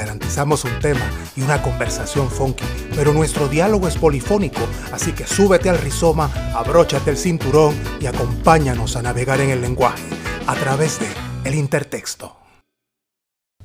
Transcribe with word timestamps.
Garantizamos 0.00 0.64
un 0.64 0.78
tema 0.78 1.06
y 1.36 1.42
una 1.42 1.60
conversación 1.60 2.30
funky, 2.30 2.64
pero 2.96 3.12
nuestro 3.12 3.48
diálogo 3.48 3.86
es 3.86 3.98
polifónico, 3.98 4.62
así 4.92 5.12
que 5.12 5.26
súbete 5.26 5.68
al 5.68 5.76
rizoma, 5.76 6.32
abróchate 6.54 7.10
el 7.10 7.18
cinturón 7.18 7.74
y 8.00 8.06
acompáñanos 8.06 8.96
a 8.96 9.02
navegar 9.02 9.42
en 9.42 9.50
el 9.50 9.60
lenguaje 9.60 10.02
a 10.46 10.54
través 10.54 11.00
de 11.00 11.06
El 11.44 11.54
Intertexto. 11.54 12.39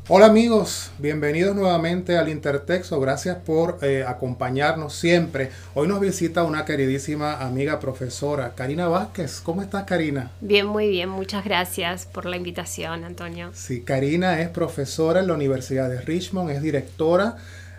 Hola 0.07 0.27
amigos, 0.27 0.91
bienvenidos 0.99 1.55
nuevamente 1.55 2.15
al 2.15 2.29
Intertexto, 2.29 2.99
gracias 2.99 3.37
por 3.37 3.79
eh, 3.81 4.05
acompañarnos 4.07 4.93
siempre. 4.93 5.49
Hoy 5.73 5.87
nos 5.87 5.99
visita 5.99 6.43
una 6.43 6.63
queridísima 6.63 7.39
amiga 7.39 7.79
profesora, 7.79 8.53
Karina 8.55 8.87
Vázquez. 8.87 9.41
¿Cómo 9.41 9.63
estás 9.63 9.85
Karina? 9.85 10.29
Bien, 10.41 10.67
muy 10.67 10.89
bien, 10.89 11.09
muchas 11.09 11.43
gracias 11.43 12.05
por 12.05 12.27
la 12.27 12.37
invitación, 12.37 13.03
Antonio. 13.03 13.49
Sí, 13.55 13.81
Karina 13.81 14.41
es 14.41 14.49
profesora 14.49 15.21
en 15.21 15.27
la 15.27 15.33
Universidad 15.33 15.89
de 15.89 15.99
Richmond, 15.99 16.51
es 16.51 16.61
directora 16.61 17.37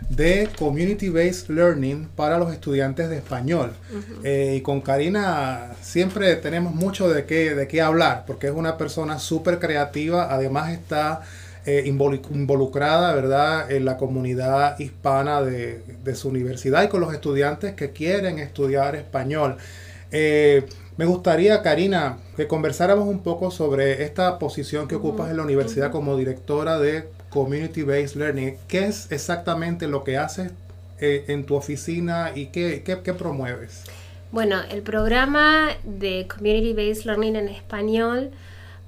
de 0.09 0.49
Community 0.59 1.07
Based 1.07 1.47
Learning 1.47 2.09
para 2.13 2.37
los 2.37 2.51
estudiantes 2.51 3.09
de 3.09 3.19
español. 3.19 3.71
Eh, 4.25 4.55
y 4.57 4.61
con 4.61 4.81
Karina 4.81 5.71
siempre 5.81 6.35
tenemos 6.35 6.75
mucho 6.75 7.07
de 7.07 7.23
qué, 7.23 7.55
de 7.55 7.69
qué 7.69 7.81
hablar, 7.81 8.25
porque 8.27 8.47
es 8.47 8.53
una 8.53 8.77
persona 8.77 9.17
súper 9.17 9.59
creativa, 9.59 10.27
además 10.29 10.73
está 10.73 11.21
eh, 11.69 11.83
involucrada, 11.85 13.13
¿verdad?, 13.13 13.69
en 13.69 13.83
la 13.83 13.97
comunidad 13.97 14.79
hispana 14.79 15.41
de, 15.41 16.15
su 16.15 16.29
universidad 16.29 16.81
y 16.83 16.87
con 16.87 17.01
los 17.01 17.13
estudiantes 17.13 17.73
que 17.73 17.91
quieren 17.91 18.39
estudiar 18.39 18.95
español. 18.95 19.57
Eh, 20.13 20.65
me 20.95 21.03
gustaría, 21.03 21.61
Karina, 21.61 22.19
que 22.37 22.47
conversáramos 22.47 23.09
un 23.09 23.19
poco 23.19 23.51
sobre 23.51 24.03
esta 24.03 24.39
posición 24.39 24.87
que 24.87 24.95
ocupas 24.95 25.29
en 25.29 25.35
la 25.35 25.43
universidad 25.43 25.91
como 25.91 26.15
directora 26.15 26.79
de 26.79 27.09
Community 27.29 27.83
Based 27.83 28.15
Learning. 28.15 28.55
¿Qué 28.69 28.85
es 28.85 29.11
exactamente 29.11 29.89
lo 29.89 30.05
que 30.05 30.15
haces 30.15 30.53
eh, 31.01 31.25
en 31.27 31.45
tu 31.45 31.55
oficina 31.55 32.31
y 32.33 32.45
qué, 32.45 32.81
qué, 32.85 32.99
qué 33.03 33.13
promueves? 33.13 33.83
Bueno, 34.31 34.61
el 34.71 34.83
programa 34.83 35.71
de 35.83 36.29
Community 36.33 36.71
Based 36.71 37.03
Learning 37.03 37.35
en 37.35 37.49
español 37.49 38.31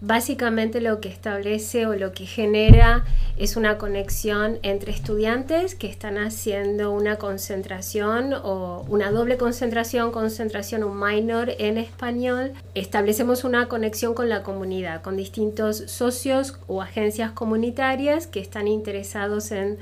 básicamente 0.02 0.82
lo 0.82 1.02
que 1.02 1.10
establece 1.10 1.86
o 1.86 1.96
lo 1.96 2.14
que 2.14 2.26
genera 2.26 3.06
es 3.38 3.56
una 3.56 3.78
conexión 3.78 4.60
entre 4.64 4.92
estudiantes 4.92 5.76
que 5.76 5.88
están 5.88 6.18
haciendo 6.18 6.92
una 6.92 7.18
concentración 7.18 8.34
o 8.34 8.86
una 8.88 9.12
doble 9.12 9.38
concentración, 9.38 10.12
concentración, 10.12 10.84
un 10.84 11.00
minor 11.00 11.52
en 11.58 11.78
español. 11.78 12.54
Establecemos 12.76 13.44
una 13.44 13.68
conexión 13.68 14.14
con 14.14 14.30
la 14.30 14.44
comunidad, 14.44 15.02
con 15.02 15.18
distintos 15.18 15.78
socios 15.88 16.60
o 16.68 16.82
agencias 16.82 17.32
comunitarias 17.32 18.28
que 18.28 18.40
están 18.40 18.68
interesados 18.68 19.52
en 19.52 19.78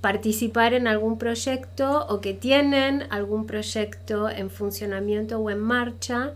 participar 0.00 0.72
en 0.72 0.86
algún 0.86 1.18
proyecto 1.18 2.06
o 2.08 2.20
que 2.20 2.32
tienen 2.32 3.04
algún 3.10 3.46
proyecto 3.46 4.30
en 4.30 4.50
funcionamiento 4.50 5.38
o 5.38 5.50
en 5.50 5.58
marcha 5.58 6.32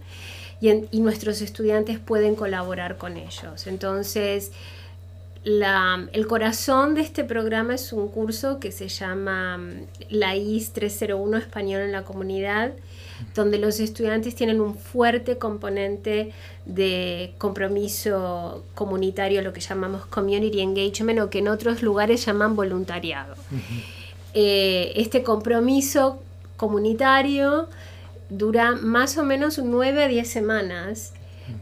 y, 0.90 1.00
nuestros 1.00 1.42
estudiantes 1.42 1.98
pueden 1.98 2.34
colaborar 2.34 2.96
con 2.96 3.16
ellos. 3.16 3.66
Entonces, 3.66 4.52
el 5.44 6.26
corazón 6.26 6.94
de 6.94 7.02
este 7.02 7.22
programa 7.22 7.74
es 7.74 7.92
un 7.92 8.08
curso 8.08 8.60
que 8.60 8.72
se 8.72 8.88
llama 8.88 9.58
mm, 9.58 9.86
la 10.08 10.36
IS 10.36 10.72
301 10.72 11.36
Español 11.36 11.82
en 11.82 11.92
la 11.92 12.04
Comunidad, 12.04 12.72
donde 13.34 13.58
los 13.58 13.78
estudiantes 13.78 14.34
tienen 14.34 14.60
un 14.60 14.74
fuerte 14.74 15.36
componente 15.36 16.32
de 16.64 17.34
compromiso 17.36 18.64
comunitario, 18.74 19.42
lo 19.42 19.52
que 19.52 19.60
llamamos 19.60 20.06
community 20.06 20.60
engagement 20.60 21.20
o 21.20 21.30
que 21.30 21.40
en 21.40 21.48
otros 21.48 21.82
lugares 21.82 22.24
llaman 22.24 22.56
voluntariado. 22.56 23.34
Eh, 24.32 24.92
este 24.96 25.22
compromiso 25.22 26.22
comunitario 26.56 27.68
dura 28.30 28.72
más 28.72 29.16
o 29.18 29.24
menos 29.24 29.58
9 29.58 30.04
a 30.04 30.08
10 30.08 30.28
semanas, 30.28 31.12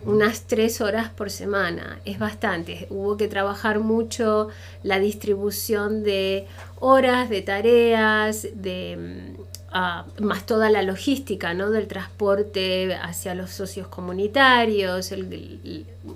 unas 0.05 0.47
3 0.47 0.81
horas 0.81 1.11
por 1.11 1.31
semana. 1.31 2.01
Es 2.05 2.19
bastante. 2.19 2.87
Hubo 2.91 3.17
que 3.17 3.29
trabajar 3.29 3.81
mucho 3.81 4.49
la 4.83 4.99
distribución 4.99 6.03
de 6.03 6.47
horas, 6.79 7.29
de 7.29 7.43
tareas, 7.43 8.49
de, 8.55 8.97
mm, 9.37 9.43
ah, 9.73 10.07
más 10.21 10.47
toda 10.47 10.71
la 10.71 10.83
logística 10.83 11.55
¿no? 11.55 11.71
del 11.71 11.89
transporte 11.89 12.95
hacia 12.95 13.35
los 13.35 13.51
socios 13.51 13.89
comunitarios. 13.89 15.13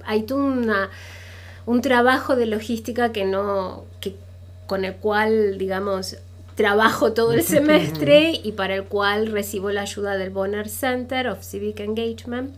hay 0.04 0.22
todo 0.22 0.44
un 1.66 1.80
trabajo 1.82 2.36
de 2.36 2.46
logística 2.46 3.10
que 3.10 3.24
no, 3.24 3.84
que, 4.00 4.14
con 4.66 4.84
el 4.84 4.96
cual, 4.96 5.58
digamos, 5.58 6.16
trabajo 6.56 7.12
todo 7.12 7.32
el 7.32 7.42
semestre 7.42 8.40
y 8.42 8.52
para 8.52 8.74
el 8.74 8.84
cual 8.84 9.28
recibo 9.28 9.70
la 9.70 9.82
ayuda 9.82 10.16
del 10.16 10.30
Bonner 10.30 10.68
Center 10.68 11.28
of 11.28 11.44
Civic 11.44 11.80
Engagement. 11.80 12.54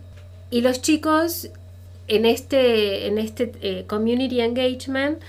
Y 0.49 0.61
los 0.61 0.81
chicos 0.81 1.49
en 2.07 2.25
este, 2.25 3.07
en 3.07 3.19
este 3.19 3.51
eh, 3.61 3.85
Community 3.87 4.41
Engagement 4.41 5.19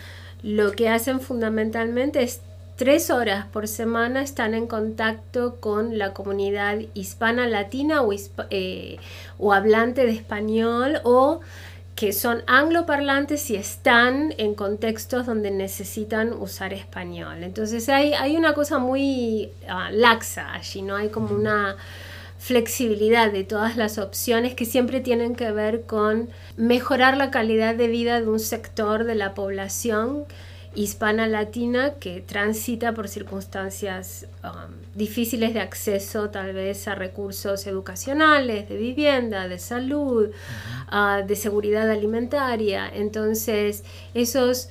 lo 0.42 0.72
que 0.72 0.88
hacen 0.88 1.20
fundamentalmente 1.20 2.22
es 2.22 2.40
tres 2.76 3.10
horas 3.10 3.44
por 3.44 3.68
semana 3.68 4.22
están 4.22 4.54
en 4.54 4.66
contacto 4.66 5.56
con 5.56 5.98
la 5.98 6.14
comunidad 6.14 6.78
hispana 6.94 7.46
latina 7.46 8.00
o, 8.00 8.10
eh, 8.48 8.96
o 9.38 9.52
hablante 9.52 10.06
de 10.06 10.12
español 10.12 11.00
o 11.04 11.40
que 12.00 12.14
son 12.14 12.42
angloparlantes 12.46 13.50
y 13.50 13.56
están 13.56 14.32
en 14.38 14.54
contextos 14.54 15.26
donde 15.26 15.50
necesitan 15.50 16.32
usar 16.32 16.72
español. 16.72 17.42
Entonces 17.42 17.90
hay, 17.90 18.14
hay 18.14 18.38
una 18.38 18.54
cosa 18.54 18.78
muy 18.78 19.50
ah, 19.68 19.90
laxa 19.92 20.50
allí, 20.54 20.80
¿no? 20.80 20.96
Hay 20.96 21.10
como 21.10 21.34
una 21.34 21.76
flexibilidad 22.38 23.30
de 23.30 23.44
todas 23.44 23.76
las 23.76 23.98
opciones 23.98 24.54
que 24.54 24.64
siempre 24.64 25.00
tienen 25.02 25.36
que 25.36 25.52
ver 25.52 25.82
con 25.82 26.30
mejorar 26.56 27.18
la 27.18 27.30
calidad 27.30 27.74
de 27.74 27.88
vida 27.88 28.18
de 28.22 28.28
un 28.28 28.40
sector 28.40 29.04
de 29.04 29.14
la 29.14 29.34
población 29.34 30.24
hispana 30.74 31.26
latina 31.26 31.94
que 31.98 32.20
transita 32.20 32.92
por 32.92 33.08
circunstancias 33.08 34.26
um, 34.44 34.72
difíciles 34.94 35.52
de 35.52 35.60
acceso 35.60 36.30
tal 36.30 36.52
vez 36.52 36.86
a 36.86 36.94
recursos 36.94 37.66
educacionales, 37.66 38.68
de 38.68 38.76
vivienda, 38.76 39.48
de 39.48 39.58
salud, 39.58 40.30
uh, 40.92 41.26
de 41.26 41.36
seguridad 41.36 41.90
alimentaria. 41.90 42.88
Entonces, 42.92 43.82
esos 44.14 44.68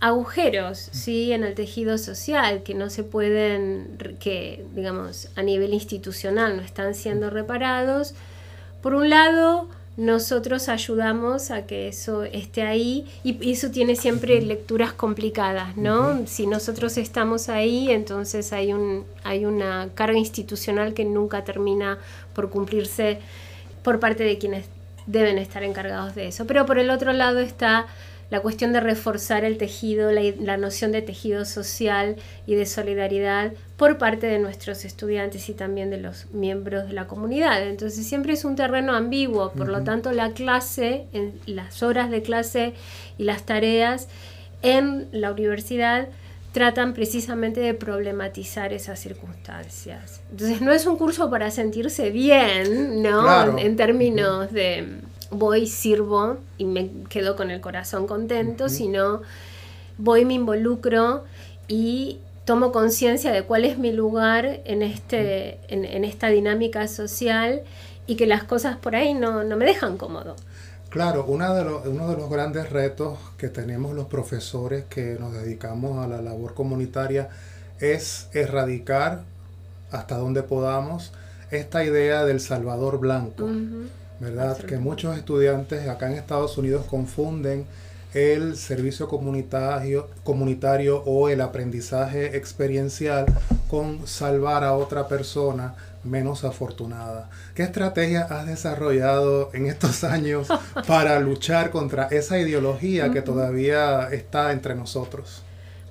agujeros 0.00 0.78
¿sí? 0.92 1.32
en 1.32 1.44
el 1.44 1.54
tejido 1.54 1.98
social 1.98 2.62
que 2.62 2.74
no 2.74 2.88
se 2.88 3.04
pueden, 3.04 3.98
que 4.18 4.64
digamos 4.74 5.28
a 5.36 5.42
nivel 5.42 5.74
institucional 5.74 6.56
no 6.56 6.62
están 6.62 6.94
siendo 6.94 7.28
reparados, 7.28 8.14
por 8.82 8.94
un 8.94 9.10
lado, 9.10 9.68
nosotros 9.96 10.68
ayudamos 10.68 11.50
a 11.50 11.66
que 11.66 11.88
eso 11.88 12.22
esté 12.24 12.62
ahí 12.62 13.06
y 13.22 13.50
eso 13.50 13.70
tiene 13.70 13.96
siempre 13.96 14.40
lecturas 14.40 14.92
complicadas, 14.92 15.76
¿no? 15.76 16.26
Si 16.26 16.46
nosotros 16.46 16.96
estamos 16.96 17.48
ahí, 17.48 17.90
entonces 17.90 18.52
hay, 18.52 18.72
un, 18.72 19.04
hay 19.24 19.44
una 19.44 19.90
carga 19.94 20.16
institucional 20.16 20.94
que 20.94 21.04
nunca 21.04 21.44
termina 21.44 21.98
por 22.34 22.50
cumplirse 22.50 23.18
por 23.82 24.00
parte 24.00 24.24
de 24.24 24.38
quienes 24.38 24.66
deben 25.06 25.38
estar 25.38 25.62
encargados 25.64 26.14
de 26.14 26.28
eso. 26.28 26.46
Pero 26.46 26.66
por 26.66 26.78
el 26.78 26.90
otro 26.90 27.12
lado 27.12 27.40
está 27.40 27.86
la 28.30 28.40
cuestión 28.40 28.72
de 28.72 28.80
reforzar 28.80 29.44
el 29.44 29.58
tejido, 29.58 30.10
la, 30.12 30.56
noción 30.56 30.92
de 30.92 31.02
tejido 31.02 31.44
social 31.44 32.16
y 32.46 32.54
de 32.54 32.64
solidaridad 32.64 33.52
por 33.76 33.98
parte 33.98 34.26
de 34.26 34.38
nuestros 34.38 34.84
estudiantes 34.84 35.48
y 35.48 35.54
también 35.54 35.90
de 35.90 35.98
los 35.98 36.26
miembros 36.32 36.86
de 36.86 36.92
la 36.92 37.06
comunidad. 37.06 37.66
Entonces 37.66 38.06
siempre 38.06 38.34
es 38.34 38.44
un 38.44 38.54
terreno 38.54 38.94
ambiguo, 38.94 39.50
por 39.52 39.68
lo 39.68 39.82
tanto 39.82 40.12
la 40.12 40.30
clase, 40.30 41.06
en 41.12 41.40
las 41.46 41.82
horas 41.82 42.10
de 42.10 42.22
clase 42.22 42.74
y 43.18 43.24
las 43.24 43.44
tareas 43.44 44.08
en 44.62 45.08
la 45.12 45.32
universidad 45.32 46.08
tratan 46.52 46.94
precisamente 46.94 47.60
de 47.60 47.74
problematizar 47.74 48.72
esas 48.72 48.98
circunstancias. 48.98 50.20
Entonces 50.30 50.60
no 50.60 50.72
es 50.72 50.86
un 50.86 50.96
curso 50.96 51.30
para 51.30 51.50
sentirse 51.50 52.10
bien, 52.10 53.02
¿no? 53.02 53.58
En, 53.58 53.76
términos 53.76 54.52
de 54.52 55.00
voy, 55.30 55.66
sirvo 55.66 56.38
y 56.58 56.64
me 56.64 56.90
quedo 57.08 57.36
con 57.36 57.50
el 57.50 57.60
corazón 57.60 58.06
contento, 58.06 58.68
sino 58.68 59.22
voy, 59.98 60.24
me 60.24 60.34
involucro 60.34 61.24
y 61.68 62.18
tomo 62.44 62.72
conciencia 62.72 63.32
de 63.32 63.44
cuál 63.44 63.64
es 63.64 63.78
mi 63.78 63.92
lugar 63.92 64.60
en, 64.64 64.82
este, 64.82 65.60
en, 65.68 66.04
esta 66.04 66.28
dinámica 66.28 66.88
social 66.88 67.62
y 68.06 68.16
que 68.16 68.26
las 68.26 68.42
cosas 68.44 68.76
por 68.76 68.96
ahí 68.96 69.14
no, 69.14 69.44
me 69.44 69.64
dejan 69.64 69.96
cómodo. 69.96 70.34
Claro, 70.88 71.24
una 71.26 71.54
de 71.54 71.88
uno 71.88 72.08
de 72.08 72.16
los 72.16 72.28
grandes 72.28 72.70
retos 72.70 73.18
que 73.38 73.48
tenemos 73.48 73.94
los 73.94 74.06
profesores 74.06 74.84
que 74.86 75.16
nos 75.20 75.32
dedicamos 75.32 76.04
a 76.04 76.08
la 76.08 76.20
labor 76.20 76.54
comunitaria 76.54 77.28
es 77.78 78.28
erradicar 78.32 79.22
hasta 79.92 80.16
donde 80.16 80.42
podamos 80.42 81.12
esta 81.52 81.84
idea 81.84 82.24
del 82.24 82.40
Salvador 82.40 82.98
Blanco, 82.98 83.48
¿verdad? 84.20 84.58
Que 84.58 84.78
muchos 84.78 85.16
estudiantes 85.16 85.88
acá 85.88 86.06
en 86.10 86.18
Estados 86.18 86.56
Unidos 86.58 86.86
confunden 86.86 87.66
el 88.14 88.56
servicio 88.56 89.08
comunitario, 89.08 90.08
comunitario 90.24 91.02
o 91.04 91.28
el 91.28 91.40
aprendizaje 91.40 92.36
experiencial 92.36 93.26
con 93.68 94.06
salvar 94.06 94.64
a 94.64 94.74
otra 94.74 95.06
persona 95.08 95.74
menos 96.02 96.44
afortunada. 96.44 97.30
¿Qué 97.54 97.62
estrategia 97.62 98.22
has 98.22 98.46
desarrollado 98.46 99.50
en 99.52 99.66
estos 99.66 100.04
años 100.04 100.48
para 100.86 101.20
luchar 101.20 101.70
contra 101.70 102.06
esa 102.08 102.38
ideología 102.38 103.10
que 103.10 103.22
todavía 103.22 104.08
está 104.10 104.52
entre 104.52 104.74
nosotros? 104.74 105.42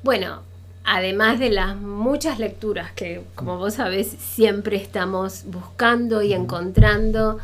Bueno, 0.04 0.42
además 0.84 1.40
de 1.40 1.52
las 1.52 1.76
muchas 1.76 2.40
lecturas 2.40 2.92
que, 2.94 3.24
como 3.36 3.58
vos 3.58 3.76
sabés, 3.76 4.08
siempre 4.08 4.78
estamos 4.78 5.44
buscando 5.46 6.22
y 6.22 6.34
encontrando, 6.34 7.38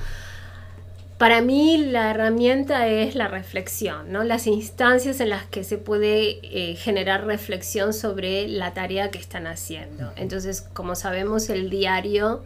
para 1.18 1.42
mí 1.42 1.78
la 1.78 2.12
herramienta 2.12 2.88
es 2.88 3.16
la 3.16 3.30
reflexión, 3.30 4.12
¿no? 4.12 4.24
las 4.24 4.48
instancias 4.48 5.22
en 5.22 5.30
las 5.30 5.46
que 5.46 5.64
se 5.64 5.78
puede 5.78 6.40
eh, 6.44 6.76
generar 6.76 7.26
reflexión 7.26 7.94
sobre 7.94 8.50
la 8.50 8.74
tarea 8.74 9.12
que 9.12 9.20
están 9.20 9.48
haciendo. 9.48 10.12
Entonces, 10.18 10.62
como 10.62 10.96
sabemos, 10.96 11.50
el 11.50 11.70
diario 11.70 12.44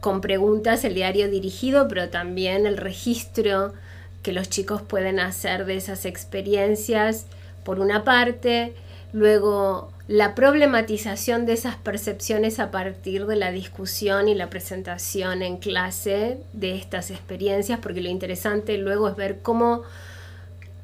con 0.00 0.20
preguntas, 0.20 0.84
el 0.84 0.94
diario 0.94 1.28
dirigido, 1.28 1.86
pero 1.86 2.08
también 2.08 2.66
el 2.66 2.76
registro 2.76 3.72
que 4.22 4.32
los 4.32 4.48
chicos 4.50 4.82
pueden 4.82 5.20
hacer 5.20 5.64
de 5.64 5.76
esas 5.76 6.04
experiencias, 6.04 7.26
por 7.64 7.78
una 7.78 8.02
parte, 8.02 8.74
luego 9.12 9.90
la 10.06 10.34
problematización 10.34 11.44
de 11.46 11.52
esas 11.52 11.76
percepciones 11.76 12.58
a 12.58 12.70
partir 12.70 13.26
de 13.26 13.36
la 13.36 13.50
discusión 13.50 14.28
y 14.28 14.34
la 14.34 14.48
presentación 14.48 15.42
en 15.42 15.58
clase 15.58 16.38
de 16.52 16.74
estas 16.76 17.10
experiencias, 17.10 17.78
porque 17.80 18.00
lo 18.00 18.08
interesante 18.08 18.78
luego 18.78 19.08
es 19.08 19.16
ver 19.16 19.40
cómo 19.42 19.82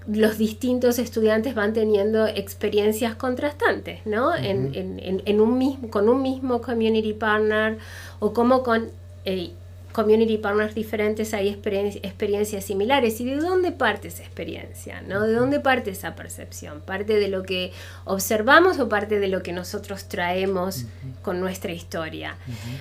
los 0.07 0.37
distintos 0.37 0.99
estudiantes 0.99 1.55
van 1.55 1.73
teniendo 1.73 2.27
experiencias 2.27 3.15
contrastantes, 3.15 4.05
¿no? 4.05 4.35
en, 4.37 5.41
un 5.41 5.57
mismo, 5.57 5.91
con 5.91 6.11
un 6.11 6.21
mismo 6.21 6.61
community 6.61 7.15
partner 7.15 7.79
o 8.19 8.35
cómo 8.35 8.63
con 8.63 8.91
eh, 9.25 9.53
community 9.95 10.39
partners 10.39 10.75
diferentes 10.75 11.33
hay 11.35 11.49
experiencias 11.49 12.65
similares. 12.65 13.21
¿Y 13.21 13.27
de 13.27 13.37
dónde 13.37 13.71
parte 13.71 14.09
esa 14.09 14.25
experiencia? 14.25 15.01
¿no? 15.03 15.23
¿De 15.23 15.33
dónde 15.33 15.61
parte 15.61 15.91
esa 15.93 16.17
percepción? 16.17 16.81
¿Parte 16.81 17.15
de 17.15 17.29
lo 17.29 17.45
que 17.45 17.73
observamos 18.05 18.81
o 18.81 18.89
parte 18.89 19.21
de 19.21 19.29
lo 19.29 19.43
que 19.45 19.53
nosotros 19.53 20.09
traemos 20.09 20.87
con 21.23 21.39
nuestra 21.39 21.73
historia? 21.73 22.37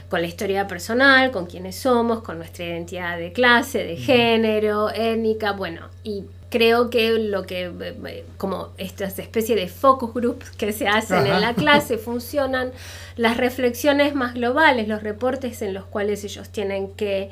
Con 0.09 0.21
la 0.21 0.27
historia 0.27 0.67
personal, 0.67 1.31
con 1.31 1.45
quiénes 1.45 1.75
somos, 1.75 2.23
con 2.23 2.39
nuestra 2.39 2.65
identidad 2.65 3.17
de 3.19 3.31
clase, 3.31 3.83
de 3.83 3.95
género, 3.95 4.89
étnica, 4.89 5.51
bueno, 5.51 5.89
y 6.03 6.23
creo 6.53 6.91
que 6.91 7.17
lo 7.17 7.47
que, 7.47 7.63
eh, 7.63 8.25
como 8.37 8.69
estas 8.77 9.17
especies 9.17 9.59
de 9.59 9.67
focus 9.67 10.13
groups 10.13 10.51
que 10.51 10.71
se 10.71 10.87
hacen 10.87 11.25
en 11.25 11.41
la 11.41 11.55
clase, 11.55 11.97
funcionan 11.97 12.71
las 13.15 13.37
reflexiones 13.37 14.13
más 14.13 14.35
globales, 14.35 14.87
los 14.87 15.01
reportes 15.01 15.63
en 15.63 15.73
los 15.73 15.85
cuales 15.85 16.23
ellos 16.23 16.49
tienen 16.49 16.91
que 16.91 17.31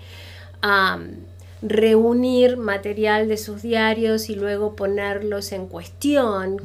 reunir 1.62 2.58
material 2.58 3.28
de 3.28 3.38
sus 3.38 3.62
diarios 3.62 4.28
y 4.32 4.36
luego 4.36 4.76
ponerlos 4.76 5.52
en 5.52 5.68
cuestión 5.68 6.60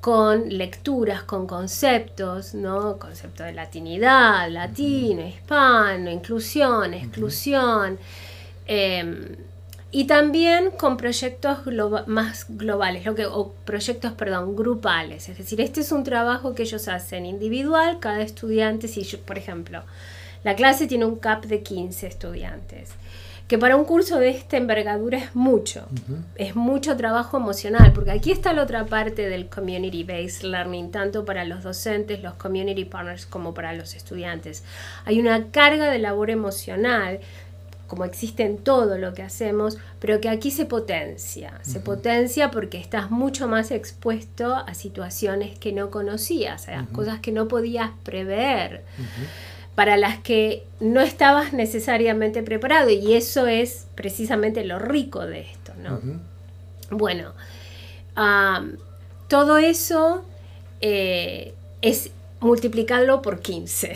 con 0.00 0.48
lecturas, 0.48 1.24
con 1.24 1.46
conceptos, 1.46 2.54
¿no? 2.54 2.98
Concepto 2.98 3.42
de 3.42 3.52
latinidad, 3.52 4.50
latino, 4.50 5.26
hispano, 5.26 6.10
inclusión, 6.10 6.94
exclusión. 6.94 7.98
Em, 8.66 9.36
y 9.90 10.04
también 10.04 10.70
con 10.70 10.96
proyectos 10.96 11.60
más 12.06 12.46
globales, 12.48 13.06
lo 13.06 13.14
que, 13.14 13.26
o 13.26 13.52
proyectos, 13.64 14.12
perdón, 14.12 14.54
grupales. 14.54 15.28
Es 15.28 15.38
decir, 15.38 15.60
este 15.60 15.80
es 15.80 15.92
un 15.92 16.04
trabajo 16.04 16.54
que 16.54 16.64
ellos 16.64 16.88
hacen 16.88 17.24
individual, 17.24 17.98
cada 17.98 18.20
estudiante, 18.20 18.86
si 18.86 19.04
por 19.16 19.38
ejemplo, 19.38 19.82
la 20.44 20.54
clase 20.56 20.86
tiene 20.86 21.06
un 21.06 21.16
CAP 21.16 21.46
de 21.46 21.62
15 21.62 22.06
estudiantes, 22.06 22.90
que 23.48 23.56
para 23.56 23.76
un 23.76 23.86
curso 23.86 24.18
de 24.18 24.28
esta 24.28 24.58
envergadura 24.58 25.16
es 25.16 25.34
mucho, 25.34 25.88
es 26.36 26.54
mucho 26.54 26.94
trabajo 26.98 27.38
emocional, 27.38 27.94
porque 27.94 28.10
aquí 28.10 28.30
está 28.30 28.52
la 28.52 28.62
otra 28.62 28.84
parte 28.84 29.26
del 29.30 29.48
Community 29.48 30.04
Based 30.04 30.42
Learning, 30.42 30.90
tanto 30.90 31.24
para 31.24 31.46
los 31.46 31.62
docentes, 31.62 32.22
los 32.22 32.34
community 32.34 32.84
partners, 32.84 33.24
como 33.24 33.54
para 33.54 33.72
los 33.72 33.94
estudiantes. 33.94 34.64
Hay 35.06 35.18
una 35.18 35.46
carga 35.46 35.90
de 35.90 35.98
labor 35.98 36.28
emocional 36.28 37.20
como 37.88 38.04
existe 38.04 38.44
en 38.44 38.58
todo 38.58 38.98
lo 38.98 39.14
que 39.14 39.22
hacemos, 39.22 39.78
pero 39.98 40.20
que 40.20 40.28
aquí 40.28 40.50
se 40.50 40.66
potencia. 40.66 41.58
Se 41.62 41.80
potencia 41.80 42.50
porque 42.50 42.78
estás 42.78 43.10
mucho 43.10 43.48
más 43.48 43.70
expuesto 43.70 44.54
a 44.54 44.74
situaciones 44.74 45.58
que 45.58 45.72
no 45.72 45.90
conocías, 45.90 46.68
a 46.68 46.86
cosas 46.92 47.18
que 47.20 47.32
no 47.32 47.48
podías 47.48 47.90
prever, 48.04 48.84
para 49.74 49.96
las 49.96 50.18
que 50.18 50.66
no 50.80 51.00
estabas 51.00 51.54
necesariamente 51.54 52.42
preparado. 52.42 52.90
Y 52.90 53.14
eso 53.14 53.46
es 53.46 53.86
precisamente 53.94 54.64
lo 54.64 54.78
rico 54.78 55.26
de 55.26 55.40
esto, 55.40 55.72
¿no? 55.82 55.98
Bueno, 56.90 57.32
todo 59.28 59.56
eso 59.56 60.24
eh, 60.82 61.54
es 61.80 62.10
multiplicarlo 62.40 63.22
por 63.22 63.40
15 63.40 63.94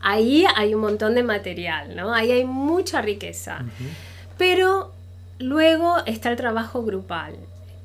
ahí 0.00 0.44
hay 0.56 0.74
un 0.74 0.80
montón 0.80 1.14
de 1.14 1.22
material, 1.22 1.94
¿no? 1.96 2.12
Ahí 2.12 2.30
hay 2.32 2.44
mucha 2.44 3.02
riqueza. 3.02 3.64
Pero 4.38 4.92
luego 5.38 5.96
está 6.06 6.30
el 6.30 6.36
trabajo 6.36 6.82
grupal. 6.82 7.34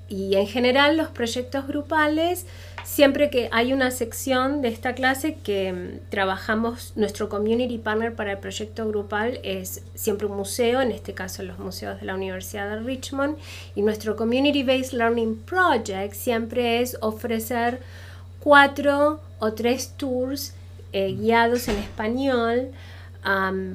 Y 0.07 0.35
en 0.35 0.45
general 0.45 0.97
los 0.97 1.09
proyectos 1.09 1.65
grupales, 1.65 2.45
siempre 2.83 3.31
que 3.31 3.49
hay 3.51 3.73
una 3.73 3.89
sección 3.89 4.61
de 4.61 4.67
esta 4.67 4.93
clase 4.93 5.35
que 5.43 5.73
mm, 5.73 6.09
trabajamos, 6.11 6.93
nuestro 6.95 7.27
community 7.27 7.79
partner 7.79 8.13
para 8.13 8.33
el 8.33 8.37
proyecto 8.37 8.87
grupal 8.87 9.39
es 9.41 9.81
siempre 9.95 10.27
un 10.27 10.37
museo, 10.37 10.79
en 10.81 10.91
este 10.91 11.15
caso 11.15 11.41
los 11.41 11.57
museos 11.57 11.99
de 11.99 12.05
la 12.05 12.13
Universidad 12.13 12.69
de 12.69 12.83
Richmond, 12.83 13.37
y 13.73 13.81
nuestro 13.81 14.15
Community 14.15 14.61
Based 14.61 14.93
Learning 14.93 15.37
Project 15.37 16.13
siempre 16.13 16.81
es 16.81 16.97
ofrecer 17.01 17.81
cuatro 18.39 19.19
o 19.39 19.53
tres 19.53 19.93
tours 19.97 20.53
eh, 20.97 21.13
guiados 21.13 21.67
en 21.67 21.77
español 21.77 22.71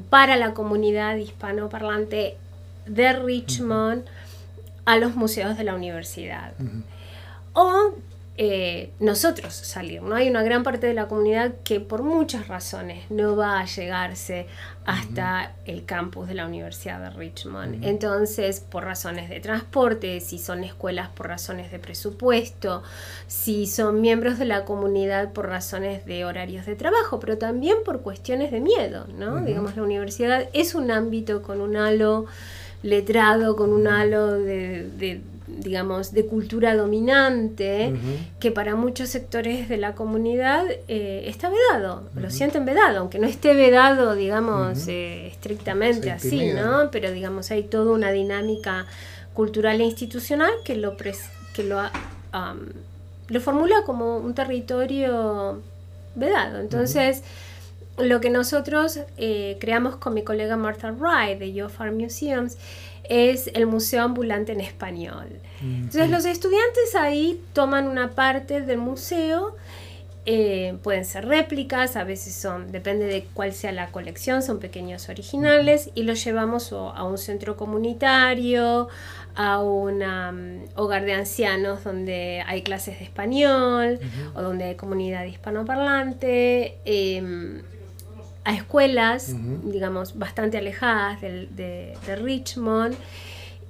para 0.09 0.37
la 0.37 0.55
comunidad 0.55 1.17
hispanoparlante 1.17 2.37
de 2.87 3.13
Richmond 3.13 4.05
a 4.87 4.97
los 4.97 5.17
museos 5.17 5.59
de 5.59 5.65
la 5.65 5.75
universidad. 5.75 6.53
O 7.53 7.93
eh, 8.43 8.95
nosotros 9.01 9.53
salir. 9.53 10.01
¿no? 10.01 10.15
Hay 10.15 10.31
una 10.31 10.43
gran 10.43 10.63
parte 10.63 10.87
de 10.87 10.95
la 10.95 11.09
comunidad 11.09 11.57
que 11.63 11.79
por 11.79 12.03
muchas 12.03 12.49
razones 12.49 13.05
no 13.11 13.37
va 13.37 13.61
a 13.61 13.67
llegarse 13.67 14.47
hasta 14.87 15.53
el 15.67 15.85
campus 15.85 16.27
de 16.27 16.33
la 16.33 16.47
Universidad 16.47 17.03
de 17.03 17.11
Richmond. 17.11 17.85
Entonces, 17.85 18.61
por 18.61 18.85
razones 18.85 19.29
de 19.29 19.41
transporte, 19.41 20.21
si 20.21 20.39
son 20.39 20.65
escuelas 20.65 21.11
por 21.11 21.29
razones 21.29 21.71
de 21.71 21.79
presupuesto, 21.81 22.83
si 23.27 23.67
son 23.67 24.01
miembros 24.01 24.39
de 24.39 24.47
la 24.47 24.65
comunidad 24.65 25.35
por 25.35 25.47
razones 25.47 26.07
de 26.07 26.25
horarios 26.25 26.65
de 26.65 26.77
trabajo, 26.77 27.21
pero 27.21 27.37
también 27.37 27.77
por 27.85 28.01
cuestiones 28.01 28.51
de 28.53 28.61
miedo. 28.61 29.07
¿no? 29.19 29.45
Digamos, 29.45 29.77
la 29.77 29.83
universidad 29.83 30.49
es 30.55 30.75
un 30.75 30.91
ámbito 30.91 31.43
con 31.43 31.61
un 31.61 31.77
halo 31.77 32.25
letrado, 32.83 33.55
con 33.55 33.71
un 33.71 33.87
halo 33.87 34.33
de 34.33 35.21
digamos, 35.59 36.13
de 36.13 36.27
cultura 36.27 36.75
dominante, 36.77 37.95
que 38.39 38.51
para 38.51 38.77
muchos 38.77 39.09
sectores 39.09 39.69
de 39.69 39.77
la 39.77 39.95
comunidad 39.95 40.65
eh, 40.89 41.25
está 41.27 41.51
vedado, 41.51 42.09
lo 42.15 42.31
sienten 42.31 42.65
vedado, 42.65 42.99
aunque 42.99 43.19
no 43.19 43.27
esté 43.27 43.55
vedado, 43.55 44.15
digamos, 44.15 44.87
eh, 44.89 45.27
estrictamente 45.27 46.11
así, 46.11 46.53
¿no? 46.53 46.91
Pero, 46.91 47.11
digamos, 47.11 47.51
hay 47.51 47.65
toda 47.65 47.93
una 47.93 48.13
dinámica 48.13 48.87
cultural 49.35 49.81
e 49.81 49.85
institucional 49.85 50.53
que 50.65 50.77
lo, 50.77 50.97
que 50.97 51.65
lo, 51.65 51.81
lo 53.29 53.41
formula 53.41 53.83
como 53.85 54.19
un 54.19 54.35
territorio 54.35 55.61
vedado. 56.15 56.61
Entonces, 56.61 57.23
lo 57.99 58.21
que 58.21 58.31
nosotros 58.31 59.01
eh, 59.17 59.57
creamos 59.61 59.97
con 59.97 60.15
mi 60.15 60.23
colega 60.23 60.57
Martha 60.57 60.93
Wright 60.93 61.39
de 61.39 61.53
Yo 61.53 61.69
Farm 61.69 61.97
Museums 61.97 62.57
es 63.09 63.51
el 63.55 63.67
Museo 63.67 64.03
Ambulante 64.03 64.53
en 64.53 64.61
Español. 64.61 65.29
Entonces 65.63 66.11
los 66.11 66.25
estudiantes 66.25 66.95
ahí 66.95 67.41
toman 67.53 67.87
una 67.87 68.11
parte 68.13 68.63
del 68.63 68.79
museo 68.79 69.57
eh, 70.27 70.77
pueden 70.83 71.07
ser 71.07 71.27
réplicas, 71.27 71.97
a 71.97 72.05
veces 72.05 72.35
son, 72.35 72.71
depende 72.71 73.07
de 73.07 73.25
cuál 73.33 73.55
sea 73.55 73.73
la 73.73 73.87
colección, 73.89 74.43
son 74.43 74.61
pequeños 74.61 75.09
originales 75.09 75.91
y 75.95 76.03
los 76.03 76.23
llevamos 76.23 76.73
a 76.73 77.05
un 77.05 77.17
centro 77.17 77.57
comunitario, 77.57 78.89
a 79.35 79.63
un 79.63 80.03
hogar 80.75 81.07
de 81.07 81.15
ancianos 81.15 81.85
donde 81.85 82.45
hay 82.47 82.63
clases 82.63 82.99
de 82.99 83.07
español 83.07 83.99
o 84.35 84.43
donde 84.43 84.65
hay 84.65 84.75
comunidad 84.75 85.25
hispanoparlante, 85.25 86.77
em, 86.85 87.63
a 88.45 88.55
escuelas, 88.55 89.35
digamos, 89.65 90.19
bastante 90.19 90.59
alejadas 90.59 91.21
de 91.21 92.17
Richmond. 92.23 92.97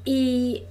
Y 0.05 0.65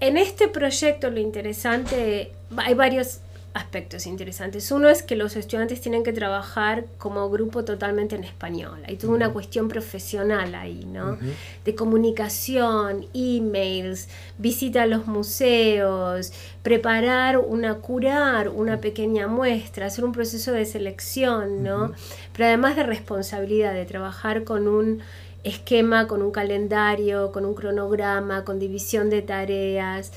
en 0.00 0.16
este 0.16 0.48
proyecto 0.48 1.10
lo 1.10 1.20
interesante, 1.20 2.32
hay 2.56 2.74
varios 2.74 3.20
aspectos 3.54 4.06
interesantes. 4.06 4.70
Uno 4.72 4.88
es 4.88 5.04
que 5.04 5.14
los 5.14 5.36
estudiantes 5.36 5.80
tienen 5.80 6.02
que 6.02 6.12
trabajar 6.12 6.86
como 6.98 7.30
grupo 7.30 7.64
totalmente 7.64 8.16
en 8.16 8.24
español. 8.24 8.82
Hay 8.86 8.96
toda 8.96 9.14
una 9.14 9.30
cuestión 9.30 9.68
profesional 9.68 10.56
ahí, 10.56 10.84
¿no? 10.84 11.16
De 11.64 11.74
comunicación, 11.76 13.06
emails, 13.14 14.08
visita 14.38 14.82
a 14.82 14.86
los 14.86 15.06
museos, 15.06 16.32
preparar 16.64 17.38
una, 17.38 17.76
curar 17.76 18.48
una 18.48 18.80
pequeña 18.80 19.28
muestra, 19.28 19.86
hacer 19.86 20.04
un 20.04 20.12
proceso 20.12 20.50
de 20.50 20.64
selección, 20.64 21.62
¿no? 21.62 21.92
Pero 22.32 22.46
además 22.46 22.74
de 22.74 22.82
responsabilidad, 22.82 23.72
de 23.72 23.86
trabajar 23.86 24.42
con 24.42 24.66
un 24.66 25.00
esquema, 25.44 26.08
con 26.08 26.22
un 26.22 26.32
calendario, 26.32 27.30
con 27.30 27.44
un 27.44 27.54
cronograma, 27.54 28.44
con 28.44 28.58
división 28.58 29.10
de 29.10 29.22
tareas, 29.22 30.10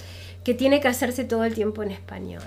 que 0.43 0.55
tiene 0.55 0.79
que 0.79 0.87
hacerse 0.87 1.23
todo 1.23 1.43
el 1.43 1.53
tiempo 1.53 1.83
en 1.83 1.91
español. 1.91 2.41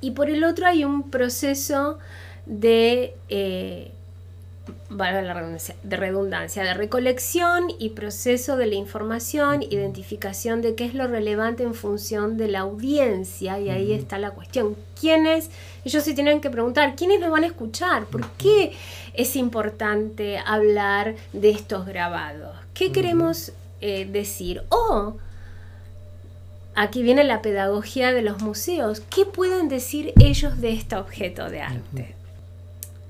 Y 0.00 0.12
por 0.12 0.30
el 0.30 0.44
otro 0.44 0.66
hay 0.66 0.84
un 0.84 1.10
proceso 1.10 1.98
de, 2.46 3.14
eh, 3.28 3.92
de 4.88 5.96
redundancia, 5.96 6.62
de 6.62 6.74
recolección 6.74 7.64
y 7.78 7.90
proceso 7.90 8.56
de 8.56 8.66
la 8.66 8.74
información, 8.74 9.62
identificación 9.62 10.62
de 10.62 10.74
qué 10.74 10.84
es 10.84 10.94
lo 10.94 11.06
relevante 11.06 11.62
en 11.62 11.74
función 11.74 12.36
de 12.36 12.48
la 12.48 12.60
audiencia, 12.60 13.58
y 13.60 13.70
ahí 13.70 13.92
está 13.92 14.18
la 14.18 14.30
cuestión. 14.30 14.76
¿Quiénes? 14.98 15.50
Ellos 15.84 16.02
se 16.02 16.14
tienen 16.14 16.40
que 16.40 16.50
preguntar, 16.50 16.96
¿quiénes 16.96 17.20
nos 17.20 17.30
van 17.30 17.44
a 17.44 17.48
escuchar? 17.48 18.06
¿Por 18.06 18.26
qué 18.32 18.72
es 19.14 19.36
importante 19.36 20.38
hablar 20.38 21.14
de 21.32 21.50
estos 21.50 21.86
grabados? 21.86 22.56
¿Qué 22.74 22.92
queremos 22.92 23.52
eh, 23.80 24.08
decir? 24.10 24.62
O 24.70 25.16
aquí 26.74 27.02
viene 27.02 27.24
la 27.24 27.42
pedagogía 27.42 28.12
de 28.12 28.22
los 28.22 28.40
museos. 28.42 29.00
¿Qué 29.14 29.24
pueden 29.26 29.68
decir 29.68 30.12
ellos 30.20 30.60
de 30.60 30.72
este 30.72 30.96
objeto 30.96 31.48
de 31.50 31.60
arte? 31.62 32.14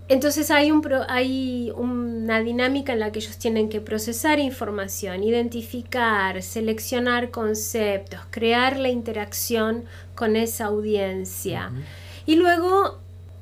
Entonces 0.09 0.50
hay, 0.50 0.73
un 0.73 0.85
hay 1.09 1.71
una 1.76 2.40
dinámica 2.40 2.93
en 2.93 2.99
la 2.99 3.12
que 3.12 3.21
ellos 3.21 3.37
tienen 3.38 3.69
que 3.69 3.81
procesar 3.81 4.40
información, 4.40 5.23
identificar, 5.23 6.43
seleccionar 6.43 7.31
conceptos, 7.31 8.19
crear 8.31 8.76
la 8.76 8.88
interacción 8.88 9.85
con 10.17 10.35
esa 10.35 10.64
audiencia 10.64 11.71
y 12.26 12.35
luego 12.35 12.99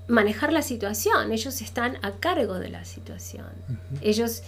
manejar 0.08 0.52
la 0.52 0.60
situación. 0.60 1.32
Ellos 1.32 1.62
están 1.62 1.96
a 2.02 2.12
cargo 2.12 2.58
de 2.58 2.68
la 2.68 2.84
situación. 2.84 3.46
Ellos 4.02 4.42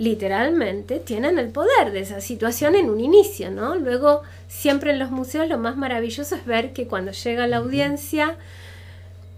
literalmente 0.00 0.98
tienen 0.98 1.38
el 1.38 1.50
poder 1.50 1.92
de 1.92 2.00
esa 2.00 2.22
situación 2.22 2.74
en 2.74 2.88
un 2.88 3.00
inicio, 3.00 3.50
¿no? 3.50 3.74
Luego, 3.74 4.22
siempre 4.48 4.92
en 4.92 4.98
los 4.98 5.10
museos 5.10 5.46
lo 5.46 5.58
más 5.58 5.76
maravilloso 5.76 6.36
es 6.36 6.46
ver 6.46 6.72
que 6.72 6.86
cuando 6.86 7.12
llega 7.12 7.46
la 7.46 7.58
audiencia, 7.58 8.38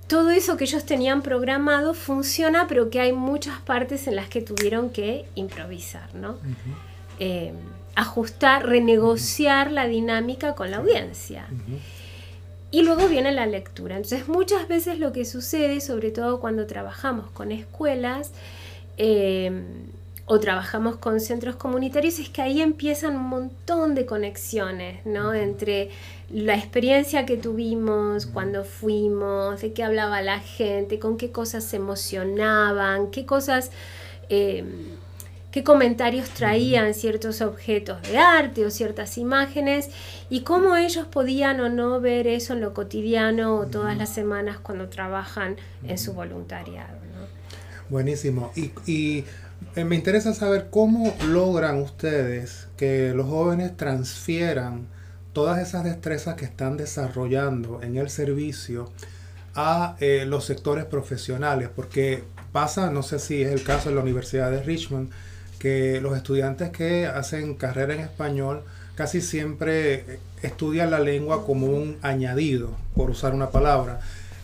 todo 0.06 0.30
eso 0.30 0.56
que 0.56 0.62
ellos 0.62 0.86
tenían 0.86 1.22
programado 1.22 1.94
funciona, 1.94 2.68
pero 2.68 2.90
que 2.90 3.00
hay 3.00 3.12
muchas 3.12 3.58
partes 3.58 4.06
en 4.06 4.14
las 4.14 4.28
que 4.28 4.40
tuvieron 4.40 4.90
que 4.90 5.24
improvisar, 5.34 6.14
¿no? 6.14 6.36
Eh, 7.18 7.52
ajustar, 7.96 8.64
renegociar 8.64 9.72
la 9.72 9.88
dinámica 9.88 10.54
con 10.54 10.70
la 10.70 10.76
audiencia. 10.76 11.48
Y 12.70 12.82
luego 12.82 13.08
viene 13.08 13.32
la 13.32 13.46
lectura. 13.46 13.96
Entonces, 13.96 14.28
muchas 14.28 14.68
veces 14.68 15.00
lo 15.00 15.12
que 15.12 15.24
sucede, 15.24 15.80
sobre 15.80 16.12
todo 16.12 16.38
cuando 16.38 16.68
trabajamos 16.68 17.32
con 17.32 17.50
escuelas, 17.50 18.30
eh, 18.96 19.50
o 20.32 20.40
trabajamos 20.40 20.96
con 20.96 21.20
centros 21.20 21.56
comunitarios, 21.56 22.18
es 22.18 22.30
que 22.30 22.40
ahí 22.40 22.62
empiezan 22.62 23.16
un 23.16 23.28
montón 23.28 23.94
de 23.94 24.06
conexiones, 24.06 25.04
¿no? 25.04 25.34
Entre 25.34 25.90
la 26.30 26.54
experiencia 26.54 27.26
que 27.26 27.36
tuvimos 27.36 28.24
cuando 28.24 28.64
fuimos, 28.64 29.60
de 29.60 29.74
qué 29.74 29.84
hablaba 29.84 30.22
la 30.22 30.40
gente, 30.40 30.98
con 30.98 31.18
qué 31.18 31.30
cosas 31.30 31.64
se 31.64 31.76
emocionaban, 31.76 33.10
qué 33.10 33.26
cosas, 33.26 33.72
em, 34.30 34.68
qué 35.50 35.62
comentarios 35.62 36.30
traían 36.30 36.94
ciertos 36.94 37.42
objetos 37.42 38.00
de 38.00 38.16
arte 38.16 38.64
o 38.64 38.70
ciertas 38.70 39.18
imágenes 39.18 39.90
y 40.30 40.44
cómo 40.44 40.76
ellos 40.76 41.06
podían 41.08 41.60
o 41.60 41.68
no 41.68 42.00
ver 42.00 42.26
eso 42.26 42.54
en 42.54 42.62
lo 42.62 42.72
cotidiano 42.72 43.56
o 43.56 43.66
todas 43.66 43.98
las 43.98 44.08
semanas 44.08 44.56
cuando 44.58 44.88
trabajan 44.88 45.56
en 45.84 45.98
su 45.98 46.14
voluntariado. 46.14 47.02
Buenísimo. 47.90 48.50
y 48.86 49.24
eh, 49.76 49.84
me 49.84 49.96
interesa 49.96 50.34
saber 50.34 50.68
cómo 50.70 51.14
logran 51.28 51.78
ustedes 51.78 52.68
que 52.76 53.12
los 53.14 53.26
jóvenes 53.26 53.76
transfieran 53.76 54.86
todas 55.32 55.66
esas 55.66 55.84
destrezas 55.84 56.36
que 56.36 56.44
están 56.44 56.76
desarrollando 56.76 57.80
en 57.82 57.96
el 57.96 58.10
servicio 58.10 58.90
a 59.54 59.96
eh, 60.00 60.24
los 60.26 60.44
sectores 60.44 60.84
profesionales, 60.84 61.68
porque 61.74 62.24
pasa, 62.52 62.90
no 62.90 63.02
sé 63.02 63.18
si 63.18 63.42
es 63.42 63.52
el 63.52 63.62
caso 63.62 63.88
en 63.88 63.96
la 63.96 64.02
Universidad 64.02 64.50
de 64.50 64.62
Richmond, 64.62 65.10
que 65.58 66.00
los 66.00 66.16
estudiantes 66.16 66.70
que 66.70 67.06
hacen 67.06 67.54
carrera 67.54 67.94
en 67.94 68.00
español 68.00 68.62
casi 68.94 69.20
siempre 69.20 70.18
estudian 70.42 70.90
la 70.90 71.00
lengua 71.00 71.46
como 71.46 71.66
un 71.66 71.98
añadido, 72.02 72.70
por 72.94 73.10
usar 73.10 73.34
una 73.34 73.50
palabra 73.50 74.00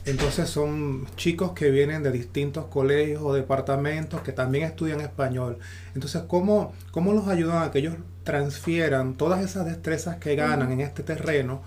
entonces 0.08 0.48
son 0.48 1.06
chicos 1.16 1.52
que 1.52 1.70
vienen 1.70 2.02
de 2.02 2.10
distintos 2.10 2.66
colegios 2.66 3.22
o 3.22 3.34
departamentos 3.34 4.22
que 4.22 4.32
también 4.32 4.64
estudian 4.64 5.00
español. 5.00 5.58
Entonces, 5.94 6.22
¿cómo, 6.26 6.72
cómo 6.90 7.12
los 7.12 7.28
ayudan 7.28 7.62
a 7.62 7.70
que 7.70 7.80
ellos 7.80 7.94
transfieran 8.24 9.14
todas 9.14 9.42
esas 9.42 9.66
destrezas 9.66 10.16
que 10.16 10.34
ganan 10.34 10.72
en 10.72 10.80
este 10.80 11.02
terreno 11.02 11.62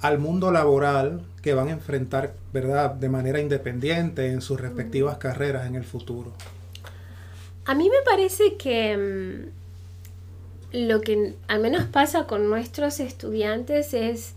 al 0.00 0.18
mundo 0.18 0.50
laboral 0.50 1.22
que 1.42 1.54
van 1.54 1.68
a 1.68 1.72
enfrentar, 1.72 2.34
¿verdad?, 2.52 2.90
de 2.94 3.08
manera 3.08 3.40
independiente 3.40 4.30
en 4.30 4.40
sus 4.40 4.60
respectivas 4.60 5.18
carreras 5.18 5.66
en 5.66 5.74
el 5.74 5.84
futuro. 5.84 6.32
A 7.64 7.74
mí 7.74 7.90
me 7.90 8.02
parece 8.04 8.56
que 8.56 9.50
mm, 10.72 10.86
lo 10.88 11.00
que 11.00 11.34
al 11.48 11.60
menos 11.60 11.84
pasa 11.84 12.26
con 12.26 12.48
nuestros 12.48 13.00
estudiantes 13.00 13.94
es 13.94 14.34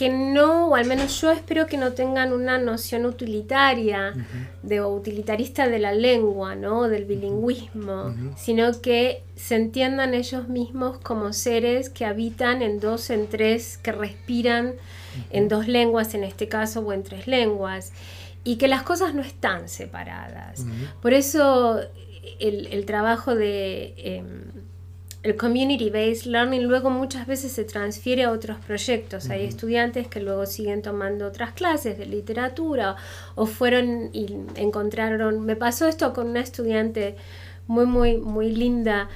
que 0.00 0.08
no, 0.08 0.68
o 0.68 0.76
al 0.76 0.86
menos 0.86 1.20
yo 1.20 1.30
espero 1.30 1.66
que 1.66 1.76
no 1.76 1.92
tengan 1.92 2.32
una 2.32 2.56
noción 2.56 3.04
utilitaria 3.04 4.14
de, 4.62 4.80
utilitarista 4.80 5.68
de 5.68 5.78
la 5.78 5.92
lengua, 5.92 6.54
¿no? 6.54 6.88
del 6.88 7.04
bilingüismo, 7.04 8.14
sino 8.34 8.80
que 8.80 9.24
se 9.36 9.56
entiendan 9.56 10.14
ellos 10.14 10.48
mismos 10.48 10.96
como 11.00 11.34
seres 11.34 11.90
que 11.90 12.06
habitan 12.06 12.62
en 12.62 12.80
dos, 12.80 13.10
en 13.10 13.28
tres, 13.28 13.76
que 13.76 13.92
respiran 13.92 14.72
en 15.28 15.48
dos 15.48 15.68
lenguas 15.68 16.14
en 16.14 16.24
este 16.24 16.48
caso, 16.48 16.80
o 16.80 16.94
en 16.94 17.02
tres 17.02 17.26
lenguas, 17.26 17.92
y 18.42 18.56
que 18.56 18.68
las 18.68 18.84
cosas 18.84 19.14
no 19.14 19.20
están 19.20 19.68
separadas. 19.68 20.64
Por 21.02 21.12
eso 21.12 21.78
el, 22.38 22.86
trabajo 22.86 23.34
de... 23.34 23.92
Em, 23.98 24.70
el 25.22 25.36
community-based 25.36 26.24
learning 26.26 26.62
luego 26.62 26.88
muchas 26.88 27.26
veces 27.26 27.52
se 27.52 27.64
transfiere 27.64 28.24
a 28.24 28.30
otros 28.30 28.58
proyectos. 28.58 29.28
Hay 29.28 29.44
estudiantes 29.44 30.08
que 30.08 30.20
luego 30.20 30.46
siguen 30.46 30.80
tomando 30.80 31.26
otras 31.26 31.52
clases 31.52 31.98
de 31.98 32.06
literatura 32.06 32.96
o 33.34 33.46
fueron 33.46 34.10
y 34.14 34.34
encontraron... 34.56 35.40
Me 35.44 35.56
pasó 35.56 35.86
esto 35.86 36.14
con 36.14 36.28
una 36.28 36.40
estudiante 36.40 37.16
muy, 37.66 37.84
muy, 37.84 38.16
muy 38.16 38.50
linda 38.50 39.08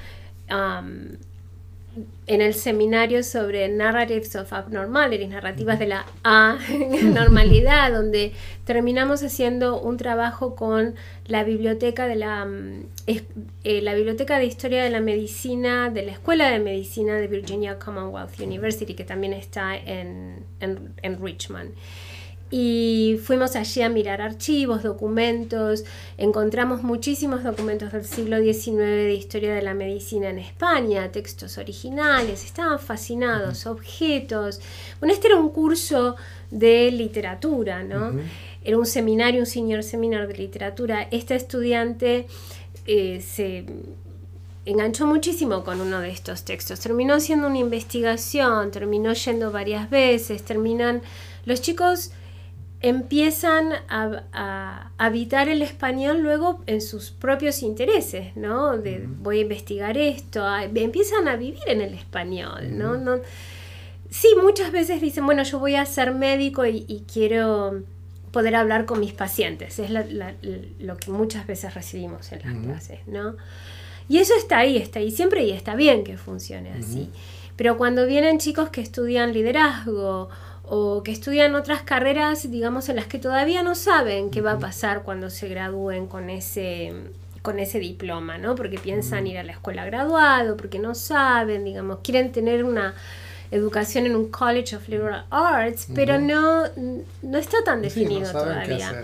en 2.27 2.41
el 2.41 2.53
seminario 2.53 3.23
sobre 3.23 3.67
Narratives 3.69 4.35
of 4.35 4.51
Abnormality, 4.51 5.27
narrativas 5.27 5.79
de 5.79 5.87
la 5.87 6.05
anormalidad, 6.23 7.91
donde 7.93 8.33
terminamos 8.65 9.21
haciendo 9.23 9.79
un 9.79 9.97
trabajo 9.97 10.55
con 10.55 10.95
la 11.27 11.43
biblioteca 11.43 12.07
de 12.07 12.15
la, 12.15 12.45
mm, 12.45 12.85
eh, 13.07 13.81
la 13.81 13.93
biblioteca 13.93 14.39
de 14.39 14.45
historia 14.45 14.83
de 14.83 14.89
la 14.89 15.01
medicina 15.01 15.89
de 15.89 16.03
la 16.03 16.11
Escuela 16.13 16.49
de 16.49 16.59
Medicina 16.59 17.15
de 17.15 17.27
Virginia 17.27 17.77
Commonwealth 17.77 18.39
University, 18.39 18.95
que 18.95 19.03
también 19.03 19.33
está 19.33 19.75
en, 19.75 20.45
en, 20.59 20.93
en 21.01 21.23
Richmond 21.23 21.71
y 22.57 23.19
fuimos 23.21 23.57
allí 23.57 23.81
a 23.81 23.89
mirar 23.89 24.21
archivos, 24.21 24.81
documentos, 24.81 25.83
encontramos 26.17 26.83
muchísimos 26.83 27.43
documentos 27.43 27.91
del 27.91 28.05
siglo 28.05 28.37
XIX 28.37 28.77
de 28.77 29.13
historia 29.13 29.53
de 29.53 29.61
la 29.61 29.73
medicina 29.73 30.29
en 30.29 30.39
España, 30.39 31.11
textos 31.11 31.57
originales, 31.57 32.45
estaban 32.45 32.79
fascinados, 32.79 33.65
objetos. 33.65 34.61
Bueno, 35.01 35.13
este 35.13 35.27
era 35.27 35.35
un 35.35 35.49
curso 35.49 36.15
de 36.49 36.91
literatura, 36.91 37.83
¿no? 37.83 38.13
era 38.63 38.77
un 38.77 38.85
seminario, 38.85 39.41
un 39.41 39.47
senior 39.47 39.83
seminar 39.83 40.25
de 40.25 40.37
literatura, 40.37 41.09
esta 41.11 41.35
estudiante 41.35 42.25
eh, 42.87 43.19
se 43.19 43.65
enganchó 44.63 45.07
muchísimo 45.07 45.65
con 45.65 45.81
uno 45.81 45.99
de 45.99 46.09
estos 46.09 46.45
textos. 46.45 46.79
Terminó 46.79 47.15
haciendo 47.15 47.47
una 47.47 47.57
investigación, 47.57 48.71
terminó 48.71 49.11
yendo 49.11 49.51
varias 49.51 49.89
veces, 49.89 50.41
terminan... 50.43 51.01
Los 51.45 51.61
chicos 51.61 52.11
empiezan 52.85 53.73
a, 53.89 54.91
habitar 54.97 55.49
el 55.49 55.63
español 55.63 56.21
luego 56.21 56.61
en 56.67 56.81
sus 56.81 57.09
propios 57.09 57.63
intereses, 57.63 58.35
¿no? 58.37 58.77
De 58.77 59.03
voy 59.07 59.39
a 59.39 59.41
investigar 59.41 59.97
esto, 59.97 60.45
empiezan 60.57 61.27
a 61.27 61.35
vivir 61.35 61.63
en 61.67 61.81
el 61.81 61.95
español, 61.95 62.77
¿no? 62.77 62.95
¿no? 62.95 63.19
Sí, 64.09 64.29
muchas 64.41 64.71
veces 64.71 65.01
dicen, 65.01 65.25
bueno, 65.25 65.43
yo 65.43 65.57
voy 65.59 65.75
a 65.75 65.85
ser 65.85 66.13
médico 66.13 66.63
y, 66.65 67.03
quiero 67.11 67.81
poder 68.31 68.55
hablar 68.55 68.85
con 68.85 68.99
mis 68.99 69.13
pacientes, 69.13 69.79
es 69.79 69.89
lo 69.89 70.97
que 70.97 71.09
muchas 71.11 71.47
veces 71.47 71.73
recibimos 71.73 72.31
en 72.31 72.39
las 72.43 72.65
clases, 72.65 72.99
¿no? 73.07 73.35
Y 74.07 74.19
eso 74.19 74.33
está 74.37 74.59
ahí, 74.59 74.77
está 74.77 74.99
ahí 74.99 75.09
siempre 75.09 75.43
y 75.43 75.51
está 75.51 75.75
bien 75.75 76.03
que 76.03 76.17
funcione 76.17 76.71
así. 76.71 77.09
Pero 77.55 77.77
cuando 77.77 78.05
vienen 78.05 78.37
chicos 78.37 78.69
que 78.69 78.81
estudian 78.81 79.33
liderazgo 79.33 80.29
o 80.67 81.03
que 81.03 81.11
estudian 81.11 81.55
otras 81.55 81.83
carreras, 81.83 82.49
digamos, 82.49 82.89
en 82.89 82.97
las 82.97 83.07
que 83.07 83.19
todavía 83.19 83.63
no 83.63 83.75
saben 83.75 84.29
qué 84.29 84.41
va 84.41 84.53
a 84.53 84.59
pasar 84.59 85.03
cuando 85.03 85.29
se 85.29 85.47
gradúen 85.47 86.07
con 86.07 86.29
ese 86.29 86.93
con 87.41 87.59
ese 87.59 87.77
diploma, 87.79 88.39
¿no? 88.39 88.55
Porque 88.55 88.79
piensan 88.79 89.27
ir 89.27 89.37
a 89.37 89.43
la 89.43 89.51
escuela 89.51 89.85
graduado, 89.85 90.57
porque 90.57 90.79
no 90.79 90.95
saben, 90.95 91.63
digamos, 91.63 91.99
quieren 92.01 92.31
tener 92.31 92.63
una 92.63 92.95
educación 93.51 94.07
en 94.07 94.15
un 94.15 94.29
College 94.29 94.75
of 94.75 94.89
Liberal 94.89 95.25
Arts, 95.29 95.87
pero 95.93 96.19
no, 96.19 96.63
no 97.21 97.37
está 97.37 97.63
tan 97.63 97.83
definido 97.83 98.31
todavía. 98.31 99.03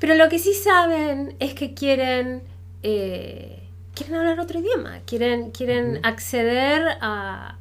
Pero 0.00 0.14
lo 0.14 0.28
que 0.28 0.40
sí 0.40 0.54
saben 0.54 1.36
es 1.38 1.54
que 1.54 1.72
quieren 1.72 2.42
eh, 2.82 3.60
quieren 3.94 4.16
hablar 4.16 4.40
otro 4.40 4.58
idioma, 4.58 5.00
quieren, 5.06 5.50
quieren 5.50 6.00
acceder 6.04 6.82
a, 7.00 7.56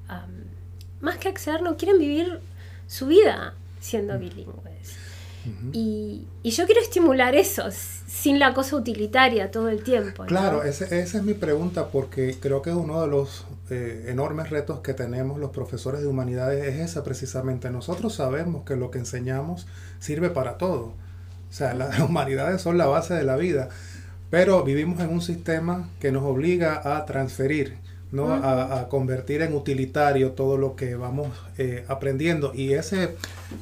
Más 1.02 1.18
que 1.18 1.30
acceder, 1.30 1.62
no, 1.62 1.78
quieren 1.78 2.00
vivir 2.00 2.40
su 2.90 3.06
vida 3.06 3.54
siendo 3.80 4.20
bilingües. 4.20 4.98
y, 5.72 6.28
yo 6.44 6.66
quiero 6.66 6.82
estimular 6.82 7.36
eso, 7.36 7.70
sin 7.72 8.40
la 8.40 8.54
cosa 8.54 8.76
utilitaria 8.76 9.52
todo 9.52 9.70
el 9.70 9.84
tiempo. 9.84 10.26
Claro, 10.26 10.64
esa 10.64 10.86
es 10.96 11.24
mi 11.24 11.36
pregunta 11.36 11.90
porque 11.90 12.36
creo 12.40 12.62
que 12.62 12.72
uno 12.72 13.02
de 13.02 13.08
los 13.08 13.46
eh, 13.70 14.08
enormes 14.08 14.50
retos 14.50 14.80
que 14.80 14.96
tenemos 14.96 15.40
los 15.40 15.52
profesores 15.52 16.02
de 16.02 16.08
humanidades 16.08 16.66
es 16.66 16.80
esa 16.80 17.04
precisamente. 17.04 17.70
Nosotros 17.70 18.16
sabemos 18.16 18.66
que 18.66 18.76
lo 18.76 18.90
que 18.90 18.98
enseñamos 18.98 19.68
sirve 20.00 20.32
para 20.32 20.58
todo. 20.58 20.96
O 21.50 21.54
sea, 21.54 21.76
las 21.76 22.00
humanidades 22.10 22.62
son 22.62 22.80
la 22.80 22.88
base 22.88 23.14
de 23.14 23.24
la 23.24 23.38
vida. 23.38 23.70
Pero 24.32 24.64
vivimos 24.64 25.00
en 25.00 25.10
un 25.10 25.22
sistema 25.22 25.90
que 26.00 26.12
nos 26.12 26.24
obliga 26.24 26.98
a 26.98 27.06
transferir, 27.06 27.78
¿no? 28.12 28.34
a, 28.34 28.88
convertir 28.90 29.42
en 29.42 29.54
utilitario 29.54 30.32
todo 30.32 30.58
lo 30.58 30.76
que 30.76 30.96
vamos 30.96 31.30
eh, 31.58 31.86
aprendiendo. 31.88 32.52
Y 32.54 32.74
ese, 32.74 33.16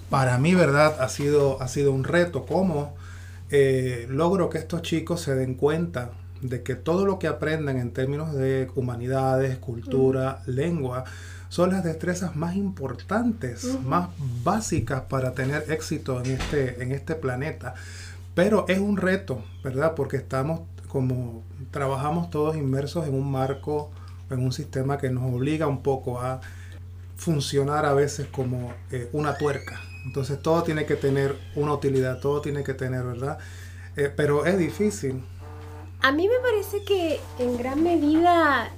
para 0.10 0.38
mí, 0.38 0.56
¿verdad? 0.56 0.96
Ha 1.00 1.10
sido, 1.10 1.62
ha 1.62 1.68
sido 1.68 1.92
un 1.92 2.04
reto. 2.04 2.46
¿Cómo 2.46 2.96
eh, 3.50 4.06
logro 4.10 4.50
que 4.50 4.58
estos 4.58 4.82
chicos 4.82 5.22
se 5.22 5.36
den 5.36 5.56
cuenta 5.56 6.12
de 6.42 6.64
que 6.64 6.76
todo 6.76 7.06
lo 7.06 7.20
que 7.20 7.28
aprenden 7.28 7.78
en 7.78 7.92
términos 7.92 8.34
de 8.34 8.70
humanidades, 8.76 9.58
cultura, 9.58 10.42
lengua, 10.46 11.06
son 11.50 11.72
las 11.72 11.84
destrezas 11.84 12.36
más 12.36 12.56
importantes, 12.56 13.80
más 13.84 14.10
básicas 14.44 15.04
para 15.04 15.32
tener 15.32 15.72
éxito 15.72 16.22
en 16.22 16.32
este, 16.32 16.84
en 16.84 16.92
este 16.92 17.16
planeta. 17.16 17.74
Pero 18.36 18.66
es 18.68 18.80
un 18.80 18.98
reto, 18.98 19.44
¿verdad? 19.64 19.96
Porque 19.96 20.18
estamos 20.18 20.62
como 20.88 21.44
trabajamos 21.72 22.30
todos 22.30 22.56
inmersos 22.56 23.08
en 23.08 23.14
un 23.14 23.30
marco, 23.32 23.92
en 24.30 24.40
un 24.40 24.52
sistema 24.52 24.98
que 24.98 25.10
nos 25.10 25.34
obliga 25.34 25.68
un 25.68 25.82
poco 25.82 26.20
a 26.20 26.42
funcionar 27.16 27.86
a 27.86 27.94
veces 27.94 28.28
como 28.28 28.74
eh, 28.92 29.10
una 29.12 29.38
tuerca. 29.38 29.82
Entonces 30.06 30.42
todo 30.42 30.64
tiene 30.64 30.86
que 30.86 30.96
tener 30.96 31.36
una 31.56 31.74
utilidad, 31.74 32.20
todo 32.20 32.42
tiene 32.42 32.64
que 32.64 32.74
tener, 32.74 33.04
¿verdad? 33.04 33.40
Eh, 33.96 34.12
pero 34.16 34.46
es 34.46 34.58
difícil. 34.58 35.24
A 36.02 36.12
mí 36.12 36.28
me 36.28 36.40
parece 36.40 36.84
que 36.84 37.20
en 37.40 37.58
gran 37.58 37.84
medida 37.84 38.72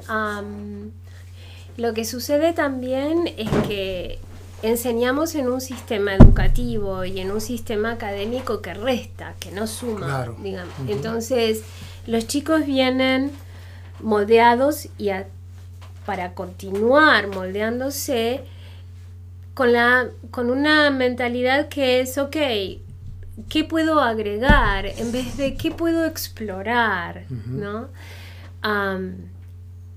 lo 1.77 1.93
que 1.93 2.05
sucede 2.05 2.53
también 2.53 3.27
es 3.38 3.49
que 3.67 4.19
enseñamos 4.63 5.35
en 5.35 5.49
un 5.49 5.62
sistema 5.62 6.15
educativo 6.15 7.05
y 7.05 7.19
en 7.19 7.31
un 7.31 7.41
sistema 7.41 7.91
académico 7.91 8.62
que 8.62 8.73
resta, 8.73 9.35
que 9.39 9.51
no 9.51 9.67
suma, 9.67 10.29
digamos. 10.41 10.73
Entonces, 10.88 11.63
los 12.07 12.25
chicos 12.27 12.65
vienen 12.65 13.31
moldeados 14.01 14.88
y 14.97 15.09
para 16.09 16.33
continuar 16.33 17.27
moldeándose 17.27 18.41
con, 19.53 19.73
la, 19.73 20.09
con 20.31 20.49
una 20.49 20.89
mentalidad 20.89 21.67
que 21.67 21.99
es, 21.99 22.17
ok, 22.17 22.35
¿qué 23.47 23.63
puedo 23.63 24.01
agregar 24.01 24.87
en 24.87 25.11
vez 25.11 25.37
de 25.37 25.53
qué 25.53 25.69
puedo 25.69 26.07
explorar? 26.07 27.25
¿no? 27.45 27.89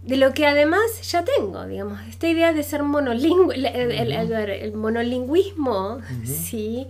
de 0.02 0.16
lo 0.18 0.34
que 0.34 0.46
además 0.46 1.00
ya 1.10 1.24
tengo, 1.24 1.64
digamos, 1.64 1.98
esta 2.06 2.28
idea 2.28 2.52
de 2.52 2.62
ser 2.62 2.82
monolingüe, 2.82 3.54
el, 3.54 4.74
monolingüismo, 4.74 6.00
¿sí? 6.26 6.88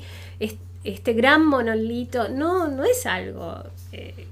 este 0.83 1.13
gran 1.13 1.47
monolito, 1.47 2.29
no, 2.29 2.67
no 2.67 2.83
es 2.83 3.07
algo 3.07 3.63
eh, 3.93 4.27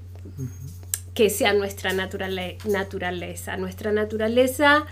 que 1.21 1.29
sea 1.29 1.53
nuestra 1.53 1.93
naturaleza. 1.93 3.55
Nuestra 3.55 3.91
naturaleza, 3.91 4.87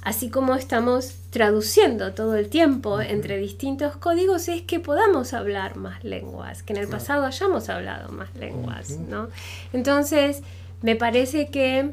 así 0.00 0.30
como 0.30 0.54
estamos 0.54 1.16
traduciendo 1.28 2.14
todo 2.14 2.34
el 2.36 2.48
tiempo 2.48 3.02
entre 3.02 3.36
distintos 3.36 3.94
códigos, 3.98 4.48
es 4.48 4.62
que 4.62 4.80
podamos 4.80 5.34
hablar 5.34 5.76
más 5.76 6.02
lenguas, 6.02 6.62
que 6.62 6.72
en 6.72 6.78
el 6.78 6.88
pasado 6.88 7.26
hayamos 7.26 7.68
hablado 7.68 8.10
más 8.10 8.34
lenguas, 8.36 8.88
¿no? 8.92 9.28
Entonces, 9.74 10.42
me 10.80 10.96
parece 10.96 11.48
que 11.48 11.90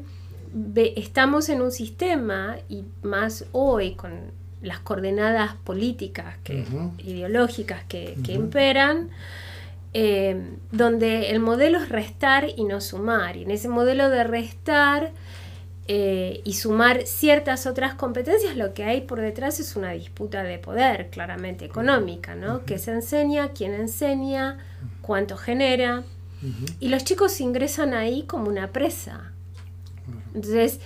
estamos 0.96 1.50
en 1.50 1.60
un 1.60 1.70
sistema, 1.70 2.56
y 2.70 2.84
más 3.02 3.44
hoy 3.52 3.96
con 3.96 4.12
las 4.62 4.78
coordenadas 4.78 5.56
políticas, 5.56 6.38
que, 6.42 6.64
ideológicas 7.04 7.84
que, 7.84 8.16
imperan, 8.28 9.10
eh, 9.96 10.56
donde 10.72 11.30
el 11.30 11.38
modelo 11.38 11.78
es 11.78 11.88
restar 11.88 12.48
y 12.56 12.64
no 12.64 12.80
sumar. 12.80 13.36
Y 13.36 13.44
en 13.44 13.52
ese 13.52 13.68
modelo 13.68 14.10
de 14.10 14.24
restar 14.24 15.12
eh, 15.86 16.40
y 16.44 16.54
sumar 16.54 17.06
ciertas 17.06 17.66
otras 17.66 17.94
competencias, 17.94 18.56
lo 18.56 18.74
que 18.74 18.82
hay 18.82 19.02
por 19.02 19.20
detrás 19.20 19.60
es 19.60 19.76
una 19.76 19.92
disputa 19.92 20.42
de 20.42 20.58
poder, 20.58 21.10
claramente 21.10 21.64
económica, 21.64 22.34
¿no? 22.34 22.64
Que 22.64 22.78
se 22.78 22.90
enseña, 22.90 23.52
quién 23.52 23.72
enseña, 23.72 24.58
cuánto 25.00 25.36
genera. 25.36 26.02
Y 26.78 26.88
los 26.88 27.04
chicos 27.04 27.40
ingresan 27.40 27.94
ahí 27.94 28.24
como 28.24 28.48
una 28.48 28.70
presa. 28.70 29.32
Entonces, 30.34 30.78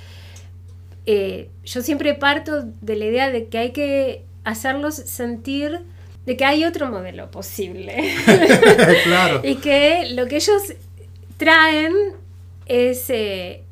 eh, 1.07 1.51
yo 1.65 1.83
siempre 1.83 2.15
parto 2.15 2.63
de 2.63 2.95
la 2.95 3.07
idea 3.07 3.31
de 3.31 3.49
que 3.49 3.59
hay 3.59 3.73
que 3.73 4.25
hacerlos 4.45 4.95
sentir 4.95 5.81
de 6.29 6.37
que 6.37 6.45
hay 6.45 6.67
otro 6.67 6.91
modelo 6.91 7.31
posible. 7.31 8.15
claro. 9.05 9.41
y 9.43 9.57
que 9.57 10.11
lo 10.11 10.27
que 10.27 10.37
ellos 10.37 10.75
traen 11.39 11.95
es, 12.67 13.09
eh, 13.09 13.63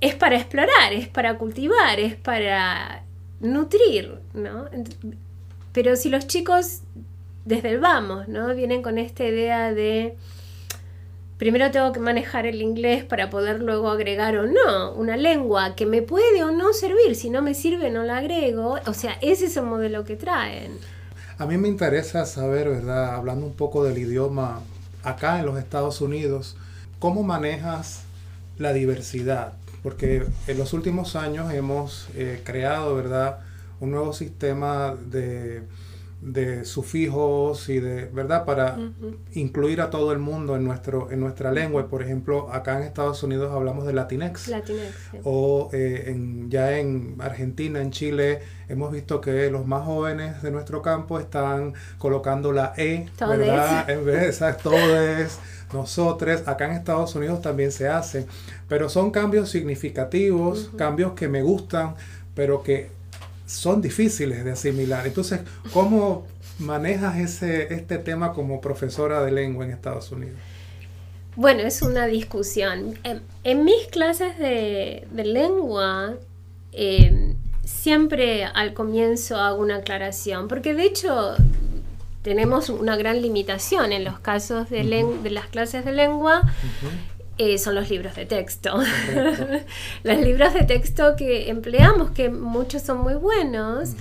es 0.00 0.14
para 0.14 0.36
explorar, 0.36 0.92
es 0.92 1.08
para 1.08 1.36
cultivar, 1.38 1.98
es 1.98 2.14
para 2.14 3.02
nutrir, 3.40 4.14
¿no? 4.32 4.66
Pero 5.72 5.96
si 5.96 6.08
los 6.08 6.28
chicos 6.28 6.82
desde 7.44 7.70
el 7.70 7.80
vamos, 7.80 8.28
¿no? 8.28 8.54
Vienen 8.54 8.80
con 8.80 8.96
esta 8.96 9.24
idea 9.24 9.74
de 9.74 10.16
primero 11.36 11.72
tengo 11.72 11.90
que 11.90 11.98
manejar 11.98 12.46
el 12.46 12.62
inglés 12.62 13.04
para 13.04 13.28
poder 13.28 13.60
luego 13.60 13.90
agregar 13.90 14.36
o 14.36 14.46
no 14.46 14.92
una 14.92 15.16
lengua 15.16 15.74
que 15.74 15.84
me 15.84 16.00
puede 16.00 16.44
o 16.44 16.52
no 16.52 16.72
servir. 16.72 17.16
Si 17.16 17.28
no 17.28 17.42
me 17.42 17.54
sirve, 17.54 17.90
no 17.90 18.04
la 18.04 18.18
agrego. 18.18 18.78
O 18.86 18.94
sea, 18.94 19.18
ese 19.20 19.46
es 19.46 19.56
el 19.56 19.64
modelo 19.64 20.04
que 20.04 20.14
traen. 20.14 20.78
A 21.36 21.46
mí 21.46 21.58
me 21.58 21.66
interesa 21.66 22.26
saber, 22.26 22.68
¿verdad? 22.68 23.16
Hablando 23.16 23.44
un 23.44 23.54
poco 23.54 23.82
del 23.82 23.98
idioma 23.98 24.60
acá 25.02 25.40
en 25.40 25.46
los 25.46 25.58
Estados 25.58 26.00
Unidos, 26.00 26.56
¿cómo 27.00 27.24
manejas 27.24 28.02
la 28.56 28.72
diversidad? 28.72 29.54
Porque 29.82 30.24
en 30.46 30.58
los 30.58 30.72
últimos 30.72 31.16
años 31.16 31.52
hemos 31.52 32.06
eh, 32.14 32.40
creado, 32.44 32.94
¿verdad? 32.94 33.40
Un 33.80 33.90
nuevo 33.90 34.12
sistema 34.12 34.94
de 34.94 35.62
de 36.24 36.64
sufijos 36.64 37.68
y 37.68 37.80
de, 37.80 38.06
¿verdad? 38.06 38.46
Para 38.46 38.78
incluir 39.34 39.82
a 39.82 39.90
todo 39.90 40.10
el 40.12 40.18
mundo 40.18 40.56
en, 40.56 40.64
nuestro, 40.64 41.10
en 41.10 41.20
nuestra 41.20 41.52
lengua. 41.52 41.86
Por 41.88 42.02
ejemplo, 42.02 42.50
acá 42.50 42.78
en 42.78 42.84
Estados 42.84 43.22
Unidos 43.22 43.52
hablamos 43.52 43.86
de 43.86 43.92
Latinex. 43.92 44.48
Latinex 44.48 44.94
O 45.24 45.68
eh, 45.72 46.04
en, 46.06 46.50
ya 46.50 46.78
en 46.78 47.16
Argentina, 47.20 47.80
en 47.80 47.90
Chile, 47.90 48.40
hemos 48.68 48.90
visto 48.90 49.20
que 49.20 49.50
los 49.50 49.66
más 49.66 49.84
jóvenes 49.84 50.42
de 50.42 50.50
nuestro 50.50 50.80
campo 50.80 51.20
están 51.20 51.74
colocando 51.98 52.52
la 52.52 52.72
E, 52.76 53.06
¿verdad? 53.20 53.90
En 53.90 54.06
vez 54.06 54.40
de 54.40 54.52
todes, 54.54 55.38
nosotros. 55.74 56.42
Acá 56.46 56.66
en 56.66 56.72
Estados 56.72 57.14
Unidos 57.14 57.42
también 57.42 57.70
se 57.70 57.86
hace. 57.88 58.26
Pero 58.66 58.88
son 58.88 59.10
cambios 59.10 59.50
significativos, 59.50 60.70
cambios 60.78 61.12
que 61.12 61.28
me 61.28 61.42
gustan, 61.42 61.96
pero 62.34 62.62
que 62.62 62.93
son 63.46 63.82
difíciles 63.82 64.44
de 64.44 64.52
asimilar. 64.52 65.06
Entonces, 65.06 65.40
¿cómo 65.72 66.26
manejas 66.58 67.18
ese, 67.18 67.74
este 67.74 67.98
tema 67.98 68.32
como 68.32 68.60
profesora 68.60 69.22
de 69.24 69.32
lengua 69.32 69.64
en 69.64 69.72
Estados 69.72 70.10
Unidos? 70.12 70.36
Bueno, 71.36 71.62
es 71.62 71.82
una 71.82 72.06
discusión. 72.06 72.98
En, 73.42 73.64
mis 73.64 73.86
clases 73.90 74.38
de, 74.38 75.06
lengua, 75.12 76.14
em, 76.72 77.34
siempre 77.64 78.44
al 78.44 78.72
comienzo 78.72 79.36
hago 79.36 79.60
una 79.60 79.76
aclaración, 79.76 80.46
porque 80.46 80.74
de 80.74 80.84
hecho 80.84 81.34
tenemos 82.22 82.68
una 82.68 82.96
gran 82.96 83.20
limitación 83.20 83.92
en 83.92 84.04
los 84.04 84.20
casos 84.20 84.70
de, 84.70 84.84
de 85.22 85.30
las 85.30 85.46
clases 85.48 85.84
de 85.84 85.92
lengua. 85.92 86.42
Eh, 87.36 87.58
son 87.58 87.74
los 87.74 87.90
libros 87.90 88.14
de 88.14 88.26
texto. 88.26 88.76
los 90.04 90.18
libros 90.18 90.54
de 90.54 90.62
texto 90.62 91.16
que 91.16 91.50
empleamos, 91.50 92.12
que 92.12 92.28
muchos 92.28 92.82
son 92.82 92.98
muy 92.98 93.14
buenos, 93.14 93.94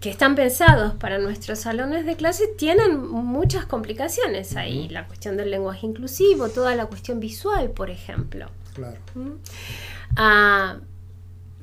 que 0.00 0.10
están 0.10 0.34
pensados 0.34 0.92
para 0.94 1.18
nuestros 1.18 1.60
salones 1.60 2.04
de 2.04 2.16
clase, 2.16 2.46
tienen 2.48 2.98
muchas 2.98 3.64
complicaciones 3.64 4.56
ahí. 4.56 4.88
La 4.90 5.06
cuestión 5.06 5.36
del 5.38 5.50
lenguaje 5.50 5.86
inclusivo, 5.86 6.50
toda 6.50 6.74
la 6.74 6.86
cuestión 6.86 7.18
visual, 7.20 7.70
por 7.70 7.90
ejemplo. 7.90 8.50
Claro. 8.74 8.98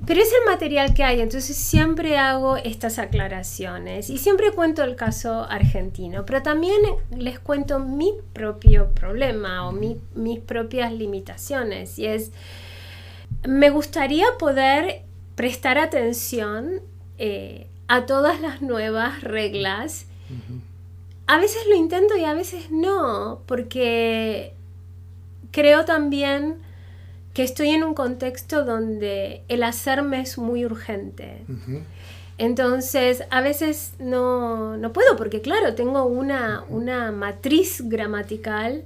Pero 0.05 0.19
es 0.19 0.29
el 0.33 0.49
material 0.49 0.93
que 0.95 1.03
hay, 1.03 1.21
entonces 1.21 1.55
siempre 1.55 2.17
hago 2.17 2.57
estas 2.57 2.97
aclaraciones 2.97 4.09
y 4.09 4.17
siempre 4.17 4.51
cuento 4.51 4.83
el 4.83 4.95
caso 4.95 5.45
argentino, 5.47 6.25
pero 6.25 6.41
también 6.41 6.81
les 7.15 7.39
cuento 7.39 7.79
mi 7.79 8.13
propio 8.33 8.93
problema 8.95 9.67
o 9.67 9.71
mis 9.71 10.39
propias 10.39 10.91
limitaciones 10.91 11.99
y 11.99 12.07
es, 12.07 12.31
me 13.47 13.69
gustaría 13.69 14.25
poder 14.39 15.03
prestar 15.35 15.77
atención 15.77 16.81
eh, 17.19 17.67
a 17.87 18.05
todas 18.07 18.41
las 18.41 18.61
nuevas 18.61 19.21
reglas. 19.21 20.07
A 21.27 21.37
veces 21.37 21.61
lo 21.69 21.75
intento 21.75 22.17
y 22.17 22.23
a 22.23 22.33
veces 22.33 22.71
no, 22.71 23.41
porque 23.45 24.53
creo 25.51 25.85
también 25.85 26.57
que 27.33 27.43
estoy 27.43 27.69
en 27.69 27.83
un 27.83 27.93
contexto 27.93 28.65
donde 28.65 29.43
el 29.47 29.63
hacerme 29.63 30.21
es 30.21 30.37
muy 30.37 30.65
urgente. 30.65 31.43
Entonces, 32.37 33.23
a 33.29 33.41
veces 33.41 33.93
no, 33.99 34.77
puedo, 34.93 35.15
porque 35.15 35.41
claro, 35.41 35.75
tengo 35.75 36.05
una, 36.05 36.65
matriz 37.11 37.81
gramatical 37.85 38.83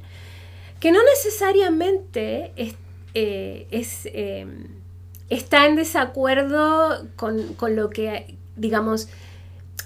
que 0.80 0.92
no 0.92 1.00
necesariamente 1.04 2.52
es, 2.56 2.76
eh, 3.14 3.68
em, 4.14 4.68
está 5.30 5.66
en 5.66 5.76
desacuerdo 5.76 7.08
con, 7.16 7.54
con, 7.56 7.76
lo 7.76 7.90
que, 7.90 8.36
digamos, 8.56 9.08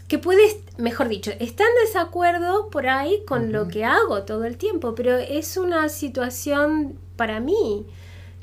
que 0.09 0.17
puede, 0.17 0.61
mejor 0.77 1.07
dicho, 1.07 1.31
está 1.39 1.63
en 1.63 1.85
desacuerdo 1.85 2.69
por 2.69 2.87
ahí 2.87 3.23
con 3.25 3.53
lo 3.53 3.67
que 3.67 3.85
hago 3.85 4.23
todo 4.23 4.43
el 4.43 4.57
tiempo, 4.57 4.95
pero 4.95 5.15
es 5.15 5.55
una 5.55 5.87
situación 5.87 6.97
para 7.15 7.39
mí 7.39 7.85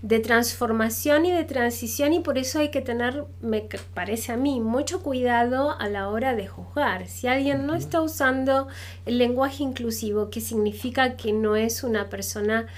de 0.07 0.21
transformación 0.21 1.27
y 1.27 1.33
de 1.33 1.43
transición 1.43 2.13
y 2.13 2.21
por 2.21 2.39
eso 2.39 2.61
hay 2.61 2.69
que 2.69 2.81
tener, 2.81 3.25
me 3.41 3.69
parece 3.93 4.31
a 4.31 4.37
mí, 4.37 4.61
mucho 4.61 5.03
cuidado 5.03 5.77
a 5.77 5.89
la 5.89 6.09
hora 6.09 6.37
de 6.37 6.47
juzgar. 6.47 7.09
Si 7.09 7.27
alguien 7.27 7.67
no 7.67 7.75
está 7.75 8.01
usando 8.01 8.69
el 9.05 9.19
lenguaje 9.19 9.65
inclusivo, 9.65 10.31
que 10.31 10.41
significa 10.41 11.17
que 11.17 11.33
no 11.33 11.57
es 11.57 11.83
una 11.83 12.09
persona 12.09 12.69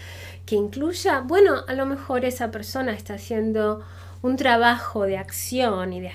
que 0.46 0.56
incluya, 0.56 1.20
bueno, 1.20 1.64
a 1.68 1.74
lo 1.74 1.84
mejor 1.84 2.24
esa 2.24 2.50
persona 2.50 2.94
está 2.94 3.14
haciendo 3.14 3.84
un 4.22 4.36
trabajo 4.36 5.04
de 5.04 5.18
acción 5.18 5.92
y 5.92 6.00
de 6.00 6.08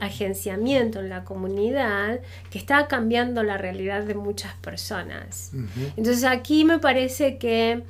agenciamiento 0.00 1.00
en 1.00 1.10
la 1.10 1.24
comunidad 1.24 2.20
que 2.50 2.58
está 2.58 2.88
cambiando 2.88 3.42
la 3.42 3.58
realidad 3.58 4.04
de 4.04 4.14
muchas 4.14 4.54
personas. 4.54 5.52
Entonces 5.98 6.24
aquí 6.24 6.64
me 6.64 6.78
parece 6.78 7.36
que 7.36 7.84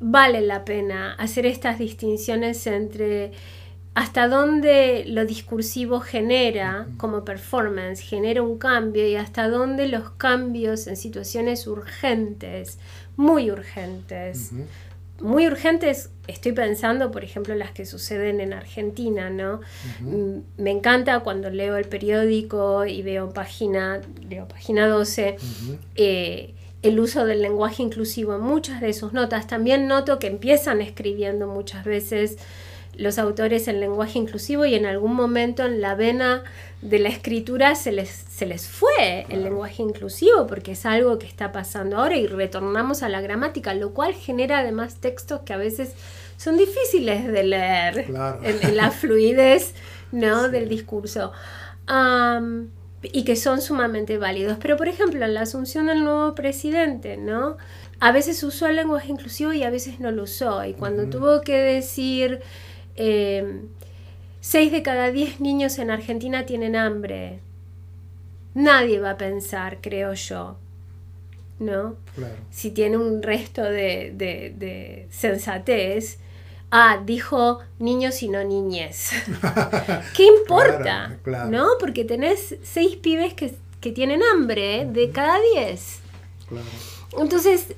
vale 0.00 0.40
la 0.40 0.64
pena 0.64 1.14
hacer 1.14 1.46
estas 1.46 1.78
distinciones 1.78 2.66
entre 2.66 3.32
hasta 3.94 4.26
dónde 4.26 5.04
lo 5.06 5.24
discursivo 5.24 6.00
genera 6.00 6.88
como 6.96 7.24
performance, 7.24 8.00
genera 8.00 8.42
un 8.42 8.58
cambio 8.58 9.06
y 9.06 9.14
hasta 9.14 9.48
dónde 9.48 9.86
los 9.86 10.10
cambios 10.10 10.88
en 10.88 10.96
situaciones 10.96 11.68
urgentes, 11.68 12.78
muy 13.16 13.52
urgentes, 13.52 14.50
muy 15.20 15.46
urgentes, 15.46 16.10
estoy 16.26 16.52
pensando, 16.52 17.12
por 17.12 17.22
ejemplo, 17.22 17.54
las 17.54 17.70
que 17.70 17.86
suceden 17.86 18.40
en 18.40 18.52
Argentina, 18.52 19.30
¿no? 19.30 19.60
Mm, 20.00 20.38
me 20.58 20.72
encanta 20.72 21.20
cuando 21.20 21.50
leo 21.50 21.76
el 21.76 21.86
periódico 21.86 22.84
y 22.84 23.02
veo 23.02 23.30
página, 23.32 24.00
leo 24.28 24.48
página 24.48 24.88
12, 24.88 25.36
el 26.84 27.00
uso 27.00 27.24
del 27.24 27.40
lenguaje 27.40 27.82
inclusivo 27.82 28.34
en 28.34 28.42
muchas 28.42 28.82
de 28.82 28.92
sus 28.92 29.14
notas. 29.14 29.46
También 29.46 29.88
noto 29.88 30.18
que 30.18 30.26
empiezan 30.26 30.82
escribiendo 30.82 31.46
muchas 31.46 31.84
veces 31.84 32.36
los 32.96 33.18
autores 33.18 33.66
en 33.68 33.80
lenguaje 33.80 34.18
inclusivo 34.18 34.66
y 34.66 34.74
en 34.74 34.84
algún 34.84 35.14
momento 35.14 35.64
en 35.64 35.80
la 35.80 35.94
vena 35.94 36.44
de 36.82 36.98
la 36.98 37.08
escritura 37.08 37.74
se 37.74 37.90
les, 37.90 38.10
se 38.10 38.44
les 38.44 38.68
fue 38.68 39.26
el 39.30 39.42
lenguaje 39.42 39.82
inclusivo 39.82 40.46
porque 40.46 40.72
es 40.72 40.84
algo 40.84 41.18
que 41.18 41.26
está 41.26 41.52
pasando 41.52 41.96
ahora 41.96 42.18
y 42.18 42.26
retornamos 42.26 43.02
a 43.02 43.08
la 43.08 43.22
gramática, 43.22 43.72
lo 43.72 43.94
cual 43.94 44.12
genera 44.12 44.58
además 44.58 44.96
textos 45.00 45.40
que 45.40 45.54
a 45.54 45.56
veces 45.56 45.94
son 46.36 46.58
difíciles 46.58 47.26
de 47.26 47.44
leer 47.44 48.06
en, 48.42 48.76
la 48.76 48.90
fluidez 48.90 49.74
¿no? 50.12 50.48
del 50.50 50.68
discurso 50.68 51.32
y 53.12 53.24
que 53.24 53.36
son 53.36 53.60
sumamente 53.60 54.18
válidos. 54.18 54.58
Pero, 54.60 54.76
por 54.76 54.88
ejemplo, 54.88 55.24
en 55.24 55.34
la 55.34 55.42
asunción 55.42 55.86
del 55.86 56.04
nuevo 56.04 56.34
presidente, 56.34 57.16
¿no? 57.16 57.56
A 58.00 58.12
veces 58.12 58.42
usó 58.42 58.66
el 58.66 58.76
lenguaje 58.76 59.12
inclusivo 59.12 59.52
y 59.52 59.62
a 59.62 59.70
veces 59.70 60.00
no 60.00 60.10
lo 60.10 60.24
usó. 60.24 60.64
Y 60.64 60.74
cuando 60.74 61.06
tuvo 61.06 61.40
que 61.40 61.56
decir, 61.56 62.40
eh, 62.96 63.62
seis 64.40 64.72
de 64.72 64.82
cada 64.82 65.10
diez 65.10 65.40
niños 65.40 65.78
en 65.78 65.90
Argentina 65.90 66.46
tienen 66.46 66.76
hambre, 66.76 67.40
nadie 68.54 69.00
va 69.00 69.10
a 69.10 69.16
pensar, 69.16 69.78
creo 69.80 70.14
yo, 70.14 70.56
¿no? 71.58 71.96
Si 72.50 72.70
tiene 72.70 72.96
un 72.96 73.22
resto 73.22 73.62
de, 73.62 74.12
de 74.14 75.06
sensatez, 75.10 76.18
ah, 76.70 77.00
dijo 77.04 77.60
niños 77.78 78.22
y 78.22 78.28
no 78.28 78.42
niñez. 78.44 79.10
¿Qué 80.16 80.26
importa? 80.26 81.16
¿No? 81.48 81.66
Porque 81.78 82.04
tenés 82.04 82.56
seis 82.62 82.96
pibes 82.96 83.34
que, 83.34 83.54
tienen 83.92 84.22
hambre 84.22 84.88
de 84.90 85.10
cada 85.10 85.38
diez. 85.52 86.00
Entonces, 87.18 87.74